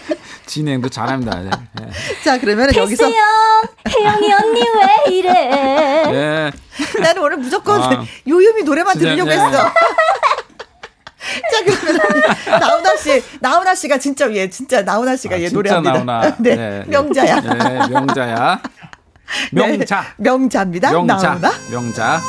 [0.49, 1.39] 진행도 잘합니다.
[1.41, 1.49] 네.
[1.73, 1.89] 네.
[2.25, 5.31] 자, 그러면 여기서 혜영이 언니 왜 이래?
[5.31, 6.51] 예.
[7.01, 8.03] 나는 오늘 무조건 아.
[8.27, 9.37] 요요미 노래만 진짜, 들으려고 네.
[9.37, 9.71] 했어.
[11.51, 11.99] 자, 그러면
[12.59, 15.93] 나훈아 씨, 나훈아 씨가 진짜 얘 진짜 나훈아 씨가 아, 얘 진짜 노래합니다.
[16.03, 16.35] 나오나.
[16.39, 17.41] 네, 명자야.
[17.41, 18.61] 네, 명자야.
[19.51, 20.01] 명자.
[20.01, 20.91] 네, 명자입니다.
[20.91, 21.15] 명자.
[21.15, 21.51] 나훈아.
[21.69, 22.21] 명자.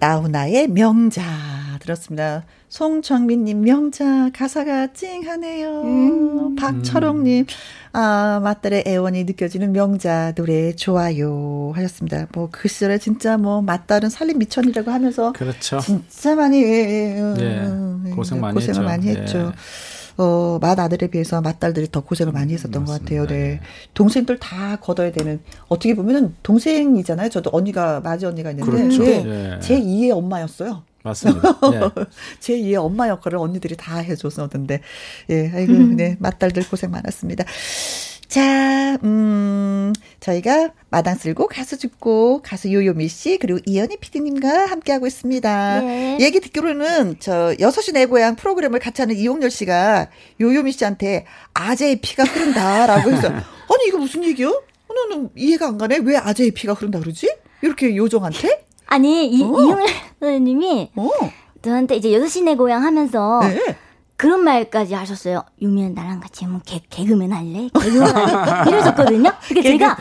[0.00, 1.22] 나훈아의 명자
[1.80, 2.44] 들었습니다.
[2.68, 5.82] 송정민님 명자 가사가 찡하네요.
[5.82, 6.56] 음.
[6.56, 7.46] 박철옥님
[7.92, 12.26] 아 맞달의 애원이 느껴지는 명자 노래 좋아요 하셨습니다.
[12.32, 15.80] 뭐 그 시절에 진짜 뭐 맞달은 살림 미천이라고 하면서 그렇죠.
[15.80, 18.82] 진짜 많이 예, 예, 고생 많이 고생을 했죠.
[18.82, 19.10] 많이 예.
[19.12, 19.52] 했죠.
[20.20, 23.26] 어, 맏아들에 비해서 맏딸들이 더 고생을 많이 했었던 것 같아요.
[23.26, 23.58] 네.
[23.94, 27.30] 동생들 다 걷어야 되는, 어떻게 보면은 동생이잖아요.
[27.30, 28.70] 저도 언니가, 맞이 언니가 있는데.
[28.70, 29.02] 그렇죠.
[29.06, 29.54] 예.
[29.54, 29.60] 예.
[29.60, 30.82] 제 2의 엄마였어요.
[31.02, 31.58] 맞습니다.
[31.72, 31.80] 예.
[32.38, 34.82] 제 2의 엄마 역할을 언니들이 다 해줬었는데.
[35.30, 36.16] 예, 아이고, 네.
[36.20, 37.44] 맏딸들 고생 많았습니다.
[38.30, 45.80] 자, 음, 저희가 마당 쓸고 가수 죽고 가수 요요미 씨 그리고 이연희 PD님과 함께하고 있습니다.
[45.80, 46.18] 네.
[46.20, 52.22] 얘기 듣기로는 저 여섯 시내 고향 프로그램을 같이 하는 이용렬 씨가 요요미 씨한테 아재의 피가
[52.22, 53.26] 흐른다라고 해서
[53.68, 54.62] 아니 이거 무슨 얘기요?
[54.88, 55.98] 나는 이해가 안 가네.
[56.04, 57.28] 왜 아재의 피가 흐른다 그러지?
[57.62, 58.64] 이렇게 요정한테?
[58.86, 59.46] 아니 이 어.
[59.46, 59.86] 이용렬
[60.20, 61.08] 선생님이 어,
[61.62, 63.58] 저한테 이제 여섯 시내 고향 하면서 네.
[64.20, 65.44] 그런 말까지 하셨어요.
[65.62, 67.70] 유미는 나랑 같이 하면 개, 개그맨 할래?
[67.72, 68.68] 개그맨 할래?
[68.68, 69.32] 이러셨거든요.
[69.48, 69.96] 그러니까 제가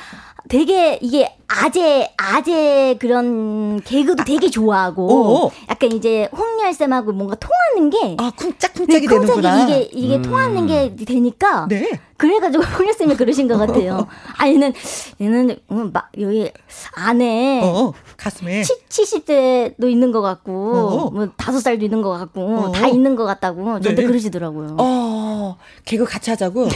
[0.49, 5.51] 되게 이게 아재 아재 그런 개그도 되게 좋아하고 오.
[5.69, 9.63] 약간 이제 홍열 쌤하고 뭔가 통하는 게 아, 쿵짝쿵짝이 네, 되는구나.
[9.63, 11.99] 이게 이게 통하는 게 되니까 네.
[12.17, 14.07] 그래가지고 홍열 쌤이 그러신 것 같아요.
[14.37, 14.73] 아니는
[15.21, 16.51] 얘는 음, 막 여기
[16.95, 18.63] 안에 어, 가슴에.
[18.63, 18.89] 70,
[19.25, 21.09] 70대도 있는 것 같고, 어.
[21.11, 22.71] 뭐, 다섯 살도 있는 것 같고, 어.
[22.73, 24.03] 다 있는 것 같다고, 저한테 네.
[24.03, 24.75] 그러시더라고요.
[24.79, 26.67] 어, 개그 같이 하자고.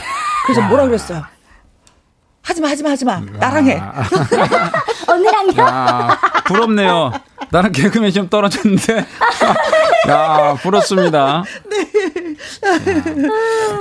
[0.46, 1.24] 그래서 뭐라 그랬어요?
[2.44, 3.22] 하지마, 하지마, 하지마.
[3.40, 3.82] 나랑 해.
[5.08, 5.62] 언니랑요?
[5.62, 7.12] 야, 부럽네요.
[7.52, 8.98] 나는 개그맨 시험 떨어졌는데.
[10.10, 11.44] 야, 부럽습니다.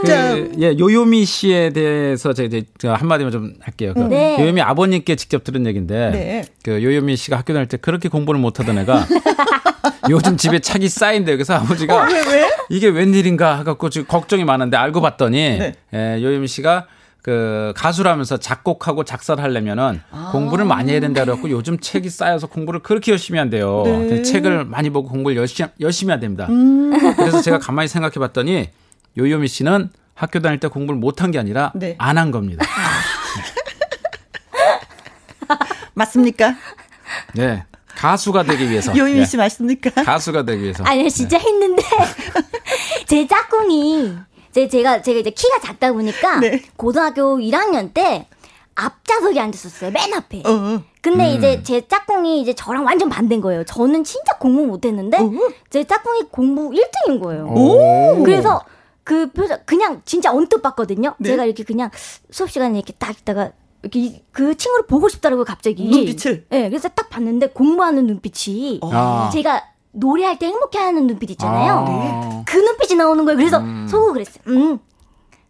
[0.06, 0.34] 자.
[0.34, 3.94] 그, 예, 요요미 씨에 대해서 제가 이제 한마디만 좀 할게요.
[3.94, 4.36] 그 네.
[4.38, 6.44] 요요미 아버님께 직접 들은 얘기인데, 네.
[6.62, 9.06] 그 요요미 씨가 학교 다닐 때 그렇게 공부를 못하던 애가
[10.08, 11.32] 요즘 집에 책이 쌓인대.
[11.34, 12.50] 그래서 아버지가 왜, 왜?
[12.68, 15.74] 이게 웬일인가 해갖고 지금 걱정이 많은데 알고 봤더니 네.
[15.94, 16.86] 예, 요요미 씨가
[17.22, 20.30] 그 가수라면서 작곡하고 작사를 하려면은 아.
[20.32, 23.84] 공부를 많이 해야 된다 그래갖고 요즘 책이 쌓여서 공부를 그렇게 열심히 한대요.
[23.84, 24.22] 네.
[24.22, 26.48] 책을 많이 보고 공부를 열심히 열심히 해야 됩니다.
[26.50, 26.90] 음.
[27.16, 28.70] 그래서 제가 가만히 생각해 봤더니
[29.16, 31.94] 요요미 씨는 학교 다닐 때 공부를 못한 게 아니라 네.
[31.98, 32.66] 안한 겁니다.
[35.94, 36.56] 맞습니까?
[37.34, 37.64] 네.
[37.94, 38.96] 가수가 되기 위해서.
[38.96, 39.26] 요유미 네.
[39.26, 40.02] 씨 맞습니까?
[40.02, 40.82] 가수가 되기 위해서.
[40.84, 41.82] 아니, 진짜 했는데,
[43.06, 44.16] 제 짝꿍이,
[44.52, 46.62] 제, 제가, 제가 이제 키가 작다 보니까, 네.
[46.76, 48.26] 고등학교 1학년 때,
[48.74, 49.90] 앞좌석에 앉았었어요.
[49.90, 50.42] 맨 앞에.
[50.46, 50.82] 어.
[51.02, 53.64] 근데 이제 제 짝꿍이 이제 저랑 완전 반대인 거예요.
[53.64, 55.18] 저는 진짜 공부 못했는데,
[55.68, 57.46] 제 짝꿍이 공부 1등인 거예요.
[57.48, 58.22] 오.
[58.24, 58.62] 그래서
[59.04, 61.14] 그 표정 그냥 진짜 언뜻 봤거든요.
[61.18, 61.30] 네.
[61.30, 61.90] 제가 이렇게 그냥
[62.30, 63.50] 수업 시간에 이렇게 딱 있다가
[63.82, 65.88] 이렇게 이- 그 친구를 보고 싶더라고요, 갑자기.
[65.88, 66.46] 눈빛을?
[66.50, 69.28] 네, 그래서 딱 봤는데 공부하는 눈빛이 아.
[69.32, 71.84] 제가 노래할 때 행복해하는 눈빛 있잖아요.
[71.86, 72.44] 아.
[72.46, 73.36] 그 눈빛이 나오는 거예요.
[73.36, 74.42] 그래서 속으로 그랬어요.
[74.48, 74.78] 음,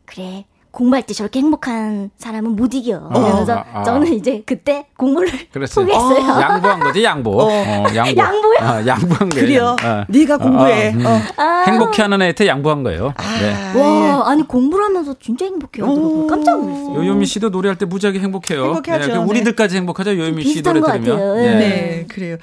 [0.05, 0.45] 그래.
[0.73, 2.99] 공부할 때 저렇게 행복한 사람은 못 이겨.
[3.09, 3.83] 그러면서 아, 아.
[3.85, 5.87] 저는 이제 그때 공부를 그랬어요.
[5.87, 6.41] 포기했어요.
[6.41, 7.31] 양보한 거지, 양보.
[7.45, 7.51] 어,
[7.95, 8.17] 양보.
[8.21, 8.57] 양보요?
[8.61, 9.45] 아, 양보한 거예요.
[9.47, 9.77] 그래요.
[9.85, 10.05] 어.
[10.09, 10.89] 네가 공부해.
[10.89, 11.07] 어, 음.
[11.07, 11.43] 어.
[11.67, 13.13] 행복해하는 애한테 양보한 거예요.
[13.41, 13.53] 네.
[13.53, 13.81] 아, 예.
[13.81, 16.27] 와, 아니 공부를 하면서 진짜 행복해 하더라고요.
[16.27, 16.97] 깜짝 놀랐어요.
[16.97, 18.65] 요요미 씨도 노래할 때 무지하게 행복해요.
[18.65, 19.07] 행복하죠.
[19.09, 19.17] 그 네.
[19.19, 20.17] 우리들까지 행복하죠.
[20.17, 21.17] 요요미 씨 노래 것 들으면.
[21.19, 21.37] 같아요.
[21.45, 21.55] 예.
[21.55, 22.37] 네, 그래요.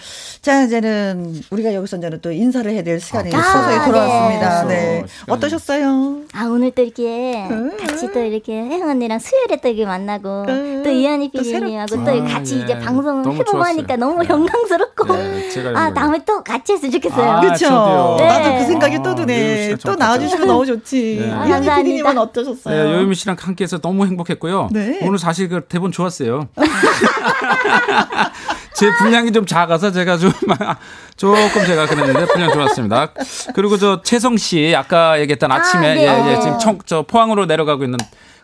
[0.43, 3.85] 자, 이제는 우리가 여기서 이제는 또 인사를 해야 될 시간이 아, 서서히 네.
[3.85, 4.63] 돌아왔습니다.
[4.67, 5.03] 네.
[5.27, 6.17] 어떠셨어요?
[6.33, 7.47] 아 오늘 또 이렇게
[7.79, 12.05] 같이 또 이렇게 혜영 언니랑 수요일에 또 이렇게 만나고 음, 또 이한이 또 PD님하고 또,
[12.05, 12.33] 새롭죠.
[12.33, 12.79] 같이 아, 이제 예.
[12.79, 13.63] 방송을 해보고 좋았어요.
[13.63, 14.29] 하니까 너무 네.
[14.29, 15.93] 영광스럽고 네, 제가 아.
[15.93, 17.29] 다음에 또 같이 했으면 좋겠어요.
[17.29, 17.65] 아, 그렇죠.
[17.65, 18.27] 저도요.
[18.27, 18.59] 나도 네.
[18.59, 19.33] 그 생각이 또 아, 드네.
[19.33, 21.17] 요요미 씨랑 또좀 나와주시면 너무 좋지.
[21.21, 21.31] 네.
[21.31, 21.75] 아, 감사합니다.
[21.77, 22.83] PD님은 어떠셨어요?
[22.83, 24.69] 네, 요요미 씨랑 함께해서 너무 행복했고요.
[24.71, 24.99] 네.
[25.03, 26.47] 오늘 사실 그 대본 좋았어요.
[28.79, 30.31] 제 분량이 좀 작아서 제가 좀
[31.17, 33.11] 조금 제가 그랬는데 분량 좋았습니다.
[33.53, 36.29] 그리고 저 채성 씨 아까 얘기했던 아침에 아, 네.
[36.29, 37.97] 예, 예, 지금 청, 저 포항으로 내려가고 있는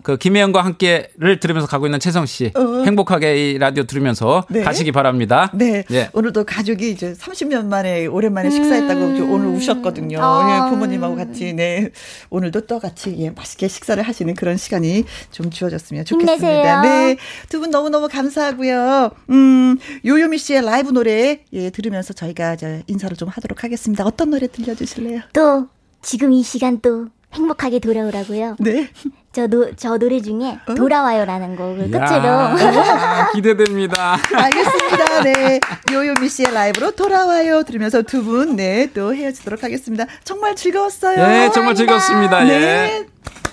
[0.06, 2.54] 그 김혜영과 함께를 들으면서 가고 있는 채성 씨
[2.86, 4.62] 행복하게 이 라디오 들으면서 네.
[4.62, 5.50] 가시기 바랍니다.
[5.56, 5.84] 네.
[5.90, 6.10] 예.
[6.14, 10.20] 오늘도 가족이 이제 30년 만에 오랜만에 식사했다고 좀 오늘 우셨거든요.
[10.22, 10.68] 아.
[10.68, 11.90] 예, 부모님하고 같이 네.
[12.30, 16.36] 오늘도 또 같이 예, 맛있게 식사를 하시는 그런 시간이 좀 주어졌으면 좋겠습니다.
[16.36, 16.82] 힘내세요.
[16.84, 17.18] 네.
[17.50, 19.10] 두 분 너무 너무 감사하고요.
[19.32, 24.06] 음, 요요미 씨의 라이브 노래 예, 들으면서 저희가 저 인사를 좀 하도록 하겠습니다.
[24.06, 25.22] 어떤 노래 들려 주실래요?
[25.34, 25.68] 또
[26.04, 28.58] 지금 이 시간 또 행복하게 돌아오라고요.
[28.60, 28.90] 네.
[29.36, 34.18] 저, 노, 저 노래 중에 돌아와요라는 곡을 끝으로 야, 기대됩니다.
[34.34, 35.24] 알겠습니다.
[35.24, 35.60] 네.
[35.92, 37.64] 요요미 씨의 라이브로 돌아와요.
[37.64, 40.06] 들으면서 두 분, 네, 또 헤어지도록 하겠습니다.
[40.24, 41.20] 정말 즐거웠어요.
[41.20, 42.48] 예, 정말 즐겁습니다.
[42.48, 42.60] 예.
[42.60, 43.06] 네.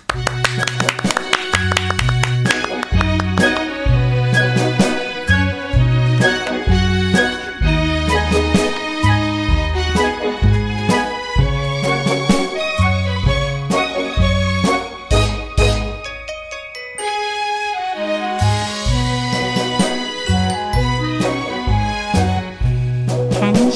[0.06, 0.81] 당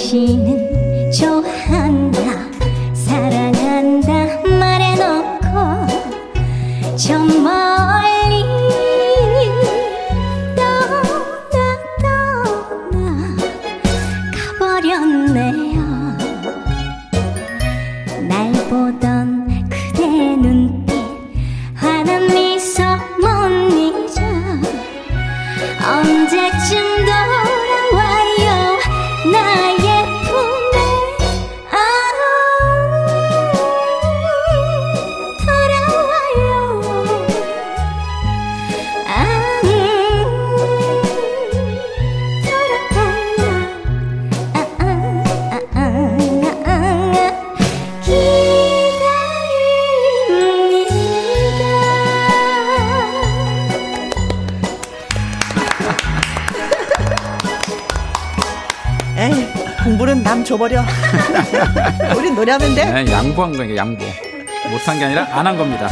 [0.07, 0.46] 신
[60.69, 60.85] 버려.
[62.17, 63.05] 우린 노래하면 돼.
[63.05, 64.05] 네, 양보한 거니까 양보.
[64.69, 65.89] 못한 게 아니라 안 한 겁니다.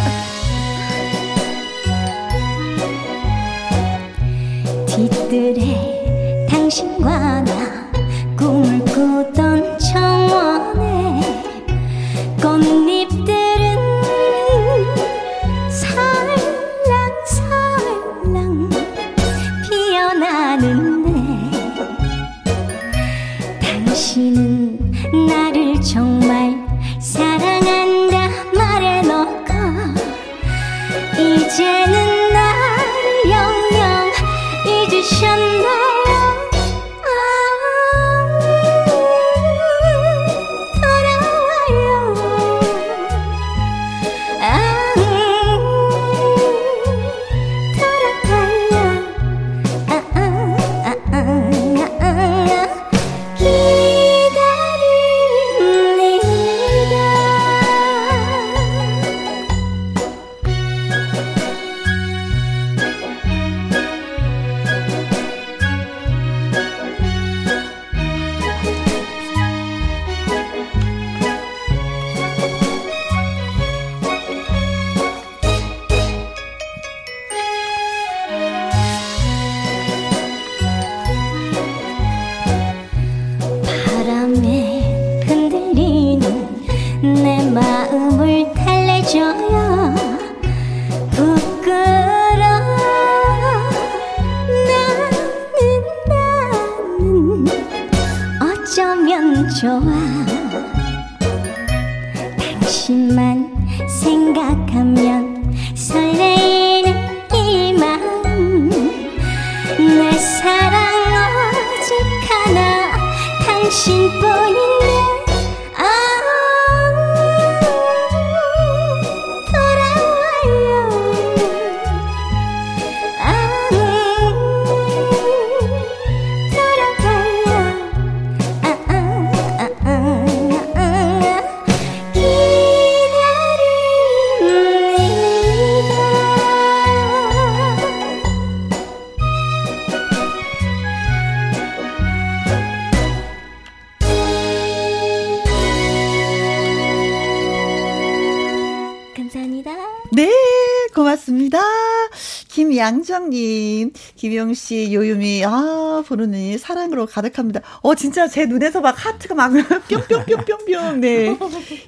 [153.35, 157.61] 님, 김용씨, 요유미, 아, 부르니 사랑으로 가득합니다.
[157.82, 159.52] 어, 진짜 제 눈에서 막 하트가 막
[159.89, 161.01] 뿅뿅뿅뿅뿅.
[161.01, 161.36] 네.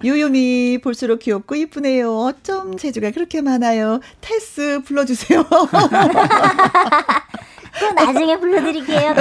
[0.05, 2.13] 요유미, 볼수록 귀엽고 이쁘네요.
[2.19, 4.01] 어쩜 재주가 그렇게 많아요.
[4.21, 5.45] 테스 불러주세요.
[7.81, 9.15] 또 나중에 불러드릴게요.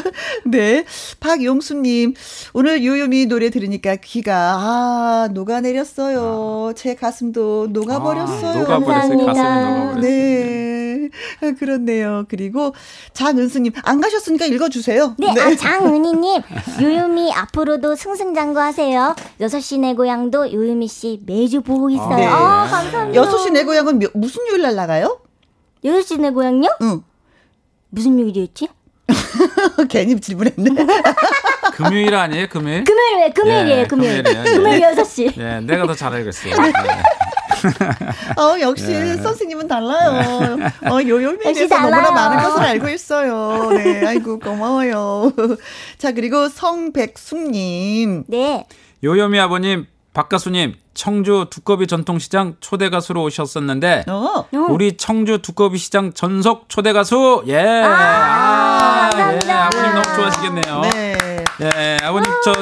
[0.46, 0.84] 네.
[1.20, 2.14] 박용수님,
[2.52, 6.72] 오늘 요요미 노래 들으니까 귀가, 아, 녹아내렸어요.
[6.76, 8.50] 제 가슴도 녹아버렸어요.
[8.50, 8.86] 아, 녹아버렸어요.
[9.26, 9.32] 감사합니다.
[9.32, 10.00] 녹아버렸어요.
[10.00, 11.08] 네.
[11.42, 12.24] 아, 그렇네요.
[12.28, 12.74] 그리고
[13.12, 15.16] 장은수님, 안 가셨으니까 읽어주세요.
[15.18, 16.42] 네, 아, 장은희님,
[16.80, 19.16] 요요미 앞으로도 승승장구하세요.
[19.40, 22.16] 6시 내 고향도 요요미 씨 매주 보고 있어요.
[22.16, 22.26] 네.
[22.26, 23.14] 아, 감사합니다.
[23.14, 25.18] 여섯 시내 고향은 몇- 무슨 요일 날 나가요?
[25.84, 26.68] 6시 내 고향요?
[26.82, 27.02] 응.
[27.94, 28.68] 무슨 요일이었지?
[29.90, 30.70] 괜히 질문했네.
[31.76, 32.46] 금요일 아니에요?
[32.48, 32.84] 금요일?
[32.84, 33.30] 금요일 왜?
[33.32, 34.22] 금요일이에요, 예, 금요일.
[34.22, 34.56] 금요일이에요, 예.
[34.56, 35.38] 금요일 6시.
[35.38, 36.54] 예, 내가 더 잘 알겠어요.
[36.56, 36.72] 네.
[38.42, 39.16] 어, 역시 네.
[39.18, 40.56] 선생님은 달라요.
[40.90, 42.10] 어, 요요미에 역시 대해서 너무나.
[42.10, 43.68] 많은 것을 알고 있어요.
[43.70, 45.32] 네, 아이고, 고마워요.
[45.98, 48.24] 자, 그리고 성백숙님.
[48.26, 48.64] 네.
[49.04, 56.68] 요요미 아버님, 박가수님, 청주 두꺼비 전통시장 초대 가수로 오셨었는데 어, 우리 청주 두꺼비 시장 전속
[56.68, 59.66] 초대 가수 예, 아, 예, 감사합니다.
[59.66, 60.80] 아버님 너무 좋아하시겠네요.
[60.92, 61.44] 네.
[61.62, 62.52] 예, 아버님 저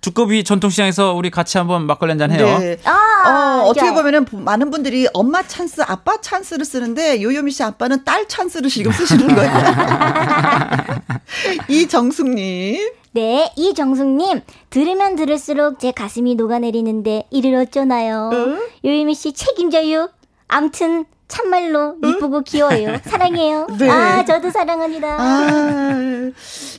[0.00, 2.58] 두꺼비 전통시장에서 우리 같이 한번 막걸리 한잔 해요.
[2.58, 2.76] 네.
[2.84, 8.04] 아, 어, 어떻게 보면은 부- 많은 분들이 엄마 찬스, 아빠 찬스를 쓰는데 요요미 씨 아빠는
[8.04, 9.52] 딸 찬스를 지금 쓰시는 거예요.
[11.68, 12.90] 이정숙님.
[13.14, 14.40] 네, 이정숙님
[14.70, 18.30] 들으면 들을수록 제 가슴이 녹아내리는데 이를 어쩌나요?
[18.32, 18.58] 어?
[18.84, 20.08] 요유미 씨 책임져요.
[20.48, 22.98] 암튼 참말로 이쁘고 귀여워요.
[23.04, 23.66] 사랑해요.
[23.78, 23.88] 네.
[23.88, 25.16] 아, 저도 사랑합니다.
[25.18, 25.94] 아,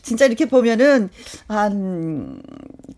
[0.04, 1.10] 진짜 이렇게 보면은,
[1.48, 2.40] 한,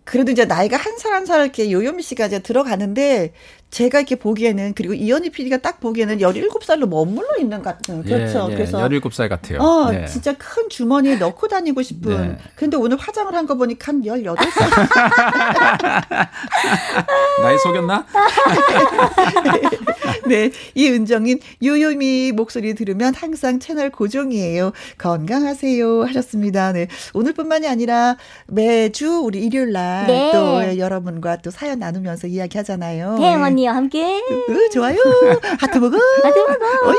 [0.06, 3.34] 그래도 이제 나이가 한 살 한 살 이렇게 요요미 씨가 이제 들어가는데,
[3.72, 8.46] 제가 이렇게 보기에는, 그리고 이현희 PD가 딱 보기에는 17살로 머물러 있는 것 같은, 그렇죠.
[8.48, 8.78] 예, 예, 그래서.
[8.88, 9.60] 17살 같아요.
[9.60, 10.06] 어, 예.
[10.06, 12.30] 진짜 큰 주머니에 넣고 다니고 싶은.
[12.34, 12.38] 네.
[12.56, 14.36] 근데 오늘 화장을 한 거 보니까 한 18살.
[17.42, 18.06] 나이 속였나?
[20.28, 24.72] 네, 이은정님, 요요미 목소리 들으면 항상 채널 고정이에요.
[24.98, 26.04] 건강하세요.
[26.04, 26.72] 하셨습니다.
[26.74, 26.88] 네.
[27.14, 28.18] 오늘뿐만이 아니라
[28.48, 30.32] 매주 우리 일요일 날 네.
[30.34, 33.18] 또 여러분과 또 사연 나누면서 이야기 하잖아요.
[33.20, 34.22] 태영 언니와 함께.
[34.50, 34.98] 으, 좋아요.
[35.60, 35.98] 하트 먹어.
[36.24, 36.66] 하트 먹어.
[36.88, 36.94] 어,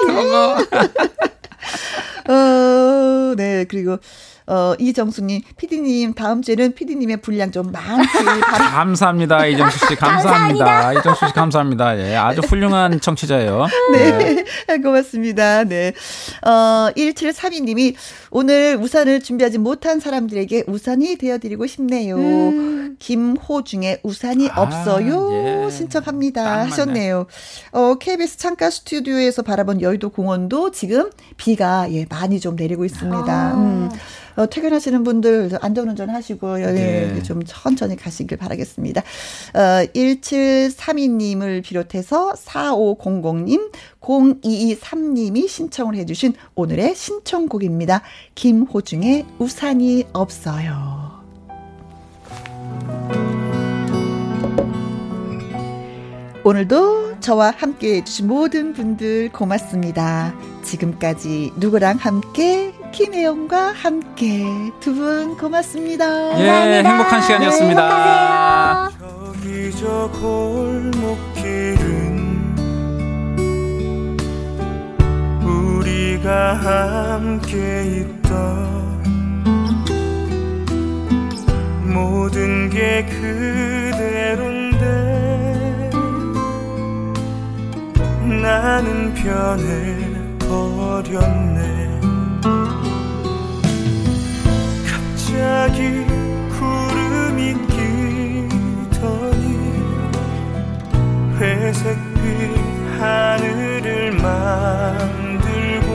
[2.28, 2.32] 예.
[2.32, 3.98] 어, 네, 그리고,
[4.46, 8.70] 어, 이정수님, 피디님, 다음 주에는 피디님의 분량 좀 많기 바랍니다.
[8.70, 9.46] 감사합니다.
[9.46, 10.92] 이정수 씨 감사합니다.
[10.94, 11.98] 이정수 씨 감사합니다.
[11.98, 13.66] 예, 아주 훌륭한 청취자예요.
[13.92, 14.44] 네,
[14.82, 15.64] 고맙습니다.
[15.64, 15.92] 네.
[16.44, 17.94] 어, 1732님이
[18.30, 22.16] 오늘 우산을 준비하지 못한 사람들에게 우산이 되어드리고 싶네요.
[22.98, 25.66] 김호중의 우산이 아, 없어요.
[25.66, 25.70] 예.
[25.70, 26.60] 신청합니다.
[26.66, 27.26] 하셨네요.
[27.72, 33.54] 어, KBS 창가 스튜디오에서 바라본 여의도 공원도 지금 비가 예, 많이 좀 내리고 있습니다.
[33.54, 33.90] 음.
[34.36, 37.22] 어, 퇴근하시는 분들 안전운전 하시고 예, 네.
[37.22, 39.00] 좀 천천히 가시길 바라겠습니다.
[39.54, 39.58] 어,
[39.94, 48.02] 1732님을 비롯해서 4500님, 0223님이 신청을 해주신 오늘의 신청곡입니다.
[48.34, 51.06] 김호중의 우산이 없어요.
[56.44, 60.32] 오늘도 저와 함께 해주신 모든 분들 고맙습니다.
[60.62, 64.42] 지금까지 누구랑 함께, 김혜영과 함께
[64.80, 66.40] 두 분 고맙습니다.
[66.40, 68.88] 예, 행복한 시간이었습니다.
[68.90, 69.36] 행복하세요.
[75.44, 79.04] 우리가 함께 있던
[81.92, 84.76] 모든 게 그대로인데
[88.42, 89.96] 나는 변해
[90.48, 91.85] 버렸네
[95.36, 96.06] 갑자기
[96.58, 99.44] 구름이 끼더니
[101.36, 102.56] 회색빛
[102.98, 105.90] 하늘을 만들고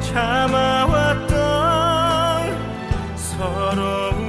[0.00, 1.36] 참아왔던
[3.16, 4.19] 서러움에